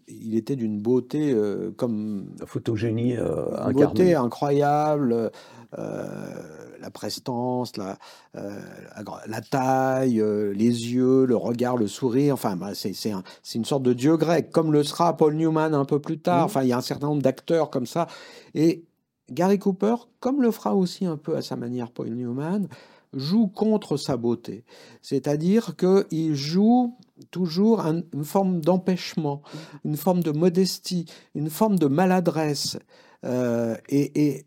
il 0.09 0.35
était 0.37 0.57
d'une 0.57 0.81
beauté 0.81 1.33
euh, 1.33 1.71
comme. 1.77 2.27
Un 2.43 2.47
photogénie 2.47 3.17
euh, 3.17 3.47
Une 3.69 3.73
beauté 3.73 4.15
incroyable, 4.15 5.31
euh, 5.79 6.35
la 6.81 6.91
prestance, 6.91 7.77
la, 7.77 7.99
euh, 8.37 8.59
la, 8.97 9.05
la 9.27 9.41
taille, 9.41 10.23
les 10.55 10.93
yeux, 10.95 11.25
le 11.27 11.37
regard, 11.37 11.77
le 11.77 11.87
sourire. 11.87 12.35
Enfin, 12.35 12.57
bah, 12.57 12.75
c'est, 12.75 12.93
c'est, 12.95 13.13
un- 13.13 13.23
c'est 13.43 13.59
une 13.59 13.65
sorte 13.65 13.83
de 13.83 13.93
dieu 13.93 14.17
grec, 14.17 14.51
comme 14.51 14.73
le 14.73 14.83
sera 14.83 15.17
Paul 15.17 15.35
Newman 15.37 15.75
un 15.75 15.85
peu 15.85 16.01
plus 16.01 16.19
tard. 16.19 16.39
Mhm. 16.41 16.45
Enfin, 16.45 16.63
il 16.63 16.69
y 16.69 16.73
a 16.73 16.79
un 16.79 16.83
certain 16.83 17.07
nombre 17.09 17.23
d'acteurs 17.23 17.71
comme 17.71 17.87
ça. 17.87 18.07
Et 18.55 18.85
Gary 19.31 19.59
Cooper, 19.59 19.95
comme 20.19 20.43
le 20.43 20.51
fera 20.51 20.75
aussi 20.75 21.07
un 21.07 21.17
peu 21.17 21.37
à 21.37 21.43
sa 21.43 21.55
manière 21.57 21.93
Paul 21.93 22.09
Newman, 22.11 22.67
joue 23.13 23.47
contre 23.49 23.97
sa 23.97 24.17
beauté. 24.17 24.65
C'est-à-dire 25.03 25.75
qu'il 25.77 26.35
joue 26.35 26.97
toujours 27.31 27.81
un- 27.81 28.03
une 28.15 28.25
forme 28.25 28.61
d'empêchement, 28.61 29.43
une 29.85 29.97
forme 29.97 30.23
de 30.23 30.31
modestie, 30.31 31.07
une 31.35 31.51
forme 31.51 31.79
de 31.79 31.87
maladresse. 31.87 32.79
Euh, 33.25 33.77
et, 33.89 34.47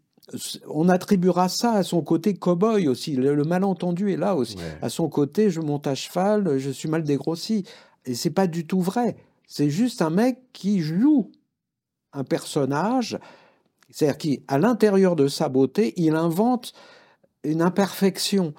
on 0.69 0.87
attribuera 0.87 1.49
ça 1.49 1.73
à 1.73 1.83
son 1.83 2.01
côté 2.01 2.33
cow-boy 2.33 2.87
aussi. 2.87 3.15
Le, 3.17 3.35
le 3.35 3.43
malentendu 3.43 4.11
est 4.11 4.17
là 4.17 4.35
aussi. 4.37 4.55
Ouais. 4.55 4.77
À 4.81 4.87
son 4.89 5.09
côté, 5.09 5.49
je 5.49 5.59
monte 5.59 5.85
à 5.85 5.95
cheval, 5.95 6.57
je 6.59 6.69
suis 6.69 6.87
mal 6.87 7.03
dégrossi. 7.03 7.65
Et 8.05 8.15
c'est 8.15 8.29
pas 8.29 8.47
du 8.47 8.65
tout 8.65 8.79
vrai. 8.81 9.17
C'est 9.47 9.69
juste 9.69 10.01
un 10.01 10.09
mec 10.09 10.39
qui 10.53 10.79
joue 10.79 11.29
un 12.13 12.23
personnage 12.23 13.19
C'est-à-dire 13.89 14.17
qu'à 14.17 14.57
l'intérieur 14.57 15.15
de 15.15 15.27
sa 15.27 15.49
beauté, 15.49 15.93
il 15.97 16.15
invente 16.15 16.73
une 17.43 17.61
imperfection. 17.61 18.53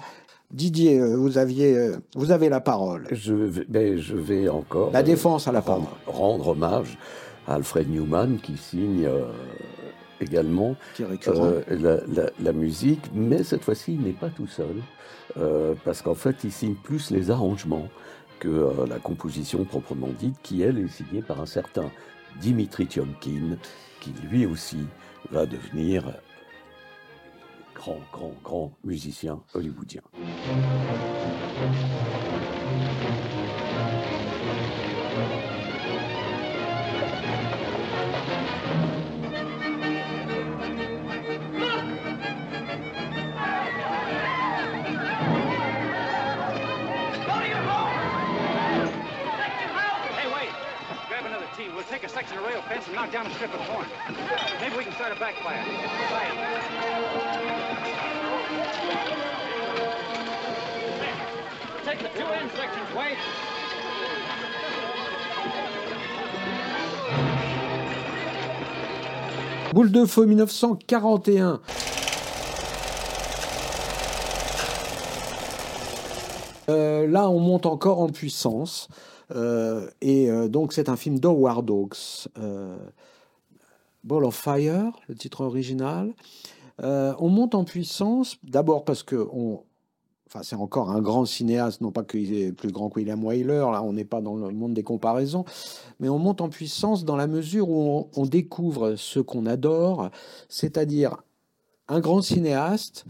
Didier, 0.52 1.00
euh, 1.00 1.16
vous, 1.16 1.38
aviez, 1.38 1.76
euh, 1.76 1.96
vous 2.14 2.30
avez 2.30 2.48
la 2.48 2.60
parole. 2.60 3.06
Je 3.10 3.34
vais, 3.34 3.64
ben, 3.68 3.98
je 3.98 4.14
vais 4.16 4.48
encore. 4.48 4.90
La 4.92 5.02
défense 5.02 5.48
à 5.48 5.52
la 5.52 5.60
rendre, 5.60 5.88
parole. 6.06 6.16
rendre 6.16 6.48
hommage 6.48 6.96
à 7.48 7.54
Alfred 7.54 7.90
Newman 7.90 8.38
qui 8.42 8.56
signe 8.56 9.04
euh, 9.04 9.24
également 10.20 10.76
euh, 11.00 11.62
la, 11.68 11.96
la- 12.22 12.30
la 12.40 12.52
musique, 12.52 13.02
mais 13.14 13.42
cette 13.42 13.62
fois-ci, 13.64 13.94
il 13.94 14.02
n'est 14.02 14.12
pas 14.12 14.28
tout 14.30 14.46
seul, 14.46 14.76
euh, 15.38 15.74
parce 15.84 16.02
qu'en 16.02 16.14
fait, 16.14 16.36
il 16.44 16.52
signe 16.52 16.74
plus 16.74 17.10
les 17.10 17.30
arrangements 17.30 17.88
que 18.38 18.48
euh, 18.48 18.86
la 18.88 18.98
composition 18.98 19.64
proprement 19.64 20.08
dite, 20.18 20.36
qui 20.42 20.62
elle 20.62 20.78
est 20.78 20.88
signée 20.88 21.22
par 21.22 21.40
un 21.40 21.46
certain 21.46 21.90
Dimitri 22.40 22.86
Tiomkin, 22.86 23.56
qui 24.00 24.12
lui 24.30 24.46
aussi 24.46 24.78
va 25.32 25.46
devenir 25.46 26.04
grand, 27.84 28.00
grand, 28.12 28.34
grand 28.42 28.72
musicien 28.82 29.42
hollywoodien. 29.52 30.00
A 52.04 52.08
section 52.08 52.36
of 52.36 52.44
rail 52.44 52.60
fence 52.62 52.86
and 52.86 52.94
knock 52.94 53.10
down 53.10 53.26
a 53.26 53.34
strip 53.34 53.54
of 53.54 53.60
corn. 53.66 53.86
Maybe 54.60 54.76
we 54.76 54.84
can 54.84 54.92
start 54.92 55.16
a 55.16 55.18
backfire. 55.18 55.64
Take 61.84 62.00
the 62.00 62.08
two 62.18 62.26
end 62.26 62.50
sections, 62.50 62.94
Wade. 62.94 63.16
Boule 69.72 69.88
de 69.88 70.06
feu 70.06 70.26
1941. 70.26 71.93
Là, 76.68 77.28
on 77.30 77.40
monte 77.40 77.66
encore 77.66 78.00
en 78.00 78.08
puissance. 78.08 78.88
Euh, 79.34 79.88
et 80.00 80.30
euh, 80.30 80.48
donc, 80.48 80.72
c'est 80.72 80.88
un 80.88 80.96
film 80.96 81.18
d'Howard 81.18 81.68
Hawks. 81.70 82.28
Euh, 82.38 82.76
Ball 84.02 84.24
of 84.24 84.34
Fire, 84.34 84.92
le 85.08 85.14
titre 85.14 85.42
original. 85.42 86.12
Euh, 86.82 87.14
on 87.18 87.28
monte 87.28 87.54
en 87.54 87.64
puissance, 87.64 88.36
d'abord 88.42 88.84
parce 88.84 89.02
que 89.02 89.28
on, 89.32 89.62
enfin, 90.26 90.40
c'est 90.42 90.56
encore 90.56 90.90
un 90.90 91.00
grand 91.00 91.24
cinéaste, 91.24 91.80
non 91.80 91.90
pas 91.90 92.02
qu'il 92.02 92.34
est 92.34 92.52
plus 92.52 92.70
grand 92.70 92.90
que 92.90 92.98
William 92.98 93.24
Wyler, 93.24 93.64
là 93.72 93.82
on 93.82 93.92
n'est 93.92 94.04
pas 94.04 94.20
dans 94.20 94.34
le 94.34 94.50
monde 94.50 94.74
des 94.74 94.82
comparaisons, 94.82 95.44
mais 96.00 96.08
on 96.08 96.18
monte 96.18 96.40
en 96.40 96.48
puissance 96.48 97.04
dans 97.04 97.16
la 97.16 97.28
mesure 97.28 97.70
où 97.70 97.80
on, 97.80 98.08
on 98.16 98.26
découvre 98.26 98.96
ce 98.96 99.20
qu'on 99.20 99.46
adore, 99.46 100.10
c'est-à-dire 100.48 101.22
un 101.86 102.00
grand 102.00 102.20
cinéaste, 102.20 103.04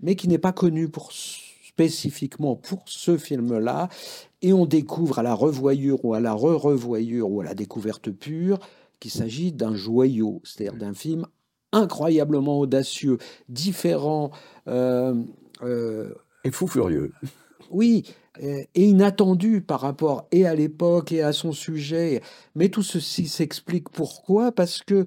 mais 0.00 0.14
qui 0.14 0.28
n'est 0.28 0.38
pas 0.38 0.52
connu 0.52 0.88
pour, 0.88 1.10
spécifiquement 1.78 2.56
pour 2.56 2.82
ce 2.86 3.16
film-là, 3.16 3.88
et 4.42 4.52
on 4.52 4.66
découvre 4.66 5.20
à 5.20 5.22
la 5.22 5.32
revoyure 5.32 6.04
ou 6.04 6.12
à 6.14 6.18
la 6.20 6.32
re-revoyure 6.34 7.30
ou 7.30 7.40
à 7.40 7.44
la 7.44 7.54
découverte 7.54 8.10
pure 8.10 8.58
qu'il 8.98 9.12
s'agit 9.12 9.52
d'un 9.52 9.76
joyau, 9.76 10.40
c'est-à-dire 10.42 10.76
d'un 10.76 10.92
film 10.92 11.24
incroyablement 11.72 12.58
audacieux, 12.58 13.18
différent. 13.48 14.32
euh, 14.66 15.14
euh, 15.62 16.12
Et 16.44 16.50
fou 16.50 16.66
furieux. 16.66 17.12
oui, 17.70 18.04
et 18.40 18.66
inattendu 18.74 19.60
par 19.60 19.80
rapport 19.80 20.26
et 20.32 20.46
à 20.46 20.54
l'époque 20.56 21.12
et 21.12 21.22
à 21.22 21.32
son 21.32 21.52
sujet. 21.52 22.22
Mais 22.56 22.70
tout 22.70 22.82
ceci 22.82 23.28
s'explique 23.28 23.88
pourquoi? 23.90 24.50
Parce 24.50 24.82
que 24.82 25.04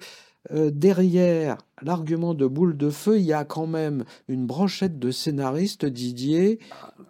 euh, 0.49 0.71
derrière 0.71 1.57
l'argument 1.83 2.33
de 2.33 2.47
boule 2.47 2.75
de 2.75 2.89
feu, 2.89 3.19
il 3.19 3.25
y 3.25 3.33
a 3.33 3.45
quand 3.45 3.67
même 3.67 4.05
une 4.27 4.47
brochette 4.47 4.97
de 4.97 5.11
scénaristes, 5.11 5.85
Didier, 5.85 6.59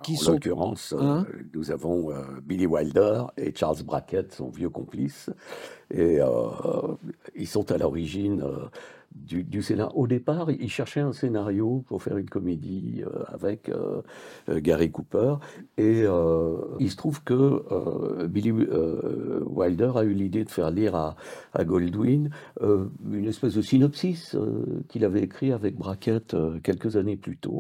qui 0.04 0.16
en 0.16 0.18
sont... 0.18 0.32
l'occurrence, 0.34 0.94
euh, 0.94 1.02
Hein 1.02 1.26
nous 1.54 1.72
avons 1.72 2.12
euh, 2.12 2.24
Billy 2.44 2.66
Wilder 2.66 3.24
et 3.38 3.54
Charles 3.56 3.84
Brackett, 3.84 4.34
son 4.34 4.50
vieux 4.50 4.70
complice, 4.70 5.30
et 5.92 6.20
ils 7.36 7.48
sont 7.48 7.72
à 7.72 7.78
l'origine 7.78 8.44
du, 9.16 9.44
du 9.44 9.62
scénario. 9.62 9.92
Au 9.96 10.08
départ, 10.08 10.50
ils 10.52 10.70
cherchaient 10.70 11.02
un 11.02 11.14
scénario 11.14 11.84
pour 11.88 12.02
faire 12.02 12.18
une 12.18 12.30
comédie 12.30 13.04
euh, 13.06 13.24
avec 13.28 13.70
euh, 13.70 14.02
euh, 14.50 14.60
Gary 14.62 14.92
Cooper, 14.92 15.36
et 15.78 16.04
euh, 16.06 16.58
il 16.80 16.90
se 16.90 16.96
trouve 16.96 17.24
que 17.24 18.26
Billy 18.28 18.52
Wilder 18.52 19.92
a 19.96 20.04
eu 20.04 20.14
l'idée 20.14 20.44
de 20.44 20.50
faire 20.50 20.72
lire 20.72 20.96
à, 20.96 21.16
à 21.54 21.64
Goldwyn 21.64 22.30
une 22.62 23.26
espèce 23.26 23.56
de 23.56 23.62
synopsis 23.62 24.36
qu'il 24.90 25.06
avait 25.06 25.22
écrit 25.22 25.52
avec 25.52 25.76
Brackett 25.76 26.36
quelques 26.64 26.96
années 26.96 27.18
plus 27.18 27.38
tôt, 27.38 27.60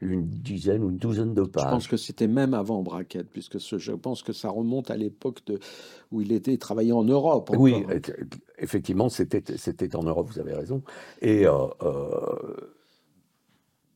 une 0.00 0.24
dizaine 0.26 0.84
ou 0.84 0.90
une 0.90 0.96
douzaine 0.98 1.34
de 1.34 1.42
pages. 1.42 1.64
Je 1.64 1.70
pense 1.70 1.88
que 1.88 1.96
c'était 1.96 2.28
même 2.28 2.54
avant 2.54 2.82
Brackett, 2.82 3.28
puisque 3.30 3.60
ce- 3.60 3.78
je 3.78 3.92
pense 3.92 4.22
que 4.22 4.32
ça 4.32 4.48
remonte 4.48 4.90
à 4.90 4.96
l'époque 4.96 5.42
où 6.12 6.20
il 6.20 6.32
était 6.32 6.56
travaillé 6.56 6.92
en 6.92 7.04
Europe. 7.04 7.50
Oui, 7.56 7.74
encore. 7.74 7.92
Effectivement, 8.58 9.08
c'était 9.08 9.96
en 9.96 10.02
Europe, 10.02 10.28
vous 10.28 10.38
avez 10.38 10.54
raison. 10.54 10.82
Et 11.20 11.46
euh, 11.46 11.66
euh, 11.82 12.74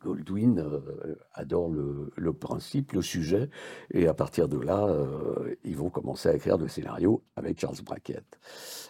Goldwyn 0.03 0.59
euh, 0.59 1.15
adore 1.35 1.71
le, 1.71 2.11
le 2.17 2.33
principe, 2.33 2.93
le 2.93 3.03
sujet, 3.03 3.51
et 3.91 4.07
à 4.09 4.15
partir 4.15 4.49
de 4.49 4.59
là, 4.59 4.89
ils 5.65 5.77
vont 5.77 5.91
commencer 5.91 6.29
à 6.29 6.35
écrire 6.35 6.59
le 6.59 6.69
scénario 6.69 7.23
avec 7.37 7.61
Charles 7.61 7.83
Brackett. 7.85 8.39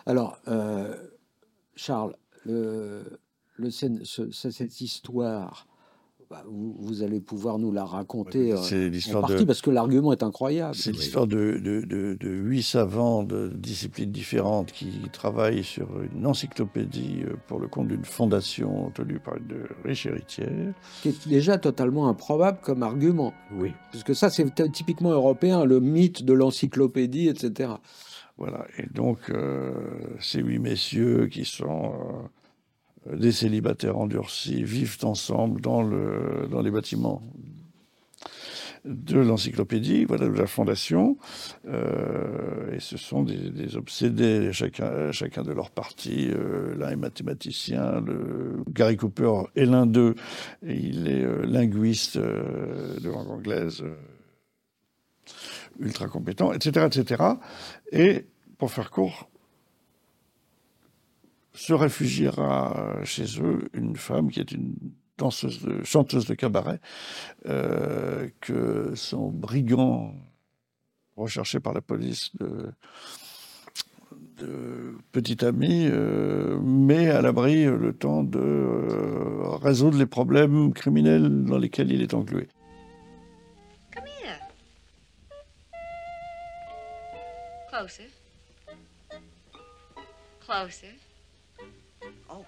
Alors, 0.06 0.38
Charles, 1.74 2.16
le, 2.44 3.04
le 3.56 3.70
cette 3.70 4.80
histoire, 4.80 5.66
bah, 6.32 6.42
vous, 6.48 6.74
vous 6.80 7.02
allez 7.02 7.20
pouvoir 7.20 7.58
nous 7.58 7.72
la 7.72 7.84
raconter 7.84 8.52
euh, 8.52 8.56
en 8.56 9.20
partie 9.20 9.36
de- 9.36 9.44
parce 9.44 9.60
que 9.60 9.68
l'argument 9.70 10.12
est 10.12 10.22
incroyable. 10.22 10.74
C'est 10.74 10.90
l'histoire 10.90 11.26
de, 11.26 11.60
de, 11.62 11.82
de- 11.82 12.16
de 12.18 12.28
huit 12.30 12.62
savants 12.62 13.22
de 13.22 13.48
disciplines 13.54 14.10
différentes 14.10 14.72
qui 14.72 14.90
travaillent 15.12 15.62
sur 15.62 15.88
une 16.00 16.26
encyclopédie 16.26 17.18
euh, 17.26 17.34
pour 17.48 17.60
le 17.60 17.68
compte 17.68 17.88
d'une 17.88 18.06
fondation 18.06 18.90
tenue 18.94 19.18
par 19.18 19.36
une 19.36 19.66
riche 19.84 20.06
héritière. 20.06 20.72
Qui 21.02 21.10
est 21.10 21.28
déjà 21.28 21.58
totalement 21.58 22.08
improbable 22.08 22.58
comme 22.62 22.82
argument. 22.82 23.34
Oui. 23.54 23.72
Parce 23.92 24.02
que 24.02 24.14
ça, 24.14 24.30
c'est 24.30 24.46
typiquement 24.72 25.10
européen, 25.10 25.66
le 25.66 25.80
mythe 25.80 26.24
de 26.24 26.32
l'encyclopédie, 26.32 27.28
etc. 27.28 27.72
Voilà. 28.38 28.64
Et 28.78 28.86
donc, 28.86 29.18
euh, 29.28 29.72
ces 30.18 30.40
huit 30.40 30.58
messieurs 30.58 31.26
qui 31.26 31.44
sont 31.44 31.92
des 33.10 33.32
célibataires 33.32 33.98
endurcis 33.98 34.62
vivent 34.62 34.98
ensemble 35.02 35.60
dans, 35.60 35.82
le, 35.82 36.46
dans 36.50 36.60
les 36.60 36.70
bâtiments 36.70 37.22
de 38.84 39.18
l'encyclopédie, 39.18 40.04
voilà, 40.04 40.26
de 40.26 40.32
la 40.32 40.46
fondation. 40.46 41.16
Euh, 41.68 42.74
et 42.74 42.80
ce 42.80 42.96
sont 42.96 43.22
des, 43.22 43.76
obsédés, 43.76 44.52
chacun, 44.52 45.12
chacun 45.12 45.42
de 45.42 45.52
leur 45.52 45.70
parti. 45.70 46.28
Euh, 46.30 46.74
l'un 46.76 46.90
est 46.90 46.96
mathématicien, 46.96 48.04
Gary 48.68 48.96
Cooper 48.96 49.42
est 49.54 49.66
l'un 49.66 49.86
d'eux, 49.86 50.14
et 50.66 50.74
il 50.74 51.08
est 51.08 51.22
euh, 51.22 51.44
linguiste 51.46 52.18
de 52.18 53.08
langue 53.08 53.30
anglaise. 53.30 53.84
ultra 55.80 56.08
compétent, 56.08 56.52
etc., 56.52 56.86
etc. 56.86 57.22
Et 57.92 58.26
pour 58.58 58.70
faire 58.70 58.90
court, 58.90 59.28
se 61.54 61.72
réfugiera 61.72 62.96
chez 63.04 63.40
eux 63.40 63.68
une 63.74 63.96
femme 63.96 64.30
qui 64.30 64.40
est 64.40 64.52
une 64.52 64.74
danseuse, 65.18 65.66
chanteuse 65.84 66.26
de 66.26 66.34
cabaret, 66.34 66.80
euh, 67.46 68.28
que 68.40 68.94
son 68.94 69.30
brigand 69.30 70.14
recherché 71.16 71.60
par 71.60 71.74
la 71.74 71.80
police 71.80 72.30
de, 72.36 72.72
petit 75.12 75.44
ami 75.44 75.86
euh, 75.86 76.58
met 76.60 77.08
à 77.10 77.22
l'abri 77.22 77.64
le 77.64 77.92
temps 77.92 78.24
de 78.24 78.40
euh, 78.40 79.56
résoudre 79.62 79.96
les 79.98 80.06
problèmes 80.06 80.72
criminels 80.72 81.44
dans 81.44 81.58
lesquels 81.58 81.92
il 81.92 82.02
est 82.02 82.14
englué. 82.14 82.48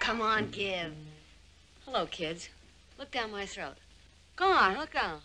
Come 0.04 0.20
on, 0.20 0.50
give. 0.50 0.92
Hello, 1.86 2.04
kids. 2.04 2.50
Look 2.98 3.10
down 3.10 3.32
my 3.32 3.46
throat. 3.46 3.76
Go 4.36 4.44
on, 4.44 4.76
look 4.76 4.92
down. 4.92 5.18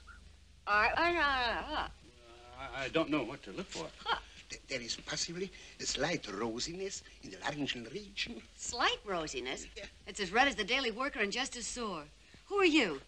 All 0.66 0.82
right, 0.82 0.92
all 0.96 1.04
right, 1.04 1.16
all 1.16 1.16
right, 1.16 1.64
all 1.68 1.76
right. 1.76 2.86
I, 2.86 2.88
don't 2.88 3.10
know 3.10 3.24
what 3.24 3.44
to 3.44 3.52
look 3.52 3.66
for. 3.66 3.88
Huh. 4.06 4.20
there 4.70 4.80
is 4.80 4.96
possibly 5.06 5.52
a 5.82 5.84
slight 5.86 6.24
rosiness 6.24 7.02
in 7.24 7.32
the 7.32 7.38
laryngeal 7.44 7.84
region. 7.94 8.42
Slight 8.56 9.00
rosiness? 9.06 9.68
It's 10.08 10.22
as 10.22 10.32
red 10.32 10.48
as 10.48 10.56
the 10.56 10.64
Daily 10.64 10.92
Worker 10.92 11.20
and 11.20 11.30
just 11.30 11.58
as 11.58 11.68
sore. 11.68 12.06
Who 12.46 12.56
are 12.56 12.66
you? 12.80 13.02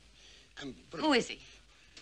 I'm 0.61 0.76
Who 0.97 1.13
is 1.13 1.30
he? 1.30 1.39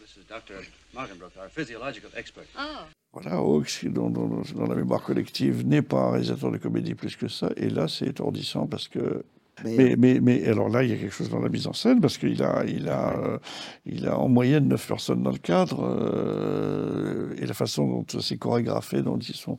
This 0.01 0.17
is 0.17 0.25
Dr. 0.25 0.65
Morgenbrook, 0.95 1.37
our 1.39 1.49
physiological 1.49 2.09
expert. 2.15 2.47
Oh. 2.57 2.85
Voilà, 3.13 3.37
Hawks, 3.37 3.77
qui, 3.77 3.89
dont, 3.89 4.09
dont- 4.09 4.41
dans 4.55 4.67
la 4.67 4.75
mémoire 4.75 5.03
collective, 5.03 5.63
n'est 5.63 5.83
pas 5.83 5.97
un 5.97 6.11
réalisateur 6.13 6.51
de 6.51 6.57
comédie 6.57 6.95
plus 6.95 7.15
que 7.15 7.27
ça. 7.27 7.51
Et 7.55 7.69
là, 7.69 7.87
c'est 7.87 8.07
étourdissant 8.07 8.65
parce 8.65 8.87
que. 8.87 9.23
Mais- 9.63 9.75
Mais, 9.75 9.95
mais, 9.97 10.19
mais, 10.21 10.47
alors 10.47 10.69
là, 10.69 10.83
il 10.83 10.89
y 10.89 10.93
a 10.93 10.97
quelque 10.97 11.13
chose 11.13 11.29
dans 11.29 11.39
la 11.39 11.49
mise 11.49 11.67
en 11.67 11.73
scène 11.73 11.99
parce 12.01 12.17
qu'il 12.17 12.41
a, 12.43 12.63
il 12.65 12.87
a, 12.89 13.17
euh, 13.17 13.37
il 13.85 14.07
a 14.07 14.17
en 14.17 14.29
moyenne 14.29 14.67
neuf 14.67 14.87
personnes 14.87 15.23
dans 15.23 15.31
le 15.31 15.37
cadre 15.37 15.83
euh, 15.83 17.33
et 17.37 17.45
la 17.45 17.53
façon 17.53 17.87
dont 17.87 18.05
c'est 18.21 18.37
chorégraphié, 18.37 19.01
dont 19.01 19.17
ils 19.17 19.35
sont 19.35 19.57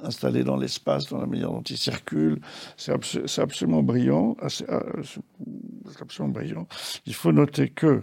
installés 0.00 0.44
dans 0.44 0.56
l'espace, 0.56 1.08
dans 1.08 1.18
la 1.20 1.26
manière 1.26 1.50
dont 1.50 1.62
ils 1.62 1.78
circulent, 1.78 2.40
c'est 2.76 2.92
abso- 2.92 3.26
c'est 3.26 3.40
absolument 3.42 3.82
brillant. 3.82 4.36
ah, 4.40 4.48
C'est 4.48 4.66
absolument 6.00 6.32
brillant. 6.32 6.66
Il 7.06 7.14
faut 7.14 7.32
noter 7.32 7.68
que 7.70 8.02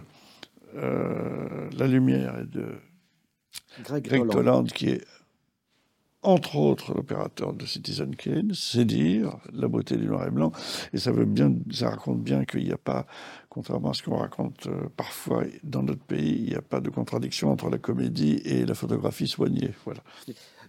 euh, 0.76 1.68
la 1.78 1.86
lumière 1.86 2.38
est 2.40 2.50
de 2.50 2.66
Greg 3.84 4.04
Greg. 4.04 4.28
Toland, 4.28 4.64
qui 4.64 4.88
est 4.90 5.04
entre 6.24 6.56
autres 6.56 6.94
l'opérateur 6.94 7.52
de 7.52 7.66
Citizen 7.66 8.16
Kane, 8.16 8.52
c'est 8.54 8.84
dire 8.84 9.36
la 9.52 9.68
beauté 9.68 9.96
du 9.96 10.06
noir 10.06 10.26
et 10.26 10.30
blanc. 10.30 10.52
Et 10.92 10.98
ça, 10.98 11.12
veut 11.12 11.24
bien, 11.24 11.52
ça 11.70 11.90
raconte 11.90 12.22
bien 12.22 12.44
qu'il 12.44 12.64
n'y 12.64 12.72
a 12.72 12.78
pas, 12.78 13.06
contrairement 13.48 13.90
à 13.90 13.94
ce 13.94 14.02
qu'on 14.02 14.16
raconte 14.16 14.66
euh, 14.66 14.88
parfois 14.96 15.44
dans 15.62 15.82
notre 15.82 16.02
pays, 16.04 16.36
il 16.42 16.48
n'y 16.48 16.54
a 16.56 16.62
pas 16.62 16.80
de 16.80 16.90
contradiction 16.90 17.50
entre 17.50 17.70
la 17.70 17.78
comédie 17.78 18.40
et 18.44 18.64
la 18.66 18.74
photographie 18.74 19.28
soignée. 19.28 19.70
Voilà. 19.84 20.00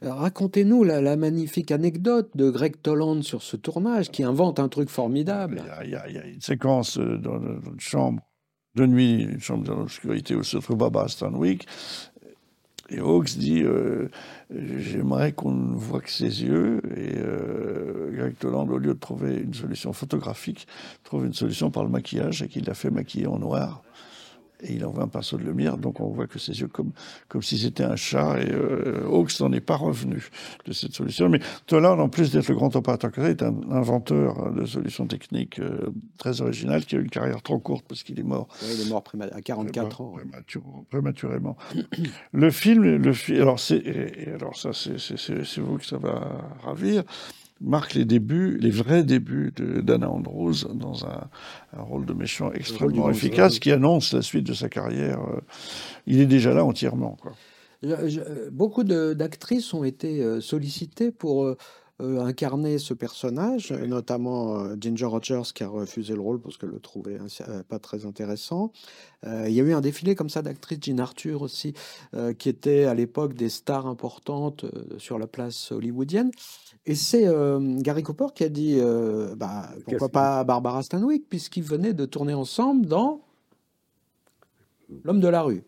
Racontez-nous 0.01 0.83
la, 0.83 1.01
la 1.01 1.15
magnifique 1.15 1.71
anecdote 1.71 2.29
de 2.35 2.49
Greg 2.49 2.81
Toland 2.81 3.21
sur 3.21 3.41
ce 3.41 3.55
tournage 3.55 4.11
qui 4.11 4.23
invente 4.23 4.59
un 4.59 4.67
truc 4.67 4.89
formidable. 4.89 5.63
Il 5.83 5.89
y 5.89 5.95
a, 5.95 6.07
il 6.07 6.13
y 6.15 6.17
a- 6.17 6.25
une 6.27 6.41
séquence 6.41 6.97
euh, 6.97 7.17
dans, 7.17 7.39
une 7.39 7.79
chambre 7.79 8.21
de 8.75 8.85
nuit, 8.85 9.23
une 9.23 9.39
chambre 9.39 9.63
dans 9.63 9.77
l'obscurité 9.77 10.35
où 10.35 10.43
se 10.43 10.57
trouve 10.57 10.77
Barbara 10.77 11.07
Stanwyck. 11.07 11.65
Et 12.89 12.99
Hawks 12.99 13.37
dit 13.37 13.63
euh, 13.63 14.09
J'aimerais 14.51 15.31
qu'on 15.31 15.51
ne 15.51 15.75
voit 15.75 16.01
que 16.01 16.09
ses 16.09 16.43
yeux. 16.43 16.81
Et 16.95 17.17
euh, 17.17 18.11
Greg 18.11 18.37
Toland, 18.37 18.67
au 18.67 18.77
lieu 18.77 18.93
de 18.93 18.99
trouver 18.99 19.37
une 19.37 19.53
solution 19.53 19.93
photographique, 19.93 20.67
trouve 21.03 21.25
une 21.25 21.33
solution 21.33 21.71
par 21.71 21.83
le 21.83 21.89
maquillage 21.89 22.43
et 22.43 22.47
qu'il 22.47 22.65
l'a 22.65 22.73
fait 22.73 22.91
maquiller 22.91 23.27
en 23.27 23.39
noir. 23.39 23.81
Et 24.61 24.73
il 24.73 24.85
envoie 24.85 25.03
un 25.03 25.07
pinceau 25.07 25.37
de 25.37 25.43
lumière, 25.43 25.77
donc 25.77 25.99
on 25.99 26.07
voit 26.09 26.27
que 26.27 26.39
ses 26.39 26.59
yeux 26.61 26.67
comme, 26.69 26.91
comme 27.27 27.41
si 27.41 27.57
c'était 27.57 27.83
un 27.83 27.95
chat. 27.97 28.39
Et 28.41 28.51
euh, 28.51 29.05
Hawks 29.05 29.39
n'en 29.41 29.51
est 29.51 29.59
pas 29.61 29.75
revenu 29.75 30.29
de 30.65 30.71
cette 30.73 30.93
solution. 30.93 31.27
Mais 31.29 31.39
Toland, 31.67 31.99
en 31.99 32.07
plus 32.09 32.31
d'être 32.31 32.47
le 32.47 32.55
grand 32.55 32.73
opérateur 32.75 33.11
que 33.11 33.21
est 33.21 33.43
un 33.43 33.53
inventeur 33.71 34.51
de 34.53 34.65
solutions 34.65 35.07
techniques 35.07 35.59
euh, 35.59 35.89
très 36.17 36.41
originales 36.41 36.85
qui 36.85 36.95
a 36.95 36.99
eu 36.99 37.03
une 37.03 37.09
carrière 37.09 37.41
trop 37.41 37.59
courte 37.59 37.85
parce 37.87 38.03
qu'il 38.03 38.19
est 38.19 38.23
mort 38.23 38.47
Ouais, 38.61 38.69
il 38.75 38.87
est 38.87 38.89
mort 38.89 39.03
à 39.33 39.41
44 39.41 40.01
ans. 40.01 40.13
prémature- 40.17 40.63
prématurément. 40.89 41.57
le 42.31 42.49
film, 42.51 42.83
le 42.83 43.13
fi- 43.13 43.35
alors 43.35 43.59
alors 44.35 44.55
ça, 44.57 44.69
c'est 44.73 45.59
vous 45.59 45.77
que 45.77 45.85
ça 45.85 45.97
va 45.97 46.49
ravir, 46.63 47.03
marque 47.65 47.93
les 47.95 48.05
débuts, 48.05 48.57
les 48.61 48.69
vrais 48.69 49.03
débuts 49.03 49.51
de 49.55 49.81
Dana 49.81 50.09
Andrews 50.09 50.53
dans 50.73 51.05
un, 51.05 51.27
un 51.77 51.81
rôle 51.81 52.05
de 52.05 52.13
méchant 52.13 52.51
extrêmement 52.53 53.07
efficace 53.09 53.59
qui 53.59 53.71
annonce 53.71 54.13
la 54.13 54.21
suite 54.21 54.45
de 54.47 54.53
sa 54.53 54.69
carrière. 54.69 55.19
euh, 55.21 55.41
Il 56.07 56.19
est 56.21 56.25
déjà 56.27 56.53
là 56.53 56.63
entièrement. 56.63 57.17
Quoi. 57.21 57.33
Je- 57.83 58.07
je- 58.07 58.49
beaucoup 58.49 58.83
d'actrices 58.83 59.73
ont 59.73 59.83
été 59.83 60.21
euh, 60.23 60.39
sollicitées 60.41 61.11
pour 61.11 61.55
euh, 62.01 62.19
incarner 62.19 62.77
ce 62.77 62.93
personnage, 62.93 63.71
euh, 63.71 63.87
notamment 63.87 64.59
euh, 64.59 64.75
Ginger 64.77 65.05
Rogers 65.05 65.53
qui 65.53 65.63
a 65.63 65.69
refusé 65.69 66.13
le 66.13 66.19
rôle 66.19 66.41
parce 66.41 66.57
qu'elle 66.57 66.71
le 66.71 66.81
trouvait 66.81 67.17
euh, 67.47 67.63
pas 67.63 67.79
très 67.79 68.05
intéressant. 68.05 68.73
Il 69.23 69.53
y 69.53 69.59
a 69.59 69.63
eu 69.63 69.73
un 69.73 69.81
défilé 69.81 70.13
comme 70.13 70.29
ça 70.29 70.43
d'actrices, 70.43 70.77
Jean 70.83 70.99
Arthur 70.99 71.41
aussi, 71.41 71.73
qui 72.37 72.47
était 72.47 72.83
à 72.83 72.93
l'époque 72.93 73.33
des 73.33 73.49
stars 73.49 73.87
importantes 73.87 74.65
sur 74.99 75.17
la 75.17 75.25
place 75.25 75.71
hollywoodienne. 75.71 76.29
Et 76.85 76.93
c'est 76.93 77.25
Gary 77.79 78.03
Cooper 78.03 78.27
qui 78.35 78.43
a 78.43 78.49
dit 78.49 78.79
bah, 79.35 79.69
pourquoi 79.83 80.09
pas 80.09 80.43
Barbara 80.43 80.83
Stanwyck, 80.83 81.27
puisqu'ils 81.27 81.63
venaient 81.63 81.95
de 81.95 82.05
tourner 82.05 82.35
ensemble 82.35 82.85
dans 82.85 83.21
L'homme 85.03 85.19
de 85.19 85.27
la 85.27 85.41
rue 85.41 85.63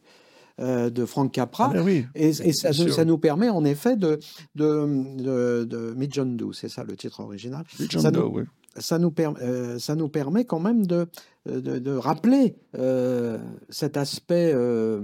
euh, 0.59 0.89
de 0.89 1.05
Frank 1.05 1.31
Capra. 1.31 1.71
Ah 1.75 1.81
oui, 1.83 2.05
et, 2.15 2.29
et 2.29 2.53
ça, 2.53 3.05
nous 3.05 3.17
permet 3.17 3.49
en 3.49 3.63
effet 3.65 3.95
de, 3.95 4.19
de, 4.55 4.87
de, 5.21 5.63
de 5.65 5.93
Meet 5.95 6.13
John 6.13 6.35
Doe, 6.37 6.53
c'est 6.53 6.69
ça 6.69 6.83
le 6.83 6.95
titre 6.95 7.19
original. 7.21 7.63
Meet 7.79 7.91
John 7.91 8.01
ça, 8.01 8.11
Doe, 8.11 8.23
nous, 8.23 8.37
oui. 8.37 8.43
ça, 8.77 8.99
nous 8.99 9.11
per- 9.11 9.33
euh, 9.41 9.77
ça 9.79 9.95
nous 9.95 10.09
permet 10.09 10.45
quand 10.45 10.59
même 10.59 10.85
de, 10.85 11.07
de, 11.47 11.79
de 11.79 11.91
rappeler 11.91 12.55
euh, 12.77 13.37
cet 13.69 13.97
aspect 13.97 14.53
de, 14.53 15.03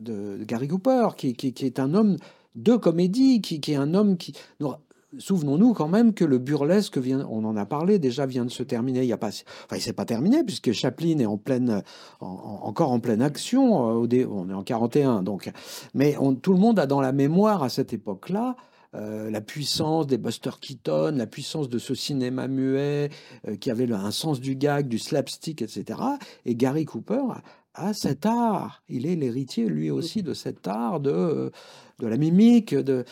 de 0.00 0.44
Gary 0.44 0.68
Cooper, 0.68 1.08
qui, 1.16 1.34
qui, 1.34 1.52
qui 1.52 1.66
est 1.66 1.78
un 1.80 1.94
homme 1.94 2.16
de 2.54 2.76
comédie, 2.76 3.40
qui, 3.42 3.60
qui 3.60 3.72
est 3.72 3.76
un 3.76 3.92
homme 3.94 4.16
qui... 4.16 4.32
nous- 4.60 4.72
Souvenons-nous 5.18 5.72
quand 5.74 5.88
même 5.88 6.12
que 6.14 6.24
le 6.24 6.38
burlesque 6.38 6.98
vient, 6.98 7.26
on 7.30 7.44
en 7.44 7.56
a 7.56 7.64
parlé 7.66 7.98
déjà, 7.98 8.26
vient 8.26 8.44
de 8.44 8.50
se 8.50 8.62
terminer. 8.62 9.00
Il 9.02 9.06
y 9.08 9.12
a 9.12 9.16
pas, 9.18 9.28
enfin, 9.28 9.76
il 9.76 9.80
s'est 9.80 9.92
pas 9.92 10.04
terminé 10.04 10.42
puisque 10.44 10.72
Chaplin 10.72 11.18
est 11.18 11.26
en 11.26 11.36
pleine, 11.38 11.82
en- 12.20 12.26
en- 12.26 12.66
encore 12.68 12.90
en 12.92 13.00
pleine 13.00 13.22
action. 13.22 13.88
euh, 13.88 13.92
au 13.94 14.06
on 14.32 14.48
est 14.50 14.54
en 14.54 14.62
41, 14.62 15.22
donc. 15.22 15.50
Mais 15.94 16.16
tout 16.42 16.52
le 16.52 16.58
monde 16.58 16.78
a 16.78 16.86
dans 16.86 17.00
la 17.00 17.12
mémoire 17.12 17.62
à 17.62 17.68
cette 17.68 17.92
époque-là 17.92 18.56
euh, 18.94 19.30
la 19.30 19.40
puissance 19.42 20.06
des 20.06 20.16
Buster 20.16 20.50
Keaton, 20.60 21.14
la 21.16 21.26
puissance 21.26 21.68
de 21.68 21.78
ce 21.78 21.94
cinéma 21.94 22.48
muet 22.48 23.10
euh, 23.46 23.56
qui 23.56 23.70
avait 23.70 23.90
un 23.92 24.10
sens 24.10 24.40
du 24.40 24.54
gag, 24.54 24.88
du 24.88 24.98
slapstick, 24.98 25.60
etc. 25.60 26.00
Et 26.46 26.54
Gary 26.54 26.84
Cooper 26.86 27.22
a 27.74 27.92
cet 27.92 28.24
art. 28.24 28.82
Il 28.88 29.06
est 29.06 29.16
l'héritier 29.16 29.66
lui 29.66 29.90
aussi 29.90 30.22
de 30.22 30.32
cet 30.32 30.66
art 30.66 31.00
de, 31.00 31.50
de 31.98 32.06
la 32.06 32.16
mimique. 32.16 32.74
De, 32.74 33.04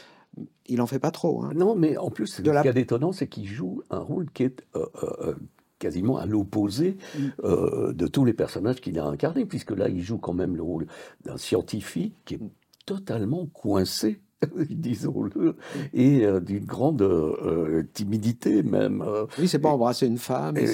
il 0.67 0.81
en 0.81 0.87
fait 0.87 0.99
pas 0.99 1.11
trop. 1.11 1.43
hein. 1.45 1.51
Non, 1.55 1.75
mais 1.75 1.97
en 1.97 2.11
plus, 2.11 2.41
De 2.41 2.47
ce 2.49 2.53
la- 2.55 2.63
qui 2.63 2.69
est 2.69 2.77
étonnant, 2.77 3.13
c'est 3.13 3.27
qu'il 3.29 3.47
joue 3.47 3.83
un 3.91 3.99
rôle 4.01 4.31
qui 4.31 4.45
est 4.45 4.65
euh, 4.77 4.87
euh, 5.03 5.11
euh, 5.29 5.35
quasiment 5.79 6.17
à 6.19 6.27
l'opposé 6.27 6.97
euh, 7.45 7.93
de 7.93 8.07
tous 8.07 8.25
les 8.25 8.33
personnages 8.33 8.81
qu'il 8.81 8.99
a 8.99 9.05
incarnés, 9.05 9.45
puisque 9.47 9.73
là, 9.73 9.89
il 9.89 10.01
joue 10.03 10.19
quand 10.19 10.33
même 10.33 10.57
le 10.57 10.63
rôle 10.63 10.87
d'un 11.25 11.37
scientifique 11.37 12.15
qui 12.25 12.35
est 12.35 12.41
totalement 12.87 13.47
coincé, 13.47 14.21
disons-le, 14.71 15.57
et 15.93 16.25
euh, 16.27 16.41
d'une 16.41 16.65
grande 16.65 17.03
euh, 17.03 17.83
timidité 17.93 18.63
même. 18.63 19.03
euh, 19.03 19.27
Oui, 19.39 19.49
c'est 19.49 19.59
pas 19.59 19.71
embrasser 19.71 20.07
une 20.07 20.19
femme. 20.19 20.57
et, 20.57 20.65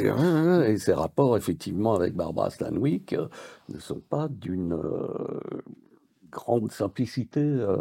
et 0.70 0.78
ses 0.78 0.92
rapports, 0.92 1.36
effectivement, 1.36 1.94
avec 1.94 2.14
Barbara 2.14 2.50
Stanwyck 2.50 3.14
ne 3.68 3.78
sont 3.78 4.00
pas 4.08 4.28
d'une 4.28 4.76
grande 6.30 6.72
simplicité. 6.72 7.40
euh, 7.40 7.76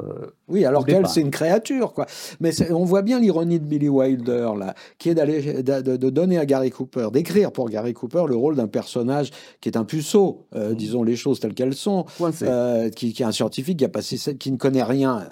Oui, 0.47 0.65
alors 0.65 0.85
qu'elle, 0.85 1.07
c'est 1.07 1.21
une 1.21 1.31
créature, 1.31 1.93
quoi. 1.93 2.05
Mais 2.39 2.51
on 2.71 2.83
voit 2.83 3.01
bien 3.01 3.19
l'ironie 3.19 3.59
de 3.59 3.65
Billy 3.65 3.89
Wilder, 3.89 4.51
là, 4.57 4.75
qui 4.97 5.09
est 5.09 5.15
d'aller, 5.15 5.63
de, 5.63 6.09
donner 6.09 6.37
à 6.37 6.45
Gary 6.45 6.71
Cooper, 6.71 7.09
d'écrire 7.11 7.51
pour 7.51 7.69
Gary 7.69 7.93
Cooper 7.93 8.23
le 8.27 8.35
rôle 8.35 8.55
d'un 8.55 8.67
personnage 8.67 9.31
qui 9.61 9.69
est 9.69 9.77
un 9.77 9.85
puceau, 9.85 10.45
euh, 10.55 10.73
disons 10.73 11.03
les 11.03 11.15
choses 11.15 11.39
telles 11.39 11.53
qu'elles 11.53 11.75
sont, 11.75 12.05
euh, 12.41 12.89
qui, 12.89 13.13
qui 13.13 13.23
est 13.23 13.25
un 13.25 13.31
scientifique 13.31 13.79
qui 13.79 13.85
a 13.85 13.89
passé, 13.89 14.35
qui 14.37 14.51
ne 14.51 14.57
connaît 14.57 14.83
rien 14.83 15.27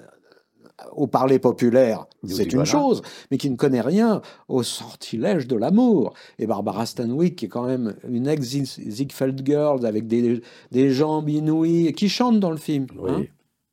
au 0.91 1.07
parler 1.07 1.39
populaire, 1.39 2.05
c'est 2.25 2.45
une 2.45 2.59
voilà. 2.59 2.65
chose, 2.65 3.01
mais 3.32 3.38
qui 3.38 3.49
ne 3.49 3.55
connaît 3.55 3.82
rien 3.82 4.21
au 4.47 4.63
sortilège 4.63 5.47
de 5.47 5.55
l'amour. 5.55 6.13
Et 6.39 6.45
Barbara 6.45 6.86
Stanwyck, 6.86 7.36
qui 7.36 7.45
est 7.45 7.49
quand 7.49 7.65
même 7.65 7.95
une 8.07 8.28
ex-Ziegfeld 8.28 9.45
Girls 9.45 9.86
avec 9.86 10.07
des, 10.07 10.41
des 10.71 10.91
jambes 10.91 11.30
inouïes, 11.30 11.93
qui 11.93 12.09
chante 12.09 12.39
dans 12.39 12.51
le 12.51 12.57
film. 12.57 12.88
Oui, 12.97 13.11
hein. 13.11 13.23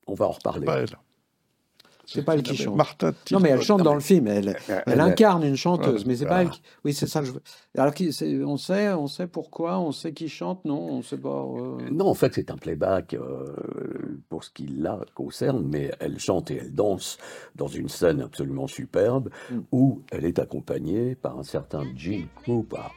on 0.07 0.15
va 0.15 0.27
en 0.27 0.33
reparler. 0.33 0.67
C'est 2.07 2.25
pas 2.25 2.35
elle 2.35 2.43
qui 2.43 2.57
chante. 2.57 2.77
Martha 2.77 3.13
Non, 3.33 3.41
mais 3.41 3.51
elle 3.51 3.63
chante 3.63 3.83
dans 3.83 3.95
le 3.95 4.01
film. 4.01 4.27
Elle, 4.29 4.57
incarne 5.01 5.45
une 5.45 5.57
chanteuse, 5.57 6.05
mais 6.07 6.17
c'est 6.17 6.27
pas 6.27 6.43
elle. 6.43 6.51
Qui... 6.51 6.63
Oui, 6.85 6.93
c'est 6.95 7.07
ça. 7.07 7.21
que 7.21 7.27
Je... 7.27 7.33
veux- 7.33 7.43
Alors, 7.77 7.95
on 8.47 8.57
sait, 8.57 8.93
on 8.93 9.07
sait 9.07 9.27
pourquoi, 9.27 9.79
on 9.79 9.93
sait 9.93 10.13
qui 10.13 10.29
chante. 10.29 10.65
Non, 10.65 10.81
on 10.81 11.03
sait 11.03 11.17
pas. 11.19 11.29
euh. 11.45 11.79
Non, 11.91 12.07
en 12.09 12.15
fait, 12.15 12.35
c'est 12.35 12.51
un 12.51 12.57
playback 12.57 13.15
euh, 13.15 13.55
pour 14.29 14.45
ce 14.45 14.51
qui 14.51 14.67
la 14.67 15.01
concerne, 15.15 15.67
mais 15.71 15.91
elle 16.01 16.19
chante 16.19 16.51
et 16.51 16.57
elle 16.59 16.75
danse 16.75 17.19
dans 17.57 17.69
une 17.69 17.89
scène 17.89 18.21
absolument 18.21 18.67
superbe 18.67 19.31
Mm. 19.51 19.59
où 19.73 20.03
elle 20.11 20.25
est 20.25 20.39
accompagnée 20.39 21.15
par 21.15 21.39
un 21.39 21.43
certain 21.43 21.83
Gene 21.97 22.27
Krupa. 22.43 22.91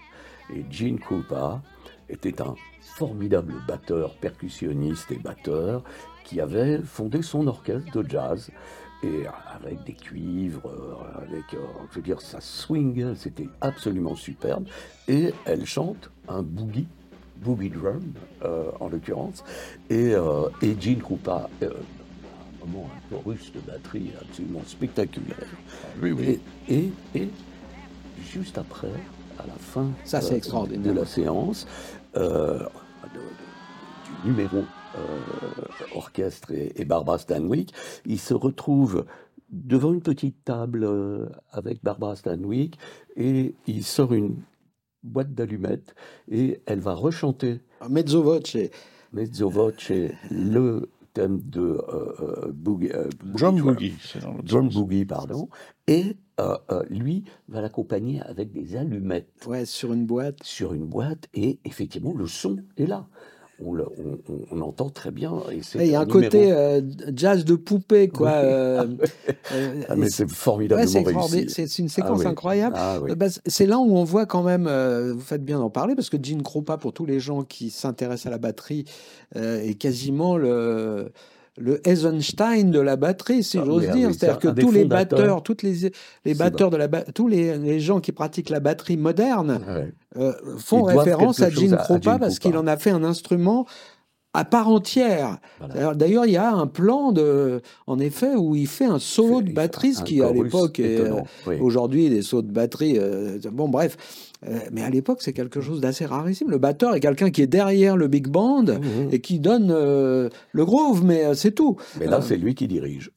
Et 0.54 0.66
Gene 0.70 0.98
Krupa 1.00 1.62
était 2.10 2.42
un 2.42 2.56
formidable 2.82 3.54
batteur, 3.68 4.16
percussionniste 4.16 5.12
et 5.12 5.18
batteur 5.18 5.84
qui 6.24 6.40
avait 6.42 6.80
fondé 6.82 7.22
son 7.22 7.48
orchestre 7.48 7.92
de 8.02 8.10
jazz. 8.10 8.50
Et 9.04 9.26
avec 9.54 9.84
des 9.84 9.94
cuivres, 9.94 10.66
euh, 10.68 11.22
avec, 11.22 11.54
euh, 11.54 11.58
je 11.92 11.96
veux 11.98 12.02
dire, 12.02 12.20
ça 12.20 12.40
swing, 12.42 13.14
c'était 13.16 13.48
absolument 13.62 14.16
superbe. 14.16 14.66
Et 15.08 15.34
elle 15.46 15.66
chante 15.68 16.10
un 16.28 16.42
boogie, 16.42 16.88
boogie 17.38 17.70
drum 17.70 18.02
euh, 18.44 18.72
en 18.80 18.90
l'occurrence. 18.90 19.44
Et, 19.92 20.14
euh, 20.16 20.50
et 20.64 20.76
Gene 20.80 20.98
Krupa, 21.00 21.48
euh, 21.62 21.70
vraiment 22.60 22.90
un 22.96 23.16
chorus 23.16 23.52
de 23.54 23.60
batterie 23.60 24.12
absolument 24.20 24.64
spectaculaire. 24.66 25.48
Oui, 26.02 26.12
oui. 26.12 26.40
Et, 26.68 26.76
et, 26.76 26.92
et 27.22 27.30
juste 28.32 28.58
après, 28.58 28.90
à 29.38 29.46
la 29.46 29.54
fin 29.60 29.92
Ça, 30.06 30.22
c'est 30.22 30.34
euh, 30.34 30.38
extraordinaire. 30.38 30.92
de 30.94 31.00
la 31.00 31.06
séance, 31.06 31.68
euh, 32.16 32.58
de- 32.60 33.20
de- 33.20 34.24
du 34.24 34.30
numéro 34.32 34.64
orchestre 35.96 36.52
et, 36.52 36.74
et 36.76 36.86
Barbara 36.86 37.18
Stanwyck, 37.18 37.74
il 38.06 38.20
se 38.20 38.34
retrouve 38.34 39.06
devant 39.50 39.94
une 39.94 40.02
petite 40.02 40.44
table 40.44 40.84
euh, 40.84 41.28
avec 41.52 41.84
Barbara 41.84 42.16
Stanwyck 42.16 42.78
et 43.16 43.56
il 43.66 43.84
sort 43.84 44.14
une 44.14 44.36
boîte 45.04 45.34
d'allumettes 45.34 45.96
et 46.30 46.62
elle 46.66 46.80
va 46.80 46.94
rechanter 46.94 47.62
Mezzo 47.90 48.24
voce. 48.24 48.58
Mezzo 49.14 49.50
voce, 49.50 49.92
le 50.30 50.90
thème 51.14 51.40
de 51.46 51.62
euh, 51.62 52.14
euh, 52.20 52.52
Boogie, 52.52 52.92
euh, 52.94 53.10
John. 53.36 53.60
Boogie, 53.60 53.96
John 54.44 54.70
pardon. 55.08 55.50
Et 55.88 56.18
euh, 56.40 56.58
euh, 56.72 56.84
lui 56.90 57.24
va 57.48 57.62
l'accompagner 57.62 58.22
avec 58.22 58.52
des 58.52 58.76
allumettes. 58.76 59.48
Ouais, 59.48 59.66
sur 59.66 59.94
une 59.94 60.06
boîte. 60.06 60.44
Sur 60.44 60.74
une 60.74 60.86
boîte, 60.86 61.28
et 61.34 61.60
effectivement, 61.66 62.14
le 62.14 62.28
son 62.28 62.58
est 62.78 62.86
là. 62.86 63.08
On, 63.66 63.74
le- 63.74 63.86
on- 63.98 64.20
on- 64.32 64.46
on 64.52 64.62
entend 64.62 64.90
très 64.92 65.10
bien. 65.10 65.34
Il 65.50 65.88
y 65.88 65.96
a 65.96 66.02
un 66.02 66.06
numéro- 66.06 66.22
côté 66.22 66.52
euh, 66.52 66.82
jazz 67.16 67.44
de 67.44 67.56
poupée, 67.56 68.08
quoi. 68.08 68.30
euh, 68.30 68.86
euh, 69.52 69.82
Ah, 69.90 69.96
mais 69.96 70.08
et 70.08 70.10
c'est 70.12 70.30
formidablement 70.30 70.92
Ouais, 71.04 71.14
réussi. 71.32 71.50
C'est 71.68 71.80
une 71.80 71.90
séquence 71.90 72.20
Ah 72.22 72.26
oui. 72.26 72.28
incroyable. 72.28 72.76
Ah 72.78 73.00
oui. 73.02 73.12
Euh, 73.12 73.16
bah, 73.16 73.26
c'est 73.48 73.66
là 73.66 73.80
où 73.80 73.98
on 73.98 74.04
voit 74.04 74.28
quand 74.28 74.44
même, 74.44 74.68
euh, 74.68 75.12
vous 75.14 75.22
faites 75.22 75.44
bien 75.44 75.58
d'en 75.58 75.72
parler, 75.72 75.96
parce 75.96 76.12
que 76.12 76.18
Gene 76.22 76.44
Krupa, 76.44 76.78
pour 76.78 76.94
tous 76.94 77.08
les 77.08 77.20
gens 77.20 77.42
qui 77.44 77.72
s'intéressent 77.72 78.28
à 78.28 78.30
la 78.30 78.38
batterie, 78.38 78.86
euh, 79.36 79.60
est 79.62 79.74
quasiment 79.74 80.38
le, 80.38 81.12
le 81.58 81.86
Eisenstein 81.88 82.70
de 82.72 82.80
la 82.80 82.96
batterie, 82.96 83.44
si 83.44 83.58
Ah, 83.58 83.64
j'ose 83.66 83.88
ah 83.90 83.94
dire. 83.94 84.08
oui, 84.10 84.14
C'est-à-dire 84.14 84.40
que 84.40 84.62
tous 84.62 84.72
les 84.72 84.86
batteurs, 84.86 85.42
toutes 85.44 85.64
les, 85.64 85.92
les 86.26 86.34
batteurs 86.36 86.70
de 86.70 86.78
la 86.78 86.88
tous 86.88 87.28
les, 87.28 87.58
les 87.58 87.80
gens 87.80 88.00
qui 88.00 88.12
pratiquent 88.12 88.50
la 88.50 88.60
batterie 88.60 88.98
moderne 88.98 89.60
Ouais. 89.68 89.92
euh, 90.18 90.34
font 90.58 90.88
Ils 90.90 90.98
référence 90.98 91.42
à 91.42 91.50
Gene 91.50 91.76
Krupa 91.78 92.20
parce 92.20 92.40
qu'il 92.40 92.56
en 92.58 92.68
a 92.68 92.78
fait 92.78 92.92
un 92.92 93.04
instrument 93.04 93.66
à 94.34 94.46
part 94.46 94.68
entière. 94.70 95.38
Voilà. 95.60 95.96
D'ailleurs, 95.96 96.26
il 96.26 96.32
y 96.34 96.38
a 96.38 96.52
un 96.54 96.68
plan 96.68 97.12
de, 97.12 97.62
en 97.88 97.98
effet, 97.98 98.36
où 98.36 98.56
il 98.56 98.68
fait 98.68 98.86
un 98.86 99.00
solo 99.00 99.42
de 99.42 99.52
batterie, 99.52 99.94
ce 99.94 100.04
qui 100.04 100.22
à 100.22 100.32
l'époque 100.32 100.80
euh, 100.80 101.22
oui. 101.48 101.56
aujourd'hui 101.60 102.10
des 102.10 102.22
sauts 102.22 102.42
de 102.44 102.52
batterie. 102.52 102.98
euh, 103.00 103.40
bon, 103.52 103.68
bref. 103.68 103.98
Euh, 104.48 104.60
mais 104.72 104.84
à 104.84 104.90
l'époque, 104.92 105.20
c'est 105.22 105.34
quelque 105.34 105.62
chose 105.62 105.82
d'assez 105.82 106.06
rarissime. 106.06 106.52
Le 106.52 106.60
batteur 106.60 106.94
est 106.94 107.00
quelqu'un 107.00 107.32
qui 107.32 107.42
est 107.42 107.48
derrière 107.48 107.98
le 107.98 108.08
big 108.08 108.28
band 108.28 108.66
Mhm. 108.66 109.10
et 109.12 109.20
qui 109.22 109.40
donne 109.40 109.72
euh, 109.72 110.30
le 110.52 110.66
groove, 110.66 111.04
mais 111.04 111.34
c'est 111.34 111.54
tout. 111.54 111.78
Mais 112.00 112.06
là, 112.06 112.22
c'est 112.22 112.38
lui 112.38 112.54
qui 112.54 112.68
dirige. 112.68 113.10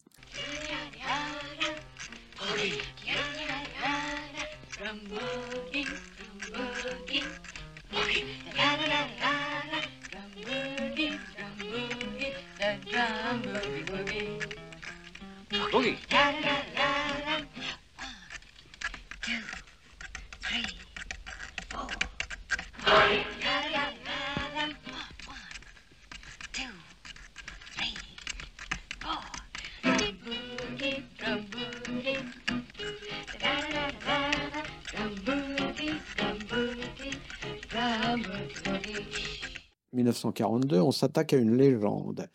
1942, 39.93 40.80
on 40.80 40.93
s'attaque 40.93 41.32
à 41.32 41.36
une 41.36 41.57
légende. 41.57 42.28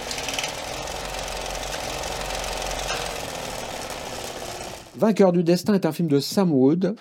Vainqueur 4.95 5.31
du 5.31 5.43
destin 5.43 5.73
est 5.73 5.85
un 5.85 5.91
film 5.91 6.07
de 6.07 6.19
Sam 6.19 6.51
Wood 6.51 6.95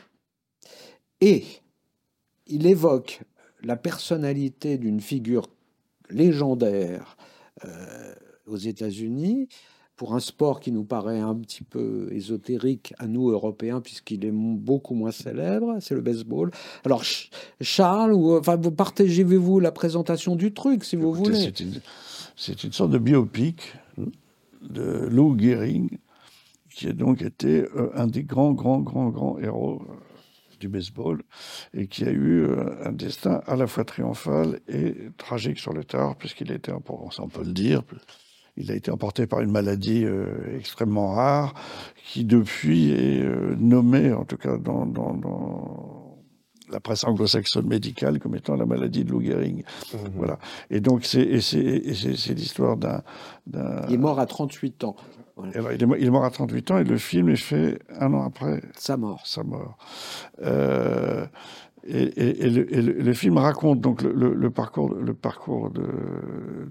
et 1.21 1.45
il 2.47 2.67
évoque 2.67 3.21
la 3.63 3.77
personnalité 3.77 4.79
d'une 4.79 5.01
figure 5.01 5.49
légendaire 6.11 7.17
euh, 7.65 8.15
aux 8.47 8.57
États-Unis 8.57 9.49
pour 9.97 10.15
un 10.15 10.21
sport 10.21 10.61
qui 10.61 10.73
nous 10.73 10.85
paraît 10.85 11.21
un 11.21 11.35
petit 11.35 11.63
peu 11.63 12.09
ésotérique 12.13 12.95
à 12.99 13.07
nous 13.07 13.31
Européens 13.31 13.81
puisqu'il 13.81 14.25
est 14.25 14.33
beaucoup 14.33 14.95
moins 14.95 15.13
célèbre, 15.13 15.77
c'est 15.81 15.95
le 15.95 16.01
baseball. 16.01 16.51
Alors 16.85 17.05
Ch- 17.05 17.31
Charles, 17.61 18.13
ou, 18.13 18.37
enfin, 18.37 18.57
vous 18.57 18.73
partagez-vous 18.73 19.61
la 19.61 19.73
présentation 19.73 20.35
du 20.37 20.53
truc 20.53 20.85
si 20.85 20.97
vous 20.97 21.15
Écoutez, 21.15 21.31
voulez 21.31 21.53
C'est 22.37 22.65
une, 22.65 22.73
sorte 22.73 22.91
de 22.91 22.99
biopic 22.99 23.75
de 24.63 25.07
Lou 25.11 25.37
Gehrig, 25.39 25.99
qui 26.75 26.89
a 26.89 26.93
donc 26.93 27.23
été 27.23 27.63
euh, 27.63 27.91
un 27.95 28.07
des 28.09 28.25
grands, 28.25 28.53
grands, 28.53 28.81
grands, 28.81 29.11
grands 29.11 29.39
héros 29.39 29.83
euh, 29.83 29.95
du 30.59 30.69
baseball 30.69 31.23
et 31.73 31.87
qui 31.87 32.05
a 32.05 32.11
eu 32.11 32.43
euh, 32.43 32.85
un 32.85 32.93
destin 32.93 33.43
à 33.47 33.55
la 33.55 33.67
fois 33.69 33.85
triomphal 33.85 34.59
et 34.67 34.95
tragique 35.19 35.59
sur 35.59 35.73
le 35.73 35.85
tard, 35.85 36.17
puisqu'il 36.17 36.51
emporté, 36.73 37.21
on 37.21 37.29
peut 37.29 37.45
le 37.45 37.53
dire, 37.53 37.83
il 38.57 38.71
a 38.71 38.75
été 38.75 38.91
emporté 38.91 39.27
par 39.27 39.41
une 39.41 39.51
maladie 39.51 40.05
euh, 40.05 40.57
extrêmement 40.57 41.13
rare, 41.13 41.55
qui 42.05 42.25
depuis 42.25 42.91
est 42.93 43.23
euh, 43.23 43.55
nommée, 43.59 44.13
en 44.13 44.25
tout 44.25 44.37
cas 44.37 44.57
dans, 44.59 44.87
dans- 44.87 45.15
dans 45.15 46.17
la 46.71 46.81
presse 46.81 47.05
anglo-saxonne 47.05 47.67
médicale, 47.67 48.19
comme 48.19 48.35
étant 48.37 48.57
la 48.57 48.65
maladie 48.67 49.05
de 49.05 49.11
Lou 49.11 49.21
Gehrig. 49.21 49.65
Voilà. 50.17 50.39
Et 50.71 50.81
donc, 50.81 51.05
c'est 51.05 51.25
l'histoire 51.25 52.77
d'un. 52.77 53.03
Il 53.89 53.95
est 53.95 53.99
mort 53.99 54.19
à 54.19 54.27
38 54.27 54.85
ans. 54.85 54.97
Voilà. 55.37 55.53
et 55.53 55.57
alors, 55.59 55.73
il, 55.73 55.83
est 55.83 55.87
mort, 55.87 55.97
il 55.99 56.07
est 56.07 56.11
mort 56.11 56.25
à 56.25 56.31
38 56.31 56.71
ans 56.71 56.79
et 56.79 56.85
le 56.85 56.97
film 56.97 57.29
est 57.29 57.37
fait 57.37 57.81
un 58.01 58.13
an 58.15 58.23
après 58.25 58.63
sa 58.77 58.97
mort. 58.97 59.27
Sa 59.27 59.43
mort. 59.43 59.77
Euh, 60.43 61.27
et, 61.87 62.03
et- 62.03 62.47
et 62.47 62.51
le, 62.51 62.75
et 62.75 62.83
le- 62.83 62.93
le 62.93 63.13
film 63.13 63.37
raconte 63.39 63.81
donc 63.81 64.03
le, 64.03 64.51
parcours, 64.51 64.95
le 64.95 65.13
parcours 65.15 65.71
de, 65.71 65.83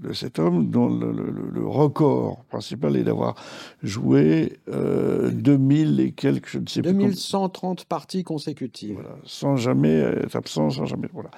de 0.02 0.14
cet 0.14 0.40
homme 0.40 0.70
dont 0.70 0.88
le, 0.90 1.66
record 1.68 2.44
principal 2.46 2.96
est 2.98 3.04
d'avoir 3.04 3.36
joué 3.84 4.60
euh, 4.70 5.30
2000 5.32 6.00
et 6.00 6.12
quelques, 6.12 6.48
je 6.50 6.60
ne 6.60 6.68
sais 6.68 6.82
plus, 6.82 6.92
combien- 6.92 7.08
2130 7.08 7.86
parties 7.86 8.24
consécutives. 8.24 9.00
sans 9.24 9.56
jamais 9.56 9.94
être 9.94 10.36
absent, 10.36 10.70
sans 10.72 10.86
jamais. 10.86 11.08
Voilà. 11.14 11.30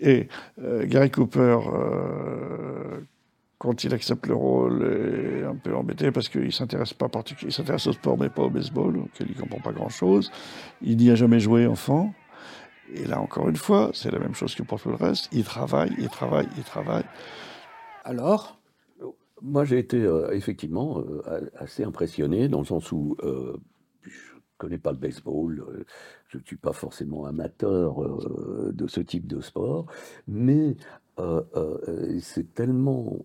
Et 0.00 0.28
euh, 0.62 0.86
Gary 0.86 1.10
Cooper, 1.10 1.58
euh, 1.72 3.00
quand 3.58 3.84
il 3.84 3.92
accepte 3.92 4.26
le 4.26 4.34
rôle, 4.34 4.82
est 4.82 5.44
un 5.44 5.54
peu 5.54 5.74
embêté 5.76 6.10
parce 6.10 6.28
qu'il 6.30 6.50
s'intéresse 6.52 6.94
pas 6.94 7.08
particulièrement, 7.10 7.50
il 7.50 7.54
s'intéresse 7.54 7.86
au 7.86 7.92
sport 7.92 8.16
mais 8.18 8.30
pas 8.30 8.42
au 8.44 8.50
baseball, 8.50 8.96
auquel 8.96 9.26
il 9.28 9.34
comprend 9.36 9.60
pas 9.60 9.72
grand-chose. 9.72 10.30
Il 10.80 10.96
n'y 10.96 11.10
a 11.10 11.14
jamais 11.14 11.40
joué 11.40 11.66
enfant. 11.66 12.14
Et 12.94 13.04
là, 13.06 13.20
encore 13.20 13.48
une 13.48 13.56
fois, 13.56 13.90
c'est 13.94 14.10
la 14.10 14.18
même 14.18 14.34
chose 14.34 14.54
que 14.54 14.62
pour 14.62 14.80
tout 14.80 14.88
le 14.90 14.96
reste. 14.96 15.28
Il 15.32 15.44
travaille, 15.44 15.92
il 15.98 16.08
travaille, 16.08 16.48
il 16.56 16.64
travaille. 16.64 17.04
Alors 18.04 18.60
Moi, 19.42 19.64
j'ai 19.64 19.78
été 19.78 19.98
euh, 20.02 20.30
effectivement 20.32 21.00
euh, 21.00 21.50
assez 21.56 21.84
impressionné 21.84 22.48
dans 22.48 22.60
le 22.60 22.66
sens 22.66 22.92
où 22.92 23.16
euh, 23.22 23.56
je 24.02 24.32
connais 24.58 24.78
pas 24.78 24.92
le 24.92 24.98
baseball, 24.98 25.64
euh, 25.66 25.84
je 26.28 26.38
ne 26.38 26.42
suis 26.44 26.56
pas 26.56 26.72
forcément 26.72 27.24
amateur 27.24 27.96
de 28.72 28.86
ce 28.86 29.00
type 29.00 29.26
de 29.26 29.40
sport, 29.40 29.86
mais 30.28 30.76
c'est 32.20 32.54
tellement 32.54 33.18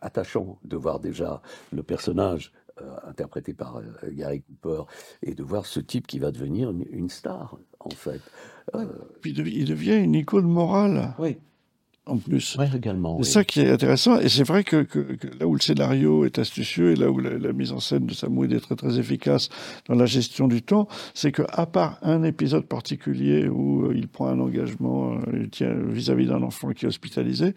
attachant 0.00 0.58
de 0.64 0.76
voir 0.76 1.00
déjà 1.00 1.42
le 1.72 1.82
personnage 1.82 2.52
interprété 3.08 3.54
par 3.54 3.76
euh, 3.76 3.82
Gary 4.10 4.42
Cooper 4.42 4.82
et 5.22 5.34
de 5.34 5.42
voir 5.42 5.66
ce 5.66 5.80
type 5.80 6.06
qui 6.06 6.18
va 6.18 6.30
devenir 6.32 6.70
une, 6.70 6.84
une 6.90 7.08
star, 7.08 7.56
en 7.80 7.90
fait. 7.90 8.20
Euh, 8.74 8.86
Puis 9.20 9.30
il 9.32 9.36
devi- 9.36 9.54
il 9.56 9.64
devient 9.66 9.96
une 9.96 10.14
icône 10.14 10.46
morale. 10.48 11.14
Oui. 11.18 11.36
En 12.06 12.18
plus. 12.18 12.56
Ouais, 12.58 12.68
également. 12.76 13.14
C'est 13.22 13.28
oui. 13.28 13.32
ça 13.32 13.44
qui 13.44 13.60
est 13.62 13.70
intéressant. 13.70 14.18
Et 14.20 14.28
c'est 14.28 14.42
vrai 14.44 14.62
que, 14.62 14.82
que- 14.82 15.14
que 15.14 15.26
là 15.38 15.46
où 15.46 15.54
le 15.54 15.60
scénario 15.60 16.26
est 16.26 16.38
astucieux 16.38 16.90
et 16.90 16.96
là 16.96 17.10
où 17.10 17.18
la, 17.18 17.38
la 17.38 17.52
mise 17.54 17.72
en 17.72 17.80
scène 17.80 18.04
de 18.04 18.12
Sam 18.12 18.36
Wood 18.36 18.52
est 18.52 18.60
très 18.60 18.76
très 18.76 18.98
efficace 18.98 19.48
dans 19.88 19.94
la 19.94 20.04
gestion 20.04 20.46
du 20.46 20.60
temps, 20.60 20.86
c'est 21.14 21.32
que 21.32 21.40
à 21.48 21.64
part 21.64 21.98
un 22.02 22.22
épisode 22.22 22.66
particulier 22.66 23.48
où 23.48 23.86
euh, 23.86 23.94
il 23.96 24.08
prend 24.08 24.26
un 24.28 24.38
engagement 24.38 25.14
euh, 25.28 25.86
vis-à-vis 25.88 26.26
d'un 26.26 26.42
enfant 26.42 26.72
qui 26.72 26.84
est 26.84 26.88
hospitalisé, 26.88 27.54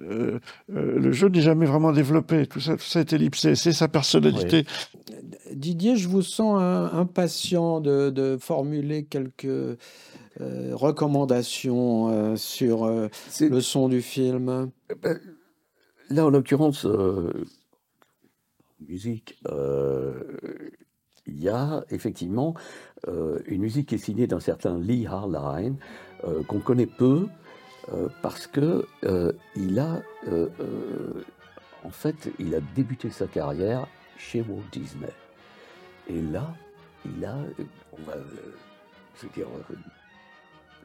euh, 0.00 0.38
euh, 0.72 0.98
le 0.98 1.12
jeu 1.12 1.28
n'est 1.28 1.40
jamais 1.40 1.66
vraiment 1.66 1.92
développé. 1.92 2.46
Tout 2.46 2.60
ça, 2.60 2.76
tout 2.76 2.82
ça 2.82 3.00
est 3.00 3.12
ellipsé. 3.12 3.54
C'est 3.54 3.72
sa 3.72 3.88
personnalité. 3.88 4.66
Didier, 5.52 5.96
je 5.96 6.08
vous 6.08 6.22
sens 6.22 6.60
un- 6.60 6.90
impatient 6.98 7.80
de, 7.80 8.10
de 8.10 8.36
formuler 8.40 9.04
quelques 9.04 9.44
euh, 9.46 9.76
recommandations 10.72 12.08
euh, 12.10 12.36
sur 12.36 12.84
euh, 12.84 13.08
le 13.40 13.60
son 13.60 13.88
du 13.88 14.02
film. 14.02 14.70
Ben, 15.02 15.20
Là, 16.10 16.26
en 16.26 16.30
l'occurrence, 16.30 16.84
euh, 16.84 17.32
musique, 18.86 19.38
euh, 19.48 20.12
il 21.26 21.40
y 21.42 21.48
a 21.48 21.84
effectivement 21.90 22.54
euh, 23.08 23.38
une 23.46 23.62
musique 23.62 23.88
qui 23.88 23.94
est 23.94 23.98
signée 23.98 24.26
d'un 24.26 24.40
certain 24.40 24.78
Lee 24.78 25.06
Harline, 25.06 25.76
euh, 26.24 26.42
qu'on 26.42 26.60
connaît 26.60 26.86
peu, 26.86 27.26
euh, 27.92 28.08
parce 28.22 28.46
que 28.46 28.86
euh, 29.04 29.32
il 29.56 29.78
a, 29.78 30.00
euh, 30.28 30.48
en 31.84 31.90
fait, 31.90 32.30
il 32.38 32.54
a 32.54 32.60
débuté 32.74 33.10
sa 33.10 33.26
carrière 33.26 33.86
chez 34.16 34.40
Walt 34.40 34.64
Disney. 34.72 35.12
Et 36.08 36.20
là, 36.20 36.54
il 37.04 37.24
a, 37.24 37.36
on 37.92 38.02
va, 38.02 38.14
veux 39.22 39.28
dire, 39.34 39.46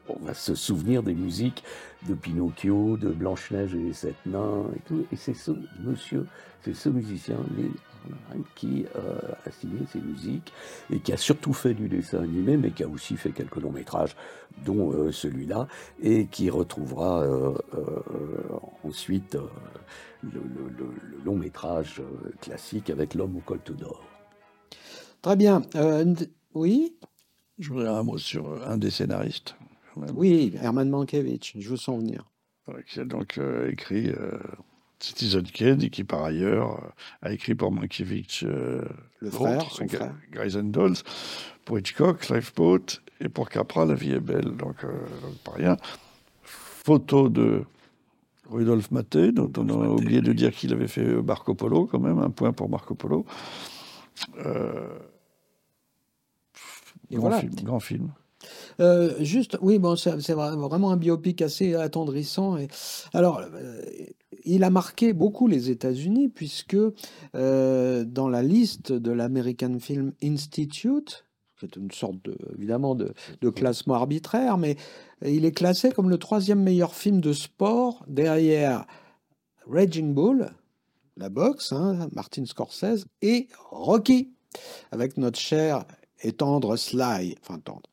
on 0.08 0.24
va 0.24 0.34
se 0.34 0.54
souvenir 0.54 1.02
des 1.02 1.14
musiques 1.14 1.62
de 2.08 2.14
Pinocchio, 2.14 2.96
de 2.96 3.10
Blanche-Neige 3.10 3.74
et 3.74 3.78
les 3.78 3.92
Sept 3.92 4.16
Nains 4.26 4.64
et 4.74 4.80
tout. 4.86 5.04
Et 5.12 5.16
c'est 5.16 5.34
ce 5.34 5.52
monsieur, 5.80 6.26
c'est 6.62 6.74
ce 6.74 6.88
musicien, 6.88 7.38
qui 8.54 8.86
euh, 8.96 9.18
a 9.46 9.50
signé 9.50 9.80
ces 9.92 10.00
musiques 10.00 10.52
et 10.90 11.00
qui 11.00 11.12
a 11.12 11.16
surtout 11.16 11.52
fait 11.52 11.74
du 11.74 11.88
dessin 11.88 12.22
animé, 12.22 12.56
mais 12.56 12.70
qui 12.70 12.82
a 12.82 12.88
aussi 12.88 13.16
fait 13.16 13.30
quelques 13.30 13.56
longs 13.56 13.72
métrages, 13.72 14.16
dont 14.64 14.92
euh, 14.92 15.12
celui-là, 15.12 15.68
et 16.02 16.26
qui 16.26 16.50
retrouvera 16.50 17.22
euh, 17.22 17.54
ensuite 18.84 19.36
le, 20.22 20.40
long 21.24 21.36
métrage 21.36 22.02
classique 22.40 22.90
avec 22.90 23.14
L'homme 23.14 23.36
au 23.36 23.40
colt 23.40 23.72
d'or. 23.72 24.02
Très 25.22 25.36
bien. 25.36 25.62
Oui? 26.54 26.96
Je 27.58 27.72
voudrais 27.72 27.88
un 27.88 28.02
mot 28.02 28.16
sur 28.16 28.66
un 28.66 28.78
des 28.78 28.90
scénaristes. 28.90 29.54
Oui, 30.14 30.52
Herman 30.60 30.88
Mankiewicz, 30.88 31.52
je 31.58 31.68
vous 31.68 31.76
sens 31.76 31.98
venir. 32.00 32.24
Qui 32.86 33.00
a 33.00 33.04
donc 33.04 33.38
euh, 33.38 33.70
écrit 33.70 34.10
euh, 34.10 34.38
Citizen 35.00 35.42
Kane 35.42 35.82
et 35.82 35.90
qui 35.90 36.04
par 36.04 36.22
ailleurs 36.22 36.84
euh, 36.84 37.28
a 37.28 37.32
écrit 37.32 37.54
pour 37.54 37.72
Mankiewicz 37.72 38.44
euh, 38.44 38.84
Le 39.18 39.30
frère, 39.30 39.54
l'autre, 39.58 39.74
son 39.74 39.88
frère. 39.88 40.14
Guys 40.30 40.56
and 40.56 40.64
Dolls, 40.64 40.96
pour 41.64 41.78
Hitchcock, 41.78 42.28
Lifeboat 42.28 43.00
et 43.20 43.28
pour 43.28 43.48
Capra, 43.48 43.84
La 43.86 43.94
vie 43.94 44.12
est 44.12 44.20
belle. 44.20 44.56
Donc, 44.56 44.84
euh, 44.84 44.88
donc 45.22 45.36
pas 45.44 45.52
rien. 45.52 45.76
Photo 46.44 47.28
de 47.28 47.64
Rudolf 48.48 48.90
Maté, 48.90 49.32
dont 49.32 49.50
on 49.56 49.68
a 49.82 49.88
oublié 49.88 50.20
de 50.20 50.32
dire 50.32 50.52
qu'il 50.52 50.72
avait 50.72 50.88
fait 50.88 51.04
Marco 51.22 51.54
Polo 51.54 51.86
quand 51.86 52.00
même, 52.00 52.18
un 52.18 52.30
point 52.30 52.52
pour 52.52 52.68
Marco 52.68 52.94
Polo. 52.94 53.24
Euh, 54.44 54.98
Et 57.10 57.16
grand, 57.16 57.28
voilà. 57.28 57.40
film, 57.40 57.54
grand 57.62 57.80
film. 57.80 58.12
Euh, 58.80 59.14
juste, 59.22 59.58
oui, 59.60 59.78
bon, 59.78 59.96
c'est 59.96 60.20
c'est 60.20 60.34
vra- 60.34 60.56
vraiment 60.56 60.90
un 60.90 60.96
biopic 60.96 61.42
assez 61.42 61.74
attendrissant. 61.74 62.56
Et, 62.56 62.68
alors, 63.12 63.40
euh, 63.54 63.82
il 64.44 64.64
a 64.64 64.70
marqué 64.70 65.12
beaucoup 65.12 65.46
les 65.46 65.70
États-Unis 65.70 66.28
puisque 66.28 66.76
euh, 67.34 68.04
dans 68.04 68.28
la 68.28 68.42
liste 68.42 68.92
de 68.92 69.10
l'American 69.12 69.78
Film 69.80 70.12
Institute, 70.22 71.26
c'est 71.60 71.76
une 71.76 71.90
sorte 71.90 72.24
de, 72.24 72.36
évidemment 72.56 72.94
de, 72.94 73.12
de 73.42 73.50
classement 73.50 73.94
arbitraire, 73.94 74.56
mais 74.56 74.76
il 75.24 75.44
est 75.44 75.52
classé 75.52 75.90
comme 75.90 76.08
le 76.08 76.16
troisième 76.16 76.62
meilleur 76.62 76.94
film 76.94 77.20
de 77.20 77.34
sport 77.34 78.02
derrière 78.08 78.86
Raging 79.66 80.14
Bull, 80.14 80.50
la 81.18 81.28
boxe, 81.28 81.72
hein, 81.72 82.08
Martin 82.12 82.46
Scorsese, 82.46 83.04
et 83.20 83.48
Rocky, 83.70 84.32
avec 84.90 85.18
notre 85.18 85.38
cher 85.38 85.84
et 86.22 86.32
tendre 86.32 86.76
Sly, 86.76 87.36
enfin 87.42 87.58
tendre. 87.58 87.89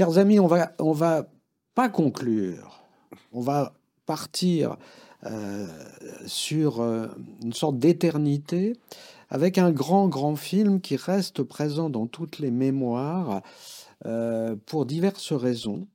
Chers 0.00 0.16
amis, 0.16 0.40
on 0.40 0.46
va, 0.46 0.72
on 0.78 0.92
va 0.92 1.28
pas 1.74 1.90
conclure. 1.90 2.80
On 3.34 3.42
va 3.42 3.74
partir 4.06 4.78
euh, 5.26 5.66
sur 6.24 6.80
euh, 6.80 7.08
une 7.42 7.52
sorte 7.52 7.78
d'éternité 7.78 8.78
avec 9.28 9.58
un 9.58 9.70
grand, 9.70 10.08
grand 10.08 10.36
film 10.36 10.80
qui 10.80 10.96
reste 10.96 11.42
présent 11.42 11.90
dans 11.90 12.06
toutes 12.06 12.38
les 12.38 12.50
mémoires 12.50 13.42
euh, 14.06 14.56
pour 14.64 14.86
diverses 14.86 15.34
raisons. 15.34 15.86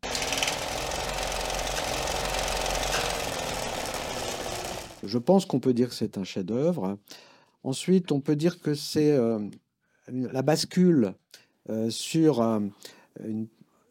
Je 5.03 5.18
pense 5.18 5.47
qu'on 5.47 5.60
peut 5.60 5.74
dire 5.74 5.89
que 5.89 5.95
c'est 5.95 6.20
un 6.20 6.24
chef-d'œuvre. 6.24 6.99
Ensuite, 7.64 8.12
on 8.12 8.20
peut 8.20 8.36
dire 8.36 8.62
que 8.62 8.76
c'est 8.76 9.18
la 10.08 10.41
bascule 10.43 11.16
sur 11.89 12.43
une, 13.24 13.47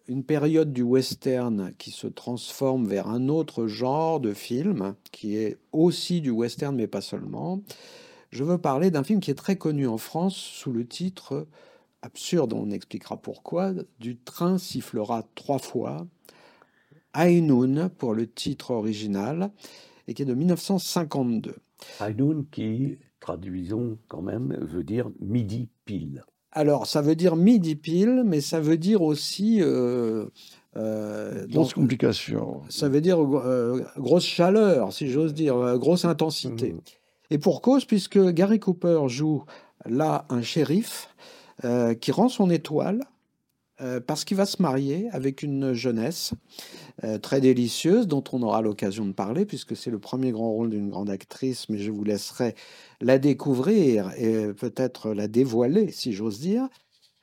une 0.09 0.25
période 0.25 0.73
du 0.73 0.83
western 0.83 1.73
qui 1.79 1.91
se 1.91 2.07
transforme 2.07 2.87
vers 2.87 3.09
un 3.09 3.29
autre 3.29 3.67
genre 3.67 4.21
de 4.21 4.35
film, 4.35 4.95
qui 5.13 5.37
est 5.37 5.59
aussi 5.73 6.21
du 6.21 6.31
western, 6.31 6.77
mais 6.77 6.87
pas 6.87 7.01
seulement. 7.01 7.63
Je 8.31 8.45
veux 8.45 8.59
parler 8.59 8.91
d'un 8.91 9.05
film 9.05 9.21
qui 9.21 9.31
est 9.31 9.35
très 9.35 9.57
connu 9.57 9.87
en 9.87 9.99
France 9.99 10.37
sous 10.37 10.73
le 10.73 10.87
titre 10.87 11.47
absurde, 12.03 12.53
on 12.53 12.71
expliquera 12.71 13.17
pourquoi, 13.17 13.73
du 13.99 14.19
train 14.19 14.59
sifflera 14.59 15.25
trois 15.35 15.59
fois, 15.59 16.07
High 17.17 17.43
Noon 17.43 17.89
pour 17.97 18.13
le 18.13 18.27
titre 18.27 18.73
original, 18.73 19.51
et 20.07 20.15
qui 20.15 20.23
est 20.23 20.27
de 20.27 20.35
1952. 20.35 21.57
Hainoun 22.01 22.47
qui, 22.51 22.99
traduisons 23.21 23.99
quand 24.09 24.23
même, 24.23 24.55
veut 24.61 24.85
dire 24.85 25.11
midi 25.21 25.69
pile. 25.85 26.25
Alors, 26.55 26.87
ça 26.87 27.03
veut 27.03 27.17
dire 27.17 27.35
midi 27.37 27.75
pile, 27.75 28.23
mais 28.25 28.41
ça 28.41 28.61
veut 28.61 28.79
dire 28.79 29.03
aussi. 29.03 29.59
euh, 29.61 30.27
euh, 30.77 31.47
Grosse 31.49 31.75
complication. 31.75 32.63
ça 32.69 32.89
veut 32.89 33.01
dire 33.01 33.19
euh, 33.21 33.85
grosse 33.97 34.25
chaleur, 34.25 34.93
si 34.93 35.09
j'ose 35.11 35.35
dire, 35.35 35.77
grosse 35.79 36.05
intensité. 36.05 36.75
Et 37.31 37.39
pour 37.39 37.61
cause, 37.61 37.85
puisque 37.85 38.19
Gary 38.33 38.59
Cooper 38.61 39.03
joue 39.09 39.45
là 39.87 40.25
un 40.31 40.43
shérif 40.43 41.09
qui 42.01 42.11
rend 42.13 42.29
son 42.29 42.51
étoile 42.51 43.01
euh, 43.81 44.01
parce 44.01 44.25
qu'il 44.25 44.37
va 44.37 44.47
se 44.47 44.63
marier 44.63 45.09
avec 45.11 45.43
une 45.43 45.73
jeunesse 45.73 46.33
euh, 47.03 47.19
très 47.19 47.41
délicieuse 47.41 48.07
dont 48.07 48.23
on 48.33 48.43
aura 48.43 48.63
l'occasion 48.63 49.05
de 49.05 49.13
parler 49.13 49.45
puisque 49.45 49.77
c'est 49.77 49.91
le 49.91 49.99
premier 49.99 50.31
grand 50.31 50.51
rôle 50.53 50.71
d'une 50.71 50.91
grande 50.91 51.11
actrice, 51.11 51.69
mais 51.69 51.79
je 51.79 51.91
vous 51.91 52.05
laisserai 52.05 52.55
la 53.01 53.19
découvrir 53.19 54.13
et 54.17 54.53
peut-être 54.53 55.13
la 55.13 55.27
dévoiler, 55.27 55.91
si 55.91 56.13
j'ose 56.13 56.39
dire. 56.39 56.69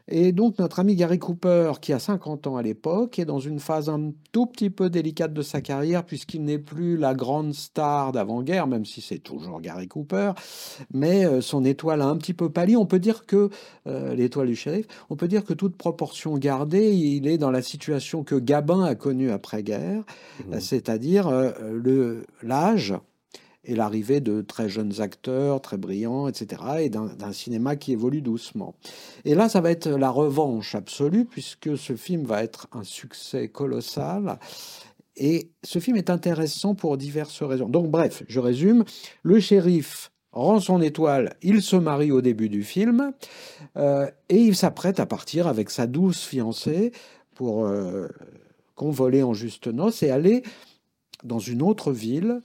Et 0.07 0.31
donc 0.31 0.59
notre 0.59 0.79
ami 0.79 0.95
Gary 0.95 1.19
Cooper, 1.19 1.73
qui 1.81 1.93
a 1.93 1.99
50 1.99 2.47
ans 2.47 2.57
à 2.57 2.61
l'époque, 2.61 3.19
est 3.19 3.25
dans 3.25 3.39
une 3.39 3.59
phase 3.59 3.89
un 3.89 4.11
tout 4.31 4.45
petit 4.45 4.69
peu 4.69 4.89
délicate 4.89 5.33
de 5.33 5.41
sa 5.41 5.61
carrière, 5.61 6.03
puisqu'il 6.05 6.43
n'est 6.43 6.59
plus 6.59 6.97
la 6.97 7.13
grande 7.13 7.53
star 7.53 8.11
d'avant-guerre, 8.11 8.67
même 8.67 8.85
si 8.85 9.01
c'est 9.01 9.19
toujours 9.19 9.61
Gary 9.61 9.87
Cooper, 9.87 10.31
mais 10.93 11.25
euh, 11.25 11.41
son 11.41 11.63
étoile 11.63 12.01
a 12.01 12.07
un 12.07 12.17
petit 12.17 12.33
peu 12.33 12.49
pâli. 12.49 12.75
On 12.75 12.85
peut 12.85 12.99
dire 12.99 13.25
que, 13.25 13.49
euh, 13.87 14.15
l'étoile 14.15 14.47
du 14.47 14.55
shérif, 14.55 14.85
on 15.09 15.15
peut 15.15 15.27
dire 15.27 15.43
que 15.43 15.53
toute 15.53 15.75
proportion 15.77 16.37
gardée, 16.37 16.91
il 16.93 17.27
est 17.27 17.37
dans 17.37 17.51
la 17.51 17.61
situation 17.61 18.23
que 18.23 18.35
Gabin 18.35 18.83
a 18.83 18.95
connue 18.95 19.31
après-guerre, 19.31 20.03
euh, 20.51 20.59
c'est-à-dire 20.59 21.27
euh, 21.27 21.51
le- 21.71 22.25
l'âge 22.43 22.93
et 23.63 23.75
l'arrivée 23.75 24.21
de 24.21 24.41
très 24.41 24.69
jeunes 24.69 25.01
acteurs, 25.01 25.61
très 25.61 25.77
brillants, 25.77 26.27
etc., 26.27 26.61
et 26.79 26.89
d'un 26.89 27.33
cinéma 27.33 27.75
qui 27.75 27.91
évolue 27.91 28.21
doucement. 28.21 28.75
Et 29.25 29.35
là, 29.35 29.49
ça 29.49 29.61
va 29.61 29.71
être 29.71 29.87
la 29.87 30.09
revanche 30.09 30.73
absolue, 30.75 31.25
puisque 31.25 31.77
ce 31.77 31.95
film 31.95 32.23
va 32.23 32.43
être 32.43 32.67
un 32.71 32.83
succès 32.83 33.49
colossal. 33.49 34.39
Et 35.15 35.51
ce 35.63 35.79
film 35.79 35.97
est 35.97 36.09
intéressant 36.09 36.73
pour 36.73 36.97
diverses 36.97 37.43
raisons. 37.43 37.69
Donc, 37.69 37.91
bref, 37.91 38.23
je 38.27 38.39
résume. 38.39 38.83
Le 39.21 39.39
shérif 39.39 40.11
rend 40.31 40.59
son 40.59 40.81
étoile, 40.81 41.35
il 41.41 41.61
se 41.61 41.75
marie 41.75 42.11
au 42.11 42.21
début 42.21 42.49
du 42.49 42.63
film, 42.63 43.11
euh, 43.77 44.09
et 44.29 44.37
il 44.37 44.55
s'apprête 44.55 44.99
à 44.99 45.05
partir 45.05 45.45
avec 45.47 45.69
sa 45.69 45.87
douce 45.87 46.23
fiancée 46.23 46.93
pour 47.35 47.65
euh, 47.65 48.07
convoler 48.75 49.23
en 49.23 49.33
juste 49.33 49.67
noces 49.67 50.03
et 50.03 50.09
aller 50.09 50.43
dans 51.23 51.39
une 51.39 51.61
autre 51.61 51.91
ville 51.91 52.41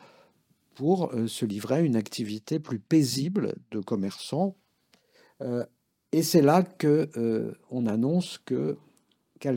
pour 0.77 1.13
euh, 1.15 1.27
se 1.27 1.45
livrer 1.47 1.77
à 1.77 1.81
une 1.81 1.97
activité 1.97 2.61
plus 2.61 2.79
paisible 2.79 3.55
de 3.73 3.81
commerçant. 3.81 4.57
Euh, 5.41 5.65
et 6.13 6.23
c'est 6.23 6.43
là 6.43 6.63
que 6.63 7.09
euh, 7.17 7.55
on 7.71 7.87
annonce 7.87 8.39
que 8.45 8.77
un, 9.45 9.57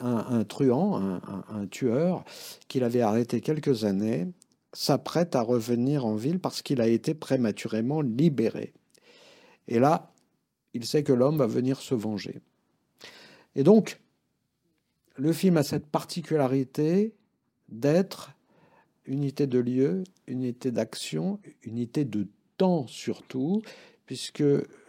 un 0.00 0.44
truand, 0.44 0.96
un- 0.96 1.44
un 1.48 1.66
tueur, 1.66 2.24
qu'il 2.68 2.84
avait 2.84 3.02
arrêté 3.02 3.40
quelques 3.40 3.84
années, 3.84 4.28
s'apprête 4.72 5.34
à 5.34 5.42
revenir 5.42 6.06
en 6.06 6.14
ville 6.14 6.38
parce 6.38 6.62
qu'il 6.62 6.80
a 6.80 6.86
été 6.86 7.12
prématurément 7.14 8.00
libéré. 8.00 8.72
Et 9.66 9.78
là, 9.80 10.12
il 10.72 10.86
sait 10.86 11.02
que 11.02 11.12
l'homme 11.12 11.38
va 11.38 11.46
venir 11.46 11.80
se 11.80 11.94
venger. 11.94 12.40
Et 13.56 13.64
donc, 13.64 14.00
le 15.16 15.32
film 15.32 15.56
a 15.56 15.64
cette 15.64 15.86
particularité 15.86 17.14
d'être 17.68 18.30
unité 19.10 19.46
de 19.46 19.58
lieu, 19.58 20.04
unité 20.28 20.70
d'action, 20.70 21.40
unité 21.64 22.04
de 22.04 22.28
temps 22.56 22.86
surtout, 22.86 23.62
puisque 24.06 24.44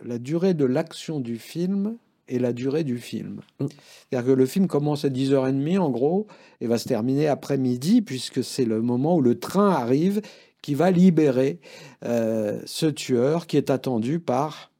la 0.05 0.19
durée 0.19 0.53
de 0.53 0.65
l'action 0.65 1.19
du 1.19 1.37
film 1.37 1.97
est 2.27 2.39
la 2.39 2.53
durée 2.53 2.83
du 2.83 2.97
film. 2.97 3.41
C'est-à-dire 3.59 4.27
que 4.27 4.31
le 4.31 4.45
film 4.45 4.67
commence 4.67 5.03
à 5.03 5.09
10h30 5.09 5.79
en 5.79 5.89
gros 5.89 6.27
et 6.61 6.67
va 6.67 6.77
se 6.77 6.87
terminer 6.87 7.27
après 7.27 7.57
midi, 7.57 8.01
puisque 8.01 8.43
c'est 8.43 8.63
le 8.63 8.81
moment 8.81 9.15
où 9.17 9.21
le 9.21 9.39
train 9.39 9.69
arrive 9.71 10.21
qui 10.61 10.75
va 10.75 10.91
libérer 10.91 11.59
euh, 12.05 12.61
ce 12.65 12.85
tueur 12.85 13.47
qui 13.47 13.57
est 13.57 13.71
attendu 13.71 14.19
par 14.19 14.71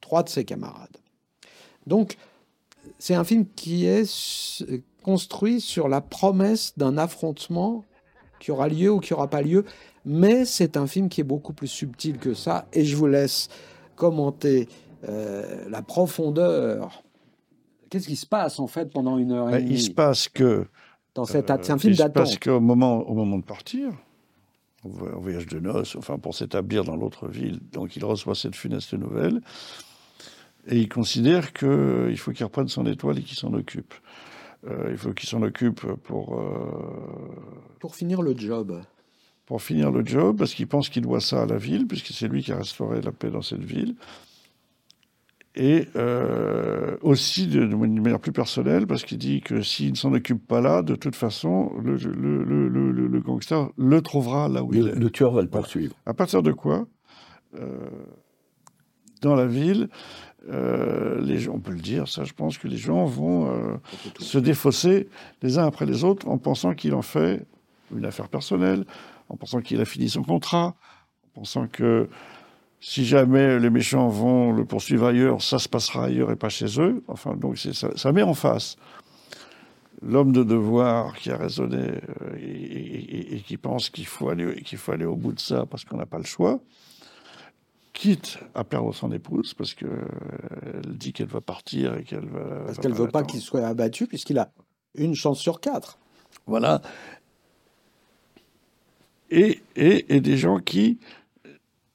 trois 0.00 0.22
de 0.22 0.30
ses 0.30 0.44
camarades. 0.44 0.96
Donc, 1.86 2.16
c'est 2.98 3.14
un 3.14 3.24
film 3.24 3.46
qui 3.54 3.84
est 3.84 4.64
construit 5.02 5.60
sur 5.60 5.88
la 5.88 6.00
promesse 6.00 6.72
d'un 6.78 6.96
affrontement 6.96 7.84
qui 8.38 8.50
aura 8.50 8.68
lieu 8.68 8.90
ou 8.90 9.00
qui 9.00 9.12
n'aura 9.12 9.28
pas 9.28 9.42
lieu, 9.42 9.64
mais 10.04 10.44
c'est 10.44 10.76
un 10.76 10.86
film 10.86 11.08
qui 11.08 11.20
est 11.20 11.24
beaucoup 11.24 11.52
plus 11.52 11.68
subtil 11.68 12.18
que 12.18 12.34
ça, 12.34 12.66
et 12.72 12.84
je 12.84 12.96
vous 12.96 13.06
laisse 13.06 13.48
commenter 13.96 14.68
euh, 15.08 15.68
la 15.68 15.82
profondeur. 15.82 17.02
Qu'est-ce 17.90 18.08
qui 18.08 18.16
se 18.16 18.26
passe 18.26 18.58
en 18.58 18.66
fait 18.66 18.92
pendant 18.92 19.18
une 19.18 19.32
heure 19.32 19.48
et 19.48 19.52
Ben, 19.52 19.64
demie 19.64 19.74
il 19.74 19.82
se 19.82 19.90
passe 19.90 20.28
que. 20.28 20.66
dans 21.14 21.24
cette 21.24 21.50
euh, 21.50 21.58
c'est 21.62 21.72
un 21.72 21.78
film 21.78 21.92
il 21.92 21.96
se 21.96 22.02
passe 22.04 22.12
d'attente. 22.12 22.42
qu'au 22.42 22.60
moment, 22.60 23.08
au 23.08 23.14
moment 23.14 23.38
de 23.38 23.44
partir, 23.44 23.92
au 24.84 25.20
voyage 25.20 25.46
de 25.46 25.60
noces, 25.60 25.96
enfin 25.96 26.18
pour 26.18 26.34
s'établir 26.34 26.84
dans 26.84 26.96
l'autre 26.96 27.28
ville, 27.28 27.60
donc 27.72 27.96
il 27.96 28.04
reçoit 28.04 28.34
cette 28.34 28.56
funeste 28.56 28.94
nouvelle 28.94 29.40
et 30.66 30.78
il 30.78 30.88
considère 30.88 31.52
qu'il 31.52 32.16
faut 32.18 32.32
qu'il 32.32 32.44
reprenne 32.44 32.68
son 32.68 32.86
étoile 32.86 33.18
et 33.18 33.22
qu'il 33.22 33.36
s'en 33.36 33.52
occupe. 33.52 33.94
Euh, 34.66 34.88
il 34.90 34.96
faut 34.96 35.12
qu'il 35.12 35.28
s'en 35.28 35.42
occupe 35.42 35.80
pour, 36.04 36.40
euh, 36.40 37.76
Pour 37.80 37.94
finir 37.94 38.22
le 38.22 38.34
job. 38.36 38.80
pour 39.46 39.60
finir 39.60 39.90
le 39.90 40.04
job, 40.04 40.36
parce 40.38 40.54
qu'il 40.54 40.66
pense 40.66 40.88
qu'il 40.88 41.02
doit 41.02 41.20
ça 41.20 41.42
à 41.42 41.46
la 41.46 41.58
ville, 41.58 41.86
puisque 41.86 42.06
c'est 42.08 42.28
lui 42.28 42.42
qui 42.42 42.50
a 42.52 42.56
restauré 42.58 43.00
la 43.02 43.12
paix 43.12 43.30
dans 43.30 43.42
cette 43.42 43.62
ville. 43.64 43.94
Et 45.56 45.86
euh, 45.94 46.96
aussi 47.02 47.46
de, 47.46 47.64
de 47.66 47.76
manière 47.76 48.18
plus 48.18 48.32
personnelle, 48.32 48.86
parce 48.88 49.04
qu'il 49.04 49.18
dit 49.18 49.40
que 49.40 49.60
s'il 49.62 49.90
ne 49.92 49.96
s'en 49.96 50.12
occupe 50.12 50.44
pas 50.46 50.60
là, 50.60 50.82
de 50.82 50.96
toute 50.96 51.14
façon, 51.14 51.72
le, 51.80 51.96
le, 51.96 52.42
le, 52.42 52.68
le, 52.68 52.90
le- 52.90 53.06
le 53.06 53.20
gangster 53.20 53.68
le 53.76 54.00
trouvera 54.02 54.48
là 54.48 54.64
où 54.64 54.74
il 54.74 54.80
Le, 54.82 54.88
est. 54.90 54.98
le 54.98 55.10
tueur 55.10 55.32
va 55.32 55.42
le 55.42 55.48
poursuivre. 55.48 55.94
À 56.06 56.14
partir 56.14 56.42
de 56.42 56.50
quoi 56.50 56.88
euh, 57.60 57.86
Dans 59.22 59.36
la 59.36 59.46
ville, 59.46 59.88
euh, 60.50 61.20
les 61.22 61.38
gens, 61.38 61.52
on 61.54 61.58
peut 61.60 61.72
le 61.72 61.80
dire, 61.80 62.08
ça, 62.08 62.24
je 62.24 62.32
pense 62.32 62.58
que 62.58 62.68
les 62.68 62.76
gens 62.76 63.04
vont 63.04 63.46
euh, 63.50 63.76
se 64.18 64.38
défausser 64.38 65.08
les 65.42 65.58
uns 65.58 65.66
après 65.66 65.86
les 65.86 66.04
autres 66.04 66.28
en 66.28 66.38
pensant 66.38 66.74
qu'il 66.74 66.94
en 66.94 67.02
fait 67.02 67.44
une 67.94 68.04
affaire 68.04 68.28
personnelle, 68.28 68.84
en 69.28 69.36
pensant 69.36 69.60
qu'il 69.60 69.80
a 69.80 69.84
fini 69.84 70.08
son 70.08 70.22
contrat, 70.22 70.74
en 71.28 71.40
pensant 71.40 71.66
que 71.66 72.08
si 72.80 73.04
jamais 73.06 73.58
les 73.58 73.70
méchants 73.70 74.08
vont 74.08 74.52
le 74.52 74.64
poursuivre 74.66 75.06
ailleurs, 75.06 75.40
ça 75.40 75.58
se 75.58 75.68
passera 75.68 76.04
ailleurs 76.04 76.30
et 76.30 76.36
pas 76.36 76.50
chez 76.50 76.78
eux. 76.80 77.02
Enfin, 77.08 77.34
donc 77.34 77.56
ça, 77.56 77.88
ça 77.96 78.12
met 78.12 78.22
en 78.22 78.34
face 78.34 78.76
l'homme 80.02 80.32
de 80.32 80.42
devoir 80.42 81.14
qui 81.16 81.30
a 81.30 81.36
raisonné 81.38 81.78
euh, 81.78 82.36
et, 82.36 82.42
et- 82.42 83.16
et- 83.16 83.36
et 83.36 83.40
qui 83.40 83.56
pense 83.56 83.88
qu'il 83.88 84.06
faut 84.06 84.28
aller 84.28 84.56
qu'il 84.62 84.76
faut 84.76 84.92
aller 84.92 85.06
au 85.06 85.16
bout 85.16 85.32
de 85.32 85.40
ça 85.40 85.64
parce 85.64 85.84
qu'on 85.86 85.96
n'a 85.96 86.04
pas 86.04 86.18
le 86.18 86.24
choix, 86.24 86.60
quitte 87.94 88.38
à 88.54 88.64
perdre 88.64 88.92
son 88.92 89.10
épouse 89.12 89.54
parce 89.54 89.72
que 89.72 89.86
euh, 89.86 90.04
elle 90.84 90.98
dit 90.98 91.14
qu'elle 91.14 91.28
va 91.28 91.40
partir 91.40 91.94
et 91.94 92.02
qu'elle 92.02 92.26
va 92.26 92.64
Parce 92.66 92.78
qu'elle 92.78 92.92
veut 92.92 93.08
pas 93.08 93.22
qu'il 93.22 93.40
soit 93.40 93.66
abattu, 93.66 94.06
puisqu'il 94.06 94.38
a 94.38 94.52
une 94.96 95.14
chance 95.14 95.38
sur 95.38 95.60
quatre. 95.60 95.98
Voilà. 96.46 96.82
Et, 99.30 99.62
et, 99.76 100.14
et 100.14 100.20
des 100.20 100.36
gens 100.36 100.58
qui. 100.58 100.98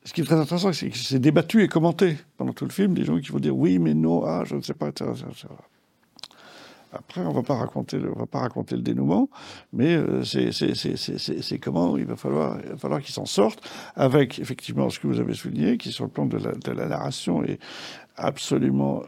Ce 0.06 0.14
qui 0.14 0.22
est 0.22 0.24
très 0.24 0.40
intéressant, 0.40 0.74
c'est 0.74 0.90
que 0.90 0.98
c'est 0.98 1.20
débattu 1.20 1.62
et 1.62 1.68
commenté 1.68 2.18
pendant 2.38 2.54
tout 2.54 2.66
le 2.66 2.72
film. 2.72 2.96
Des 2.96 3.04
gens 3.04 3.20
qui 3.20 3.32
vont 3.32 3.40
dire 3.40 3.56
oui, 3.56 3.78
mais 3.78 3.94
non, 3.94 4.24
ah, 4.26 4.44
je 4.46 4.56
ne 4.56 4.62
sais 4.62 4.74
pas, 4.74 4.88
etc. 4.88 5.12
etc. 5.30 5.48
Après, 6.92 7.22
on 7.22 7.30
ne 7.30 7.36
va 7.36 7.44
pas 7.44 7.56
raconter 7.56 7.98
le, 7.98 8.82
dénouement, 8.82 9.30
mais 9.74 9.96
euh, 9.96 10.24
c'est- 10.24 11.60
comment 11.60 11.98
il 11.98 12.06
va 12.06 12.16
falloir, 12.16 12.60
qu'ils 13.02 13.14
s'en 13.14 13.26
sortent 13.26 13.62
avec 13.96 14.40
effectivement 14.40 14.90
ce 14.90 15.00
que 15.00 15.08
vous 15.08 15.20
avez 15.20 15.36
souligné, 15.36 15.78
qui 15.78 15.92
sur 15.92 16.06
le 16.06 16.10
plan 16.10 16.26
de 16.26 16.38
la, 16.38 16.52
de 16.54 16.72
la 16.72 16.88
narration 16.88 17.44
est 17.44 17.60
absolument 18.16 19.04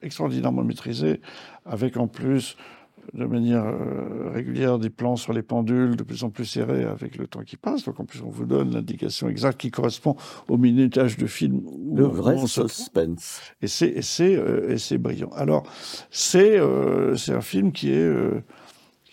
extraordinairement 0.00 0.64
maîtrisé, 0.64 1.20
avec 1.66 1.96
en 1.96 2.06
plus 2.06 2.56
de 3.14 3.24
manière 3.24 3.64
euh, 3.64 4.30
régulière 4.32 4.78
des 4.78 4.90
plans 4.90 5.16
sur 5.16 5.32
les 5.32 5.42
pendules 5.42 5.96
de 5.96 6.02
plus 6.02 6.24
en 6.24 6.30
plus 6.30 6.44
serrés 6.44 6.84
avec 6.84 7.16
le 7.16 7.26
temps 7.26 7.42
qui 7.42 7.56
passe. 7.56 7.84
Donc 7.84 7.98
en 8.00 8.04
plus, 8.04 8.20
on 8.22 8.30
vous 8.30 8.44
donne 8.46 8.72
l'indication 8.72 9.28
exacte 9.28 9.60
qui 9.60 9.70
correspond 9.70 10.16
au 10.48 10.56
minutage 10.58 11.16
de 11.16 11.26
film. 11.26 11.60
où- 11.66 11.96
Le 11.96 12.06
où 12.06 12.10
vrai 12.10 12.34
on 12.36 12.46
suspense. 12.46 13.40
Et 13.62 13.66
c'est 13.66 13.88
et 13.88 14.02
c'est 14.02 14.36
euh, 14.36 14.70
et 14.70 14.78
c'est 14.78 14.98
brillant. 14.98 15.30
Alors 15.34 15.64
c'est 16.10 16.58
euh, 16.58 17.16
c'est 17.16 17.32
un 17.32 17.40
film 17.40 17.72
qui 17.72 17.90
est 17.90 18.08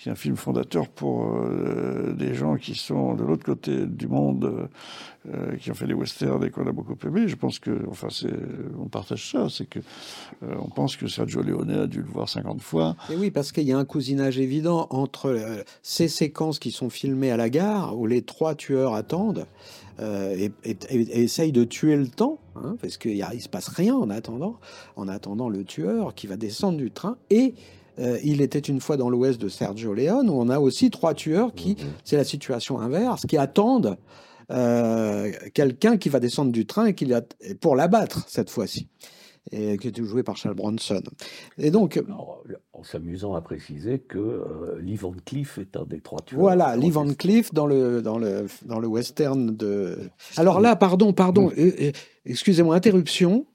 qui 0.05 0.11
un 0.11 0.15
film 0.15 0.35
fondateur 0.35 0.87
pour 0.87 1.33
euh, 1.33 2.13
des 2.13 2.35
gens 2.35 2.57
qui 2.57 2.75
sont 2.75 3.15
de 3.15 3.23
l'autre 3.23 3.43
côté 3.43 3.87
du 3.87 4.07
monde, 4.07 4.69
euh, 5.33 5.55
qui 5.55 5.71
ont 5.71 5.73
fait 5.73 5.87
les 5.87 5.95
westerns 5.95 6.43
et 6.43 6.51
qu'on 6.51 6.67
a 6.67 6.71
beaucoup 6.71 6.95
aimé. 7.07 7.27
Je 7.27 7.35
pense 7.35 7.57
que 7.57 7.71
enfin 7.89 8.09
on 8.79 8.85
partage 8.87 9.31
ça, 9.31 9.47
c'est 9.49 9.65
que 9.67 9.79
euh, 9.79 10.53
on 10.59 10.69
pense 10.69 10.95
que 10.95 11.07
Sergio 11.07 11.41
Leone 11.41 11.71
a 11.71 11.87
dû 11.87 12.03
le 12.03 12.07
voir 12.07 12.29
50 12.29 12.61
fois. 12.61 12.95
Et 13.11 13.15
oui, 13.15 13.31
parce 13.31 13.51
qu'il 13.51 13.63
y 13.63 13.71
a 13.71 13.79
un 13.79 13.85
cousinage 13.85 14.37
évident 14.37 14.85
entre 14.91 15.35
ces 15.81 16.07
séquences 16.07 16.59
qui 16.59 16.69
sont 16.69 16.91
filmées 16.91 17.31
à 17.31 17.37
la 17.37 17.49
gare, 17.49 17.97
où 17.97 18.05
les 18.05 18.21
trois 18.21 18.53
tueurs 18.53 18.93
attendent 18.93 19.47
et- 19.99 20.51
et 20.65 20.77
essayent 21.23 21.53
de 21.53 21.63
tuer 21.63 21.95
le 21.95 22.07
temps, 22.09 22.37
hein, 22.57 22.75
parce 22.81 22.97
qu'il 22.97 23.17
ne 23.17 23.39
se 23.39 23.49
passe 23.49 23.69
rien 23.69 23.95
en 23.95 24.09
attendant, 24.11 24.59
en 24.97 25.07
attendant 25.07 25.49
le 25.49 25.63
tueur 25.63 26.13
qui 26.13 26.27
va 26.27 26.35
descendre 26.37 26.77
du 26.77 26.91
train. 26.91 27.17
Et 27.31 27.55
euh, 27.99 28.19
il 28.23 28.41
était 28.41 28.59
une 28.59 28.79
fois 28.79 28.97
dans 28.97 29.09
l'ouest 29.09 29.39
de 29.39 29.49
Sergio 29.49 29.93
Leone, 29.93 30.29
où 30.29 30.33
on 30.33 30.49
a 30.49 30.59
aussi 30.59 30.89
trois 30.89 31.13
tueurs 31.13 31.53
qui, 31.53 31.77
c'est 32.03 32.17
la 32.17 32.23
situation 32.23 32.79
inverse, 32.79 33.25
qui 33.25 33.37
attendent 33.37 33.97
euh, 34.51 35.31
quelqu'un 35.53 35.97
qui 35.97 36.09
va 36.09 36.19
descendre 36.19 36.51
du 36.51 36.65
train 36.65 36.85
et 36.87 36.93
qui 36.93 37.11
pour 37.61 37.75
l'abattre 37.75 38.25
cette 38.27 38.49
fois-ci, 38.49 38.89
et 39.51 39.77
qui 39.77 39.87
était 39.87 40.03
joué 40.03 40.23
par 40.23 40.37
Charles 40.37 40.55
Bronson. 40.55 41.01
Et 41.57 41.71
donc, 41.71 42.01
En 42.73 42.83
s'amusant 42.83 43.33
à 43.35 43.41
préciser 43.41 43.99
que 43.99 44.19
euh, 44.19 44.79
Lee 44.81 44.97
Van 44.97 45.13
Cleef 45.25 45.57
est 45.59 45.77
un 45.77 45.85
des 45.85 46.01
trois 46.01 46.19
tueurs. 46.19 46.41
Voilà, 46.41 46.75
Lee 46.75 46.91
Van 46.91 47.07
Cleef 47.13 47.53
dans 47.53 47.65
le, 47.65 48.01
dans 48.01 48.17
le, 48.17 48.47
dans 48.65 48.79
le 48.79 48.87
western 48.87 49.55
de... 49.55 49.97
Alors 50.35 50.59
là, 50.59 50.75
pardon, 50.75 51.13
pardon, 51.13 51.51
excusez-moi, 52.25 52.75
interruption. 52.75 53.45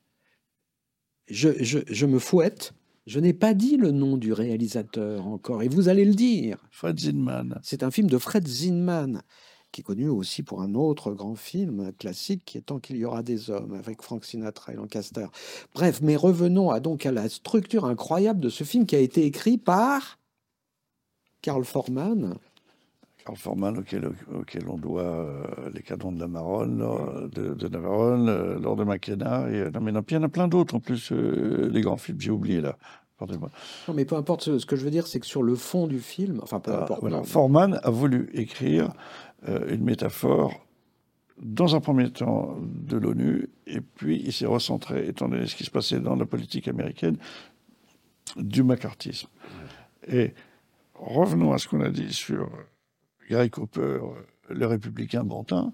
Je, 1.28 1.50
je, 1.60 1.80
je 1.86 2.06
me 2.06 2.18
fouette. 2.18 2.72
Je 3.06 3.18
n'ai 3.18 3.32
pas 3.32 3.54
dit 3.54 3.76
le 3.76 3.90
nom 3.90 4.16
du 4.16 4.32
réalisateur 4.32 5.26
encore, 5.26 5.62
et 5.62 5.68
vous 5.68 5.88
allez 5.88 6.04
le 6.04 6.14
dire. 6.14 6.58
Fred 6.70 6.98
Zinman. 6.98 7.58
C'est 7.62 7.82
un 7.82 7.90
film 7.90 8.08
de 8.08 8.18
Fred 8.18 8.46
Zinman, 8.46 9.22
qui 9.72 9.80
est 9.80 9.84
connu 9.84 10.08
aussi 10.08 10.42
pour 10.42 10.62
un 10.62 10.74
autre 10.74 11.12
grand 11.12 11.34
film 11.34 11.92
classique 11.98 12.44
qui 12.44 12.58
est 12.58 12.62
Tant 12.62 12.78
qu'il 12.78 12.96
y 12.96 13.04
aura 13.04 13.22
des 13.22 13.50
hommes, 13.50 13.74
avec 13.74 14.02
Frank 14.02 14.24
Sinatra 14.24 14.72
et 14.72 14.76
Lancaster. 14.76 15.26
Bref, 15.74 16.00
mais 16.02 16.16
revenons 16.16 16.70
à, 16.70 16.80
donc 16.80 17.06
à 17.06 17.12
la 17.12 17.28
structure 17.28 17.84
incroyable 17.84 18.40
de 18.40 18.48
ce 18.48 18.64
film 18.64 18.86
qui 18.86 18.96
a 18.96 19.00
été 19.00 19.24
écrit 19.24 19.58
par 19.58 20.18
Carl 21.40 21.64
Forman. 21.64 22.36
Carl 23.24 23.36
Forman, 23.36 23.78
auquel, 23.78 24.10
auquel 24.34 24.68
on 24.68 24.76
doit 24.78 25.02
euh, 25.02 25.42
les 25.74 25.82
canons 25.82 26.12
de 26.12 26.20
la 26.20 26.26
Maronne, 26.28 26.78
de, 27.32 27.54
de 27.54 27.68
Navarone, 27.68 28.28
euh, 28.28 28.58
Lord 28.58 28.76
de 28.76 28.84
McKenna, 28.84 29.48
et 29.50 29.56
euh, 29.60 29.70
non, 29.70 29.80
mais 29.80 29.92
non, 29.92 30.02
puis 30.02 30.16
il 30.16 30.18
y 30.18 30.22
en 30.22 30.24
a 30.26 30.28
plein 30.28 30.48
d'autres 30.48 30.74
en 30.74 30.80
plus, 30.80 31.12
euh, 31.12 31.68
les 31.72 31.80
grands 31.82 31.96
films, 31.98 32.20
j'ai 32.20 32.30
oublié 32.30 32.60
là. 32.60 32.76
Pardonnez-moi. 33.18 33.50
Non, 33.86 33.92
mais 33.94 34.06
peu 34.06 34.16
importe, 34.16 34.42
ce, 34.42 34.58
ce 34.58 34.64
que 34.64 34.76
je 34.76 34.84
veux 34.84 34.90
dire, 34.90 35.06
c'est 35.06 35.20
que 35.20 35.26
sur 35.26 35.42
le 35.42 35.54
fond 35.54 35.86
du 35.86 36.00
film, 36.00 36.40
enfin 36.42 36.58
peu 36.60 36.72
Ah, 36.72 36.84
importe. 36.84 37.00
voilà. 37.02 37.22
Forman 37.22 37.78
a 37.82 37.90
voulu 37.90 38.30
écrire 38.32 38.92
euh, 39.48 39.68
une 39.74 39.84
métaphore, 39.84 40.66
dans 41.42 41.74
un 41.76 41.80
premier 41.80 42.10
temps, 42.10 42.56
de 42.62 42.96
l'ONU, 42.96 43.50
et 43.66 43.80
puis 43.82 44.22
il 44.24 44.32
s'est 44.32 44.46
recentré, 44.46 45.06
étant 45.08 45.28
donné 45.28 45.46
ce 45.46 45.54
qui 45.56 45.64
se 45.64 45.70
passait 45.70 46.00
dans 46.00 46.16
la 46.16 46.24
politique 46.26 46.68
américaine, 46.68 47.16
du 48.36 48.62
macartisme. 48.62 49.28
Et 50.08 50.32
revenons 50.94 51.52
à 51.52 51.58
ce 51.58 51.68
qu'on 51.68 51.80
a 51.82 51.90
dit 51.90 52.12
sur 52.12 52.48
Gary 53.30 53.48
Cooper, 53.48 53.80
euh, 53.80 54.00
le 54.48 54.66
républicain 54.66 55.22
bon 55.22 55.44
teint. 55.44 55.72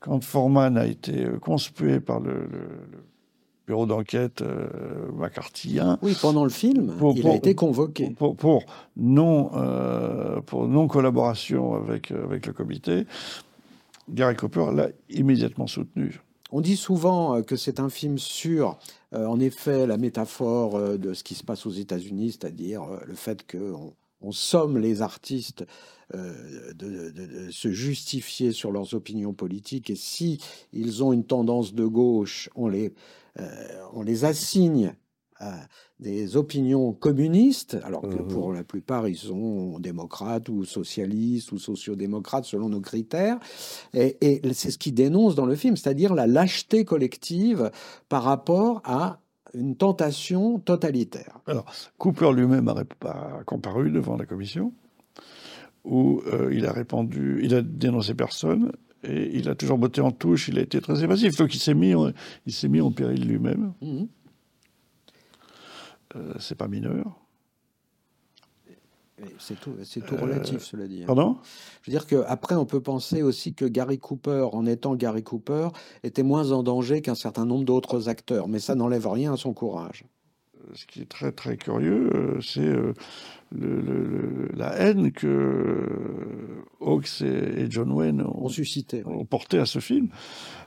Quand 0.00 0.22
Forman 0.22 0.76
a 0.76 0.86
été 0.86 1.24
euh, 1.24 1.38
conspué 1.38 1.98
par 2.00 2.20
le, 2.20 2.46
bureau 3.66 3.86
d'enquête 3.86 4.42
euh, 4.42 5.10
McCarthyien. 5.14 5.98
Oui, 6.02 6.14
pendant 6.20 6.44
le 6.44 6.50
film, 6.50 6.94
Pour- 6.98 7.16
il 7.16 7.22
pour- 7.22 7.32
a 7.32 7.36
été 7.36 7.54
convoqué. 7.54 8.10
Pour, 8.10 8.36
pour 8.36 8.64
non, 8.98 9.52
euh, 9.54 10.42
pour 10.42 10.68
non 10.68 10.86
collaboration 10.86 11.74
avec, 11.74 12.10
avec 12.10 12.46
le 12.46 12.52
comité, 12.52 13.06
Gary 14.10 14.36
Cooper 14.36 14.66
l'a 14.74 14.88
immédiatement 15.08 15.66
soutenu. 15.66 16.20
On 16.52 16.60
dit 16.60 16.76
souvent 16.76 17.42
que 17.42 17.56
c'est 17.56 17.80
un 17.80 17.88
film 17.88 18.18
sur, 18.18 18.78
euh, 19.14 19.24
en 19.24 19.40
effet, 19.40 19.86
la 19.86 19.96
métaphore 19.96 20.98
de 20.98 21.14
ce 21.14 21.24
qui 21.24 21.34
se 21.34 21.42
passe 21.42 21.64
aux 21.64 21.70
États-Unis, 21.70 22.32
c'est-à-dire 22.32 22.82
le 23.06 23.14
fait 23.14 23.50
qu'on 23.50 23.94
on 24.20 24.30
somme 24.30 24.76
les 24.76 25.00
artistes 25.00 25.64
euh, 26.14 26.72
de, 26.74 27.10
de- 27.10 27.26
de 27.46 27.50
se 27.50 27.70
justifier 27.70 28.52
sur 28.52 28.70
leurs 28.72 28.94
opinions 28.94 29.32
politiques 29.32 29.90
et 29.90 29.96
si 29.96 30.40
ils 30.72 31.02
ont 31.02 31.12
une 31.12 31.24
tendance 31.24 31.74
de 31.74 31.86
gauche, 31.86 32.50
on 32.54 32.68
les, 32.68 32.92
euh, 33.40 33.44
on 33.94 34.02
les 34.02 34.24
assigne 34.24 34.94
à 35.40 35.66
des 35.98 36.36
opinions 36.36 36.92
communistes, 36.92 37.76
alors 37.82 38.02
que 38.02 38.18
Mhm. 38.18 38.28
pour 38.28 38.52
la 38.52 38.62
plupart 38.62 39.08
ils 39.08 39.16
sont 39.16 39.80
démocrates 39.80 40.48
ou 40.48 40.64
socialistes 40.64 41.50
ou 41.50 41.58
sociodémocrates 41.58 42.44
selon 42.44 42.68
nos 42.68 42.80
critères. 42.80 43.38
Et, 43.94 44.16
et 44.20 44.52
c'est 44.52 44.70
ce 44.70 44.78
qu'il 44.78 44.94
dénonce 44.94 45.34
dans 45.34 45.46
le 45.46 45.56
film, 45.56 45.76
c'est-à-dire 45.76 46.14
la 46.14 46.26
lâcheté 46.28 46.84
collective 46.84 47.70
par 48.08 48.22
rapport 48.22 48.80
à 48.84 49.18
une 49.54 49.76
tentation 49.76 50.58
totalitaire. 50.60 51.40
Alors, 51.46 51.66
Cooper 51.98 52.32
lui-même 52.32 52.68
a, 52.68 52.84
a 53.08 53.42
comparu 53.44 53.90
devant 53.90 54.16
la 54.16 54.26
commission, 54.26 54.72
où 55.84 56.22
euh, 56.26 56.50
il 56.52 56.66
a 56.66 56.72
répandu, 56.72 57.40
il 57.42 57.54
a 57.54 57.62
dénoncé 57.62 58.14
personne, 58.14 58.72
et 59.02 59.36
il 59.36 59.48
a 59.50 59.54
toujours 59.54 59.76
botté 59.78 60.00
en 60.00 60.10
touche, 60.12 60.48
il 60.48 60.58
a 60.58 60.62
été 60.62 60.80
très 60.80 61.04
évasif. 61.04 61.36
Donc 61.36 61.54
il 61.54 61.58
s'est 61.58 61.74
mis, 61.74 61.94
en- 61.94 62.10
il 62.46 62.52
s'est 62.52 62.68
mis 62.68 62.80
en 62.80 62.90
péril 62.90 63.26
lui-même. 63.28 63.74
Mhm. 63.82 64.08
Euh, 66.16 66.34
c'est 66.38 66.54
pas 66.54 66.68
mineur. 66.68 67.18
C'est 69.38 69.58
tout, 69.58 69.72
c'est 69.84 70.04
tout 70.04 70.16
relatif, 70.16 70.62
cela 70.62 70.86
dit. 70.86 70.98
hein. 70.98 71.04
Euh, 71.04 71.06
Pardon? 71.06 71.38
Je 71.82 71.90
veux 71.90 71.96
dire 71.96 72.06
qu'après, 72.06 72.56
on 72.56 72.66
peut 72.66 72.80
penser 72.80 73.22
aussi 73.22 73.54
que 73.54 73.64
Gary 73.64 73.98
Cooper, 73.98 74.48
en 74.52 74.66
étant 74.66 74.96
Gary 74.96 75.22
Cooper, 75.22 75.68
était 76.02 76.22
moins 76.22 76.50
en 76.50 76.62
danger 76.62 77.00
qu'un 77.00 77.14
certain 77.14 77.46
nombre 77.46 77.64
d'autres 77.64 78.08
acteurs, 78.08 78.48
mais 78.48 78.58
ça 78.58 78.74
n'enlève 78.74 79.06
rien 79.08 79.32
à 79.32 79.36
son 79.36 79.54
courage. 79.54 80.04
Ce 80.72 80.86
qui 80.86 81.02
est 81.02 81.08
très 81.08 81.30
très 81.32 81.56
curieux, 81.56 82.10
euh, 82.14 82.40
c'est 82.40 82.60
euh, 82.60 82.94
le- 83.52 83.80
le- 83.80 84.04
le- 84.06 84.48
la 84.56 84.74
haine 84.76 85.12
que 85.12 85.26
euh, 85.26 86.64
Hawks 86.80 87.20
et, 87.22 87.62
et 87.62 87.70
John 87.70 87.90
Wayne 87.92 88.22
ont, 88.22 88.48
oui. 88.48 88.82
ont 89.04 89.24
porté 89.24 89.58
à 89.58 89.66
ce 89.66 89.78
film, 89.78 90.08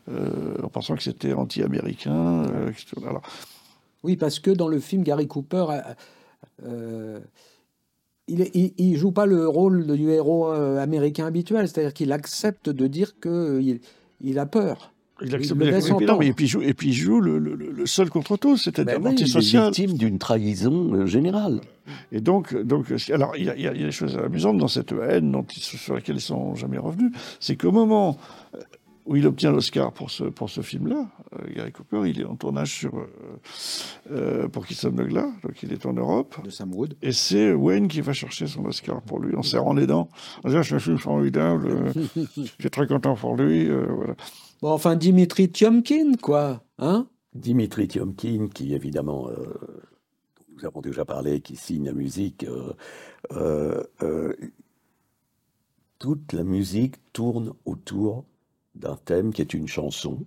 euh, 0.09 0.55
en 0.63 0.69
pensant 0.69 0.95
que 0.95 1.03
c'était 1.03 1.33
anti-américain. 1.33 2.45
euh, 2.45 2.71
alors, 3.05 3.21
Oui, 4.03 4.15
parce 4.17 4.39
que 4.39 4.51
dans 4.51 4.67
le 4.67 4.79
film, 4.79 5.03
Gary 5.03 5.27
Cooper, 5.27 5.65
euh, 5.69 5.81
euh, 6.65 7.19
il, 8.27 8.73
il 8.77 8.97
joue 8.97 9.11
pas 9.11 9.25
le 9.25 9.47
rôle 9.47 9.87
du 9.87 10.09
héros 10.11 10.51
euh, 10.51 10.79
américain 10.79 11.25
habituel, 11.25 11.67
c'est-à-dire 11.67 11.93
qu'il 11.93 12.11
accepte 12.11 12.69
de 12.69 12.87
dire 12.87 13.19
qu'il 13.19 13.79
il 14.21 14.39
a 14.39 14.45
peur. 14.45 14.93
Il 15.23 15.33
accepte 15.35 15.59
le 15.59 15.67
et 15.67 15.71
puis, 15.79 15.89
non, 15.89 15.95
entendre. 15.95 16.19
mais- 16.19 16.27
et 16.27 16.33
puis 16.33 16.45
il 16.45 16.47
joue, 16.47 16.61
et 16.61 16.73
puis 16.73 16.87
il 16.89 16.93
joue 16.93 17.19
le, 17.21 17.39
le- 17.39 17.55
le- 17.55 17.85
seul 17.85 18.09
contre 18.09 18.37
tous, 18.37 18.57
c'est-à-dire 18.57 18.99
Ben 18.99 19.07
oui, 19.09 19.15
il 19.17 19.17
est 19.17 19.21
l'antisocial. 19.21 19.65
victime 19.73 19.97
d'une 19.97 20.19
trahison 20.19 20.93
euh, 20.93 21.05
générale. 21.05 21.61
Et 22.11 22.21
donc, 22.21 22.55
donc 22.55 22.91
alors, 23.11 23.35
il 23.37 23.45
y, 23.45 23.49
a, 23.49 23.55
il 23.55 23.61
y 23.63 23.67
a- 23.67 23.73
il 23.73 23.79
y 23.79 23.83
a 23.83 23.87
des 23.87 23.91
choses 23.91 24.17
amusantes 24.17 24.57
dans 24.57 24.67
cette 24.67 24.91
haine 24.91 25.31
dont 25.31 25.43
ils- 25.55 25.61
sur 25.61 25.95
laquelle 25.95 26.17
ils 26.17 26.21
sont 26.21 26.53
jamais 26.55 26.77
revenus. 26.77 27.11
C'est 27.39 27.55
qu'au 27.55 27.71
moment 27.71 28.17
euh, 28.55 28.59
où 29.05 29.15
il 29.15 29.25
obtient 29.25 29.51
l'Oscar 29.53 29.93
pour 29.93 30.11
ce, 30.11 30.25
pour 30.25 30.49
ce 30.49 30.59
film-là, 30.59 31.07
euh, 31.33 31.53
Gary 31.55 31.71
Cooper, 31.71 32.09
il 32.09 32.19
est 32.19 32.25
en 32.25 32.35
tournage 32.35 32.73
sur, 32.73 32.91
euh, 34.11 34.47
pour 34.49 34.65
Kiss 34.65 34.83
of 34.83 34.93
Nogla, 34.93 35.27
donc 35.43 35.63
il 35.63 35.71
est 35.71 35.85
en 35.85 35.93
Europe. 35.93 36.35
De 36.43 36.49
Sam 36.49 36.73
Wood. 36.73 36.95
Et 37.01 37.11
c'est 37.13 37.53
Wayne 37.53 37.87
qui 37.87 38.01
va 38.01 38.11
chercher 38.13 38.47
son 38.47 38.65
Oscar 38.65 39.01
pour 39.01 39.19
lui, 39.19 39.33
en 39.35 39.43
serrant 39.43 39.73
les 39.73 39.87
dents. 39.87 40.09
En 40.43 40.49
disant, 40.49 40.63
c'est 40.63 40.75
un 40.75 40.79
film 40.79 40.97
formidable, 40.97 41.69
je 42.35 42.41
suis 42.59 42.69
très 42.69 42.85
content 42.87 43.15
pour 43.15 43.35
lui. 43.37 43.67
euh, 43.69 43.85
voilà. 43.89 44.15
Bon, 44.61 44.71
enfin, 44.71 44.95
Dimitri 44.95 45.49
Tiomkin, 45.51 46.13
quoi. 46.21 46.63
Hein? 46.79 47.07
Dimitri 47.33 47.87
Tiomkin, 47.87 48.47
qui 48.53 48.73
évidemment, 48.73 49.29
euh, 49.29 49.53
nous 50.55 50.65
avons 50.65 50.81
déjà 50.81 51.05
parlé, 51.05 51.41
qui 51.41 51.55
signe 51.55 51.85
la 51.85 51.93
musique. 51.93 52.45
euh, 52.45 53.83
euh, 54.01 54.33
toute 55.99 56.33
la 56.33 56.43
musique 56.43 56.95
tourne 57.13 57.53
autour 57.65 58.25
d'un 58.75 58.95
thème 58.95 59.33
qui 59.33 59.41
est 59.41 59.53
une 59.53 59.67
chanson 59.67 60.19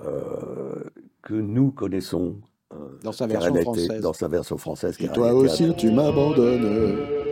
euh, 0.00 0.84
que 1.22 1.34
nous 1.34 1.70
connaissons. 1.70 2.36
euh, 2.72 2.98
Dans 3.02 3.12
sa 3.12 3.26
car 3.26 3.40
version 3.42 3.62
française. 3.62 4.00
Dans 4.02 4.12
sa 4.12 4.28
version 4.28 4.58
française. 4.58 4.96
Et 5.00 5.08
toi 5.08 5.32
aussi, 5.34 5.74
tu 5.76 5.90
m'abandonnes. 5.90 7.29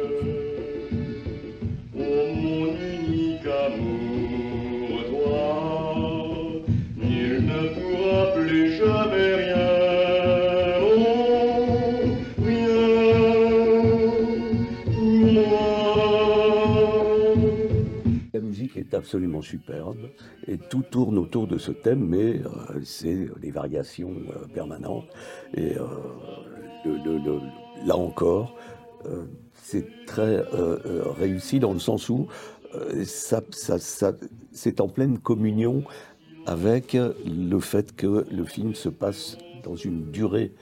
Musique 18.69 18.77
est 18.77 18.95
absolument 18.95 19.43
superbe 19.43 20.09
et 20.47 20.59
tout 20.59 20.83
tourne 20.83 21.19
autour 21.19 21.47
de 21.47 21.59
ce 21.59 21.73
thème, 21.73 22.07
mais 22.07 22.41
euh, 22.41 22.81
c'est 22.85 23.29
des 23.41 23.51
variations 23.51 24.11
euh, 24.31 24.47
permanentes. 24.53 25.07
Et 25.55 25.77
euh, 25.77 25.87
là 27.87 27.97
encore, 27.97 28.55
c'est 29.55 29.87
très 30.07 30.43
réussi 31.19 31.61
dans 31.61 31.73
le 31.73 31.79
sens 31.79 32.09
où 32.09 32.27
ça, 33.05 33.43
ça- 33.51 33.79
ça- 33.79 34.15
c'est 34.53 34.81
en 34.81 34.89
pleine 34.89 35.19
communion 35.19 35.85
avec 36.47 36.97
le 37.27 37.61
fait 37.61 37.95
que 37.95 38.25
le 38.31 38.45
film 38.45 38.75
se 38.75 38.89
passe 38.89 39.39
dans 39.65 39.77
une 39.77 40.11
durée 40.11 40.53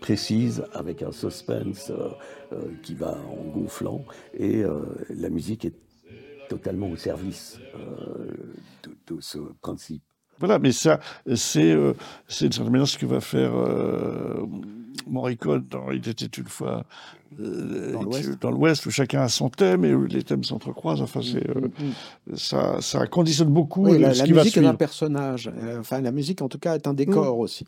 précise, 0.00 0.64
avec 0.72 1.02
un 1.02 1.12
suspense 1.12 1.92
qui 2.82 2.94
va 2.94 3.16
en 3.30 3.58
gonflant, 3.58 4.04
et 4.38 4.62
la 5.10 5.28
musique 5.28 5.64
est 5.64 5.74
totalement 6.50 6.90
au 6.90 6.96
service 6.96 7.58
euh, 7.76 8.34
de, 8.82 9.14
de 9.14 9.20
ce 9.20 9.38
principe. 9.62 10.02
Voilà, 10.40 10.58
mais 10.58 10.72
ça, 10.72 11.00
c'est 11.34 11.70
euh, 11.72 11.92
c'est 12.26 12.46
d'une 12.46 12.52
certaine 12.52 12.72
manière 12.72 12.88
ce 12.88 12.98
que 12.98 13.06
va 13.06 13.20
faire 13.20 13.52
euh, 13.54 14.46
Morricone 15.06 15.66
dans 15.70 15.90
Il 15.90 16.08
était 16.08 16.24
une 16.26 16.46
fois 16.48 16.84
euh, 17.38 17.92
Dans 18.40 18.50
l'Ouest. 18.50 18.86
où 18.86 18.90
chacun 18.90 19.20
a 19.20 19.28
son 19.28 19.50
thème 19.50 19.84
et 19.84 19.92
où 19.94 20.06
les 20.06 20.22
thèmes 20.22 20.42
s'entrecroisent. 20.42 21.02
Enfin, 21.02 21.20
c'est, 21.22 21.46
euh, 21.50 21.68
ça, 22.34 22.80
ça 22.80 23.06
conditionne 23.06 23.50
beaucoup 23.50 23.84
Oui, 23.84 23.98
la, 23.98 24.14
ce 24.14 24.20
la 24.20 24.24
qui 24.24 24.32
va 24.32 24.42
musique 24.42 24.56
est 24.56 24.64
un 24.66 24.74
personnage. 24.74 25.50
Enfin, 25.78 26.00
la 26.00 26.10
musique, 26.10 26.40
en 26.42 26.48
tout 26.48 26.58
cas, 26.58 26.74
est 26.74 26.86
un 26.86 26.94
décor 26.94 27.38
aussi. 27.38 27.66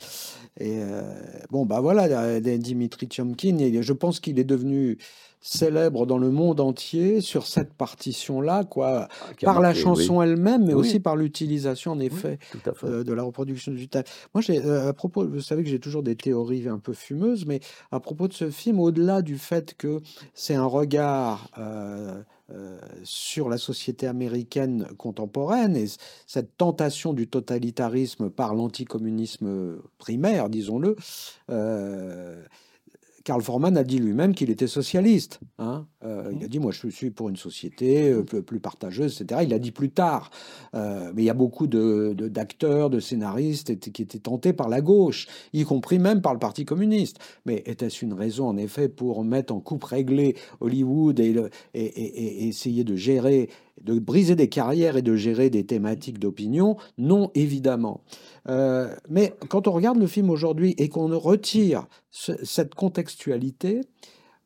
Et 0.59 0.79
euh, 0.83 1.03
bon, 1.51 1.67
bah 1.67 1.81
voilà, 1.81 2.41
Dimitri 2.41 3.07
Tiomkin, 3.07 3.59
je 3.83 3.93
pense 3.93 4.19
qu'il 4.19 4.39
est 4.39 4.45
devenu 4.45 4.97
célèbre 5.43 6.07
dans 6.07 6.19
le 6.19 6.31
monde 6.31 6.61
entier 6.61 7.21
sur 7.21 7.47
cette 7.47 7.75
partition-là, 7.75 8.65
quoi, 8.65 9.09
qui 9.37 9.45
a 9.45 9.53
par 9.53 9.61
la 9.61 9.75
chanson 9.75 10.19
oui. 10.19 10.25
elle-même, 10.27 10.65
mais 10.65 10.73
Oui. 10.73 10.81
aussi 10.81 11.01
par 11.01 11.17
l'utilisation, 11.17 11.93
en 11.93 12.01
effet, 12.01 12.39
euh, 12.85 13.03
de 13.03 13.13
la 13.13 13.25
reproduction 13.25 13.73
du 13.73 13.89
thème. 13.89 14.05
Moi, 14.35 14.41
j'ai, 14.41 14.65
euh, 14.65 14.89
à 14.89 14.93
propos, 14.93 15.27
vous 15.27 15.41
savez 15.41 15.65
que 15.65 15.69
j'ai 15.69 15.81
toujours 15.81 16.05
des 16.05 16.15
théories 16.15 16.69
un 16.69 16.79
peu 16.79 16.93
fumeuses, 16.93 17.45
mais 17.45 17.61
à 17.91 17.99
propos 17.99 18.29
de 18.29 18.33
ce 18.33 18.51
film, 18.51 18.79
au-delà 18.79 19.21
du 19.21 19.37
fait 19.37 19.75
que 19.75 20.01
c'est 20.33 20.55
un 20.55 20.65
regard 20.65 21.49
euh, 21.59 22.23
euh, 22.53 22.79
sur 23.03 23.49
la 23.49 23.59
société 23.59 24.07
américaine 24.07 24.87
contemporaine 24.97 25.77
et 25.77 25.87
cette 26.29 26.57
tentation 26.57 27.13
du 27.15 27.27
totalitarisme 27.27 28.31
par 28.31 28.55
l'anticommunisme 28.55 29.79
primaire, 29.99 30.49
disons-le, 30.49 30.95
Karl 33.25 33.41
Forman 33.43 33.77
a 33.77 33.85
dit 33.85 33.99
lui-même 33.99 34.35
qu'il 34.35 34.51
était 34.51 34.67
socialiste. 34.67 35.41
hein. 35.59 35.87
Euh, 36.05 36.33
il 36.37 36.45
a 36.45 36.49
dit, 36.49 36.59
moi, 36.59 36.73
je 36.73 36.89
suis 36.89 37.11
pour 37.11 37.29
une 37.29 37.37
société 37.37 38.11
euh, 38.11 38.23
plus, 38.23 38.59
partageuse, 38.59 39.21
etc. 39.21 39.43
Il 39.45 39.51
l'a 39.51 39.59
dit 39.61 39.71
plus 39.71 39.91
tard. 39.91 40.31
Euh, 40.75 41.13
mais 41.15 41.23
il 41.23 41.27
y 41.27 41.31
a 41.31 41.35
beaucoup 41.35 41.67
de- 41.69 42.13
de- 42.17 42.27
d'acteurs, 42.29 42.91
de, 42.91 42.99
scénaristes 42.99 43.79
qui 43.79 44.03
étaient 44.03 44.19
tentés 44.19 44.53
par 44.53 44.69
la 44.69 44.81
gauche, 44.81 45.29
y 45.53 45.63
compris 45.65 45.99
même 46.01 46.21
par 46.21 46.33
le 46.33 46.41
Parti 46.41 46.65
communiste. 46.65 47.19
Mais 47.47 47.63
était-ce 47.67 48.05
une 48.05 48.15
raison, 48.15 48.49
en 48.49 48.57
effet, 48.57 48.89
pour 48.89 49.23
mettre 49.25 49.55
en 49.55 49.61
coupe 49.61 49.85
réglée 49.85 50.35
Hollywood 50.61 51.21
et 51.21 52.49
essayer 52.49 52.83
de 52.85 52.97
gérer, 52.97 53.49
de 53.83 53.99
briser 53.99 54.37
des 54.37 54.49
carrières 54.49 54.97
et 54.97 55.03
de 55.03 55.17
gérer 55.17 55.51
des 55.51 55.67
thématiques 55.67 56.19
d'opinion 56.19 56.77
Non, 56.99 57.31
évidemment. 57.35 58.03
Euh, 58.49 58.95
mais 59.09 59.35
quand 59.49 59.67
on 59.69 59.73
regarde 59.73 59.99
le 59.99 60.07
film 60.07 60.31
aujourd'hui 60.31 60.75
et 60.79 60.89
qu'on 60.89 61.17
retire 61.19 61.87
ce- 62.11 62.45
cette 62.45 62.75
contextualité, 62.75 63.81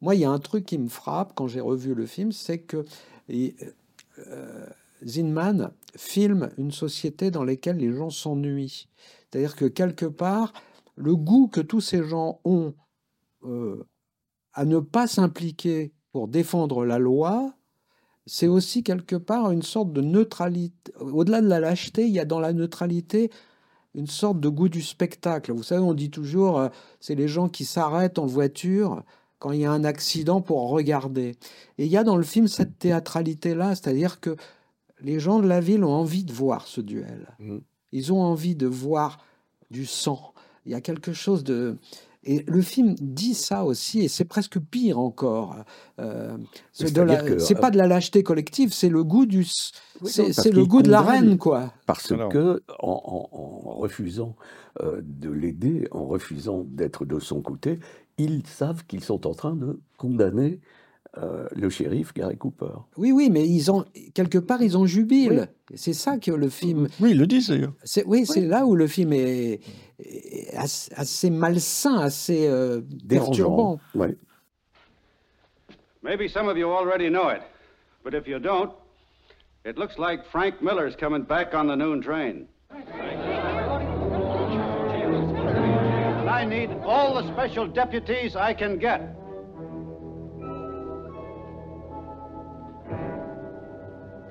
moi, 0.01 0.15
il 0.15 0.21
y 0.21 0.25
a 0.25 0.31
un 0.31 0.39
truc 0.39 0.67
qui 0.67 0.79
me 0.79 0.89
frappe 0.89 1.33
quand 1.35 1.49
j'ai 1.49 1.61
revu 1.61 1.95
le 1.95 2.07
film, 2.07 2.33
c'est 2.33 2.59
que 2.59 2.85
euh, 3.31 4.67
Zinman 5.05 5.73
filme 5.97 6.51
une 6.59 6.71
société 6.71 7.31
dans 7.31 7.45
laquelle 7.45 7.77
les 7.79 7.93
gens 7.93 8.11
s'ennuient. 8.11 8.89
C'est-à-dire 9.31 9.57
que 9.57 9.65
quelque 9.67 10.07
part, 10.07 10.53
le 10.97 11.15
goût 11.17 11.49
que 11.49 11.61
tous 11.61 11.81
ces 11.81 12.03
gens 12.03 12.41
ont 12.45 12.75
euh, 13.45 13.85
à 14.53 14.65
ne 14.65 14.79
pas 14.79 15.07
s'impliquer 15.07 15.93
pour 16.13 16.29
défendre 16.29 16.85
la 16.85 16.99
loi, 16.99 17.53
c'est 18.27 18.49
aussi 18.49 18.83
quelque 18.83 19.17
part 19.17 19.51
une 19.53 19.63
sorte 19.63 19.93
de 19.93 20.01
neutralité. 20.01 20.93
Au-delà 21.01 21.41
de 21.41 21.49
la 21.49 21.61
lâcheté, 21.61 22.07
il 22.07 22.13
y 22.13 22.21
a 22.21 22.25
dans 22.25 22.41
la 22.41 22.53
neutralité 22.53 23.31
une 23.95 24.09
sorte 24.09 24.41
de 24.41 24.49
goût 24.49 24.69
du 24.69 24.83
spectacle. 24.83 25.53
Vous 25.53 25.63
savez, 25.63 25.81
on 25.81 25.95
dit 25.95 26.11
toujours, 26.11 26.59
euh, 26.59 26.69
c'est 27.01 27.15
les 27.15 27.29
gens 27.29 27.49
qui 27.49 27.65
s'arrêtent 27.65 28.19
en 28.19 28.27
voiture 28.27 29.03
quand 29.39 29.53
il 29.53 29.61
y 29.61 29.65
a 29.65 29.73
un 29.73 29.85
accident 29.85 30.41
pour 30.41 30.69
regarder. 30.69 31.37
Et 31.79 31.87
il 31.87 31.91
y 31.91 31.97
a 31.97 32.05
dans 32.05 32.17
le 32.17 32.23
film 32.23 32.49
cette 32.49 32.79
théâtralité-là, 32.79 33.75
c'est-à-dire 33.75 34.21
que 34.21 34.37
les 35.01 35.21
gens 35.21 35.39
de 35.39 35.47
la 35.47 35.61
ville 35.61 35.85
ont 35.85 35.93
envie 35.93 36.25
de 36.25 36.33
voir 36.33 36.67
ce 36.67 36.81
duel. 36.81 37.35
Mm. 37.39 37.59
Ils 37.93 38.13
ont 38.13 38.23
envie 38.23 38.57
de 38.57 38.67
voir 38.67 39.19
du 39.71 39.87
sang. 39.87 40.35
Il 40.65 40.73
y 40.73 40.75
a 40.75 40.81
quelque 40.81 41.13
chose 41.13 41.45
de... 41.45 41.77
Et 42.29 42.45
le 42.49 42.61
film 42.61 42.95
dit 43.01 43.35
ça 43.35 43.65
aussi, 43.65 44.01
et 44.01 44.09
c'est 44.09 44.25
presque 44.25 44.59
pire 44.59 44.99
encore. 44.99 45.55
Euh, 46.01 46.37
c'est 46.73 46.89
c'est 46.89 47.57
euh, 47.57 47.61
pas 47.61 47.71
de 47.71 47.79
la 47.79 47.87
lâcheté 47.87 48.23
collective, 48.25 48.73
c'est 48.73 48.89
le 48.89 49.05
goût 49.05 49.27
du, 49.27 49.47
Oui, 50.03 50.11
c'est 50.11 50.51
le 50.53 50.67
goût 50.67 50.83
de 50.83 50.91
la 50.91 51.03
reine, 51.03 51.39
quoi. 51.39 51.73
Parce 51.87 52.11
Alors. 52.11 52.29
que 52.29 52.63
en, 52.81 53.29
en- 53.33 53.69
en 53.71 53.75
refusant 53.77 54.35
euh, 54.83 55.01
de 55.05 55.31
l'aider, 55.31 55.87
en 55.93 56.05
refusant 56.07 56.65
d'être 56.67 57.05
de 57.05 57.21
son 57.21 57.41
côté, 57.43 57.79
ils 58.19 58.45
savent 58.47 58.85
qu'ils 58.87 59.05
sont 59.05 59.27
en 59.27 59.35
train 59.35 59.55
de 59.55 59.79
condamner 59.97 60.61
euh, 61.19 61.47
le 61.55 61.71
shérif 61.71 62.13
Gary 62.13 62.37
Cooper. 62.37 62.73
Oui, 62.97 63.13
oui, 63.13 63.31
mais 63.31 63.47
ils 63.49 63.71
ont 63.71 63.85
quelque 64.15 64.39
part 64.39 64.63
ils 64.63 64.77
en 64.77 64.87
jubilent. 64.87 65.49
C'est 65.75 65.95
ça 65.95 66.19
que 66.19 66.31
le 66.31 66.49
film. 66.49 66.89
Oui, 67.01 67.13
ils 67.13 67.19
le 67.19 67.27
disent 67.27 67.49
d'ailleurs. 67.49 67.73
C'est 67.85 68.05
oui, 68.07 68.27
c'est 68.27 68.43
là 68.43 68.67
où 68.67 68.75
le 68.75 68.87
film 68.87 69.13
est, 69.13 69.61
est 69.99 70.55
assez, 70.57 70.93
assez 70.95 71.31
malsain, 71.31 71.99
assez 71.99 72.47
euh, 72.47 72.83
perturbant. 73.09 73.81
Ouais. 73.95 74.17
Maybe 76.03 76.29
some 76.29 76.49
of 76.49 76.57
you 76.57 76.71
already 76.71 77.09
know 77.09 77.31
it, 77.31 77.43
but 78.05 78.15
if 78.15 78.29
you 78.29 78.39
don't, 78.39 78.71
it 79.65 79.77
looks 79.77 79.99
like 79.99 80.25
Frank 80.31 80.63
Miller's 80.63 80.95
coming 80.95 81.23
back 81.25 81.53
on 81.55 81.67
the 81.67 81.75
noon 81.75 82.01
train. 82.01 82.47
And 86.21 86.31
I 86.31 86.45
need 86.45 86.71
all 86.85 87.15
the 87.15 87.27
special 87.33 87.67
deputies 87.67 88.37
I 88.37 88.55
can 88.55 88.79
get. 88.79 89.16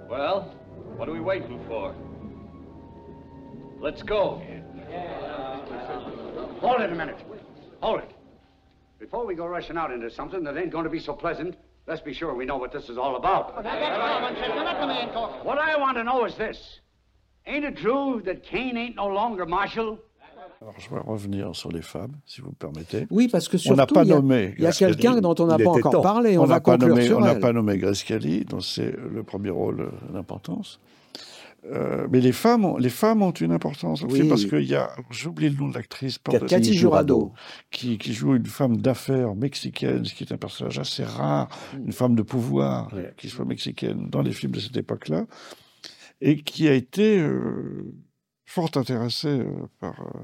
Well, 0.10 0.56
what 0.98 1.10
are 1.10 1.12
we 1.12 1.20
waiting 1.20 1.60
for? 1.68 1.96
Let's 3.80 4.04
go. 4.04 4.42
Hold 6.60 6.82
it 6.82 6.92
a 6.92 6.96
minute. 6.96 7.18
Hold 7.82 8.02
it. 8.02 8.12
Before 9.00 9.26
we 9.26 9.36
go 9.36 9.48
rushing 9.48 9.78
out 9.78 9.92
into 9.92 10.12
something 10.12 10.44
that 10.44 10.58
ain't 10.58 10.72
going 10.72 10.84
to 10.84 10.90
be 10.90 11.00
so 11.00 11.14
pleasant, 11.14 11.56
let's 11.88 12.02
be 12.02 12.14
sure 12.14 12.34
we 12.36 12.46
know 12.46 12.58
what 12.58 12.72
this 12.72 12.88
is 12.88 12.98
all 12.98 13.16
about. 13.16 13.56
What 15.44 15.58
I 15.58 15.76
want 15.78 15.98
to 15.98 16.04
know 16.04 16.26
is 16.26 16.36
this. 16.36 16.80
Ain't 17.48 17.66
it 17.66 17.78
true 17.78 18.22
that 18.26 18.44
Kane 18.44 18.78
ain't 18.78 18.96
no 18.96 19.08
longer 19.08 19.46
marshal? 19.46 20.00
Alors, 20.62 20.74
je 20.80 20.90
vais 20.90 21.00
revenir 21.02 21.56
sur 21.56 21.72
les 21.72 21.82
femmes, 21.82 22.14
si 22.26 22.42
vous 22.42 22.50
me 22.50 22.56
permettez. 22.56 23.06
Oui, 23.12 23.28
parce 23.28 23.48
que 23.48 23.58
on 23.70 23.72
n'a 23.76 23.84
surtout, 23.84 23.94
pas 23.96 24.04
il 24.04 24.10
y 24.10 24.12
a- 24.12 24.16
nommé. 24.16 24.56
il 24.58 24.64
y 24.64 24.68
a 24.68 24.72
quelqu'un 24.72 25.20
dont 25.22 25.36
on 25.40 25.48
n'a 25.48 25.58
pas 25.58 25.70
encore 25.70 26.02
parlé. 26.02 26.38
On, 26.38 26.44
On 26.44 26.46
va 26.46 26.56
n'a 26.56 26.62
pas 26.62 26.78
nommé, 26.78 27.06
sur 27.06 27.18
on 27.18 27.22
n'a 27.22 27.34
elle. 27.34 27.40
pas 27.40 27.54
nommé 27.54 27.78
Grace 27.78 28.04
Kelly, 28.04 28.46
dont 28.46 28.62
c'est 28.62 28.92
le 28.96 29.24
premier 29.24 29.50
rôle 29.50 29.82
euh, 29.82 30.14
d'importance. 30.14 30.80
Euh, 31.72 32.08
mais 32.12 32.22
les 32.22 32.32
femmes, 32.32 32.64
ont, 32.64 32.78
les 32.78 32.90
femmes 32.90 33.24
ont 33.24 33.32
une 33.32 33.52
importance 33.52 34.04
Oui. 34.04 34.28
parce 34.30 34.46
qu'il 34.46 34.62
y 34.66 34.76
a, 34.76 34.92
j'ai 35.10 35.28
oublié 35.28 35.50
le 35.50 35.58
nom 35.58 35.68
de 35.68 35.74
l'actrice, 35.74 36.20
Cathy 36.48 36.74
Jurado. 36.76 37.34
qui, 37.72 37.98
qui 37.98 38.14
joue 38.14 38.36
une 38.36 38.46
femme 38.46 38.78
d'affaires 38.78 39.34
mexicaine, 39.36 40.06
ce 40.06 40.14
qui 40.14 40.24
est 40.24 40.32
un 40.32 40.38
personnage 40.38 40.78
assez 40.78 41.04
rare, 41.04 41.48
une 41.84 41.92
femme 41.92 42.16
de 42.16 42.22
pouvoir 42.22 42.92
qui 43.18 43.30
soit 43.30 43.46
mexicaine 43.46 44.10
dans 44.12 44.22
les 44.22 44.32
films 44.32 44.52
de 44.52 44.60
cette 44.60 44.78
époque-là, 44.78 45.26
et 46.22 46.38
qui 46.44 46.68
a 46.68 46.74
été 46.74 47.20
euh, 47.20 47.92
fort 48.46 48.70
intéressée 48.76 49.28
euh, 49.40 49.48
par 49.80 50.00
euh, 50.02 50.20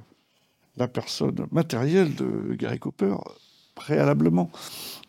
la 0.77 0.87
personne 0.87 1.47
matérielle 1.51 2.15
de 2.15 2.53
Gary 2.55 2.79
Cooper 2.79 3.15
préalablement. 3.75 4.49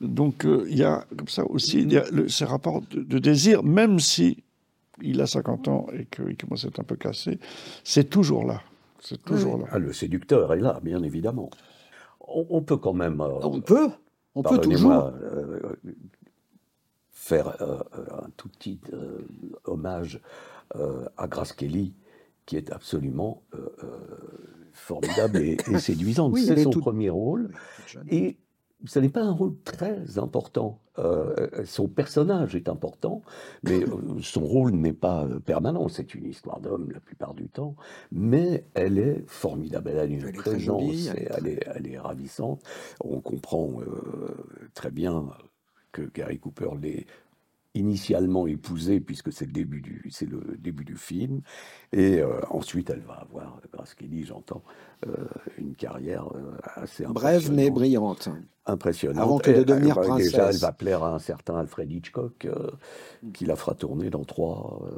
Donc 0.00 0.44
euh, 0.44 0.66
il 0.68 0.76
y 0.78 0.84
a 0.84 1.04
comme 1.16 1.28
ça 1.28 1.44
aussi 1.44 1.80
il 1.82 1.92
y 1.92 1.96
a 1.98 2.04
le- 2.10 2.28
ces 2.28 2.44
rapports 2.44 2.80
de, 2.90 3.02
de 3.02 3.18
désir, 3.18 3.62
même 3.62 3.98
si 4.00 4.42
il 5.00 5.20
a 5.20 5.26
50 5.26 5.68
ans 5.68 5.86
et 5.92 6.06
qu'il 6.06 6.36
commence 6.36 6.64
à 6.64 6.68
être 6.68 6.80
un 6.80 6.84
peu 6.84 6.96
cassé, 6.96 7.38
c'est 7.84 8.08
toujours 8.10 8.44
là. 8.44 8.60
C'est 9.00 9.22
toujours 9.24 9.58
là. 9.58 9.64
Ah, 9.72 9.78
le 9.78 9.92
séducteur 9.92 10.52
est 10.54 10.60
là, 10.60 10.78
bien 10.82 11.02
évidemment. 11.02 11.50
On, 12.20 12.46
on 12.50 12.62
peut 12.62 12.76
quand 12.76 12.92
même. 12.92 13.20
euh, 13.20 13.40
On 13.42 13.60
peut, 13.60 13.88
on 14.36 14.42
peut 14.42 14.58
toujours. 14.60 14.92
euh, 14.92 15.60
faire 17.10 17.60
euh, 17.62 17.78
un 18.24 18.28
tout 18.36 18.48
petit 18.48 18.80
hommage 19.64 20.20
à 21.18 21.26
Grace 21.28 21.52
Kelly, 21.52 21.92
qui 22.46 22.56
est 22.56 22.72
absolument 22.72 23.42
formidable 24.72 25.38
et, 25.38 25.56
et 25.70 25.78
séduisante. 25.78 26.32
Oui, 26.32 26.44
C'est 26.46 26.58
est 26.58 26.62
son 26.62 26.70
premier 26.70 27.10
rôle. 27.10 27.50
Et 28.10 28.36
ce 28.84 28.98
n'est 28.98 29.08
pas 29.08 29.22
un 29.22 29.32
rôle 29.32 29.54
très 29.64 30.18
important. 30.18 30.78
Euh, 30.98 31.64
son 31.64 31.88
personnage 31.88 32.54
est 32.54 32.68
important, 32.68 33.22
mais 33.62 33.82
euh, 33.82 34.20
son 34.20 34.44
rôle 34.44 34.72
n'est 34.72 34.92
pas 34.92 35.24
euh, 35.24 35.38
permanent. 35.38 35.88
C'est 35.88 36.14
une 36.14 36.26
histoire 36.26 36.60
d'homme 36.60 36.90
la 36.92 37.00
plupart 37.00 37.34
du 37.34 37.48
temps, 37.48 37.76
mais 38.10 38.64
elle 38.74 38.98
est 38.98 39.24
formidable. 39.26 39.90
Elle 39.90 39.98
a 39.98 40.04
une 40.04 40.20
Elle 40.20 40.54
est 40.54 40.58
jolie, 40.58 41.08
elle 41.08 41.18
et 41.18 41.22
est 41.22 41.28
elle 41.30 41.46
est, 41.46 41.68
elle 41.74 41.86
est 41.86 41.98
ravissante. 41.98 42.62
On 43.00 43.20
comprend 43.20 43.70
euh, 43.80 44.34
très 44.74 44.90
bien 44.90 45.30
que 45.92 46.02
Gary 46.02 46.38
Cooper 46.38 46.70
l'ait 46.80 47.06
initialement 47.74 48.46
épousée 48.46 49.00
puisque 49.00 49.32
c'est 49.32 49.46
le 49.46 49.52
début 49.52 49.80
du 49.80 50.06
c'est 50.10 50.28
le 50.28 50.56
début 50.58 50.84
du 50.84 50.96
film 50.96 51.40
et 51.92 52.20
euh, 52.20 52.40
ensuite 52.50 52.90
elle 52.90 53.00
va 53.00 53.14
avoir 53.14 53.60
Grace 53.72 53.94
Kelly 53.94 54.24
j'entends 54.24 54.62
euh, 55.06 55.26
une 55.58 55.74
carrière 55.74 56.26
euh, 56.34 56.56
assez 56.74 57.04
Brève 57.06 57.50
mais 57.52 57.70
brillante. 57.70 58.28
impressionnante. 58.66 59.22
Avant 59.22 59.38
que 59.38 59.50
de 59.50 59.62
devenir 59.64 59.98
euh, 59.98 60.10
Déjà, 60.16 60.50
elle 60.50 60.54
princesse. 60.54 60.60
va 60.60 60.72
plaire 60.72 61.02
à 61.02 61.14
un 61.14 61.18
certain 61.18 61.56
Alfred 61.56 61.90
Hitchcock, 61.90 62.44
euh, 62.44 62.70
qui 63.32 63.46
la 63.46 63.56
fera 63.56 63.74
tourner 63.74 64.10
dans 64.10 64.24
trois 64.24 64.88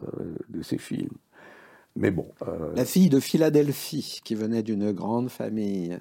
de 0.49 0.63
ses 0.63 0.79
films. 0.79 1.17
Mais 1.97 2.11
bon, 2.11 2.27
euh, 2.43 2.73
La 2.75 2.85
fille 2.85 3.09
de 3.09 3.21
Philadelphie, 3.21 4.21
qui 4.25 4.35
venait 4.35 4.65
d'une 4.65 4.91
grande 4.91 5.29
famille. 5.29 5.97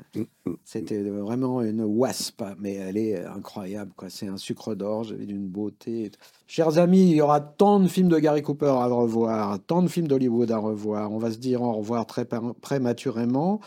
C'était 0.64 1.04
vraiment 1.04 1.62
une 1.62 1.84
wasp, 1.84 2.44
mais 2.58 2.74
elle 2.74 2.98
est 2.98 3.24
incroyable. 3.24 3.92
quoi. 3.96 4.10
C'est 4.10 4.28
un 4.28 4.38
sucre 4.38 4.74
d'orge, 4.74 5.16
d'une 5.16 5.48
beauté. 5.48 6.12
Chers 6.48 6.80
amis, 6.80 7.12
il 7.12 7.18
y 7.18 7.22
aura 7.22 7.42
tant 7.42 7.80
de 7.80 7.88
films 7.88 8.10
de 8.10 8.18
Gary 8.18 8.42
Cooper 8.42 8.66
à 8.66 8.88
revoir, 8.88 9.60
tant 9.60 9.84
de 9.84 9.88
films 9.88 10.08
d'Hollywood 10.08 10.50
à 10.50 10.58
revoir. 10.58 11.12
On 11.12 11.20
va 11.20 11.32
se 11.32 11.38
dire 11.38 11.62
au 11.62 11.74
revoir 11.74 12.08
très 12.08 12.26
prématurément. 12.26 13.60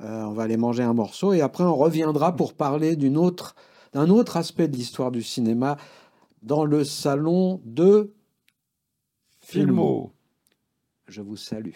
Euh, 0.00 0.24
on 0.24 0.32
va 0.32 0.44
aller 0.44 0.56
manger 0.56 0.82
un 0.82 0.94
morceau 0.94 1.34
et 1.34 1.40
après 1.40 1.62
on 1.64 1.76
reviendra 1.76 2.34
pour 2.34 2.54
parler 2.54 2.96
d'une 2.96 3.18
autre, 3.18 3.54
d'un 3.92 4.08
autre 4.08 4.36
aspect 4.38 4.66
de 4.66 4.76
l'histoire 4.76 5.10
du 5.10 5.22
cinéma 5.22 5.76
dans 6.42 6.64
le 6.64 6.84
salon 6.84 7.60
de 7.64 8.12
Filmo. 9.40 10.12
Je 11.10 11.22
vous 11.22 11.36
salue. 11.36 11.74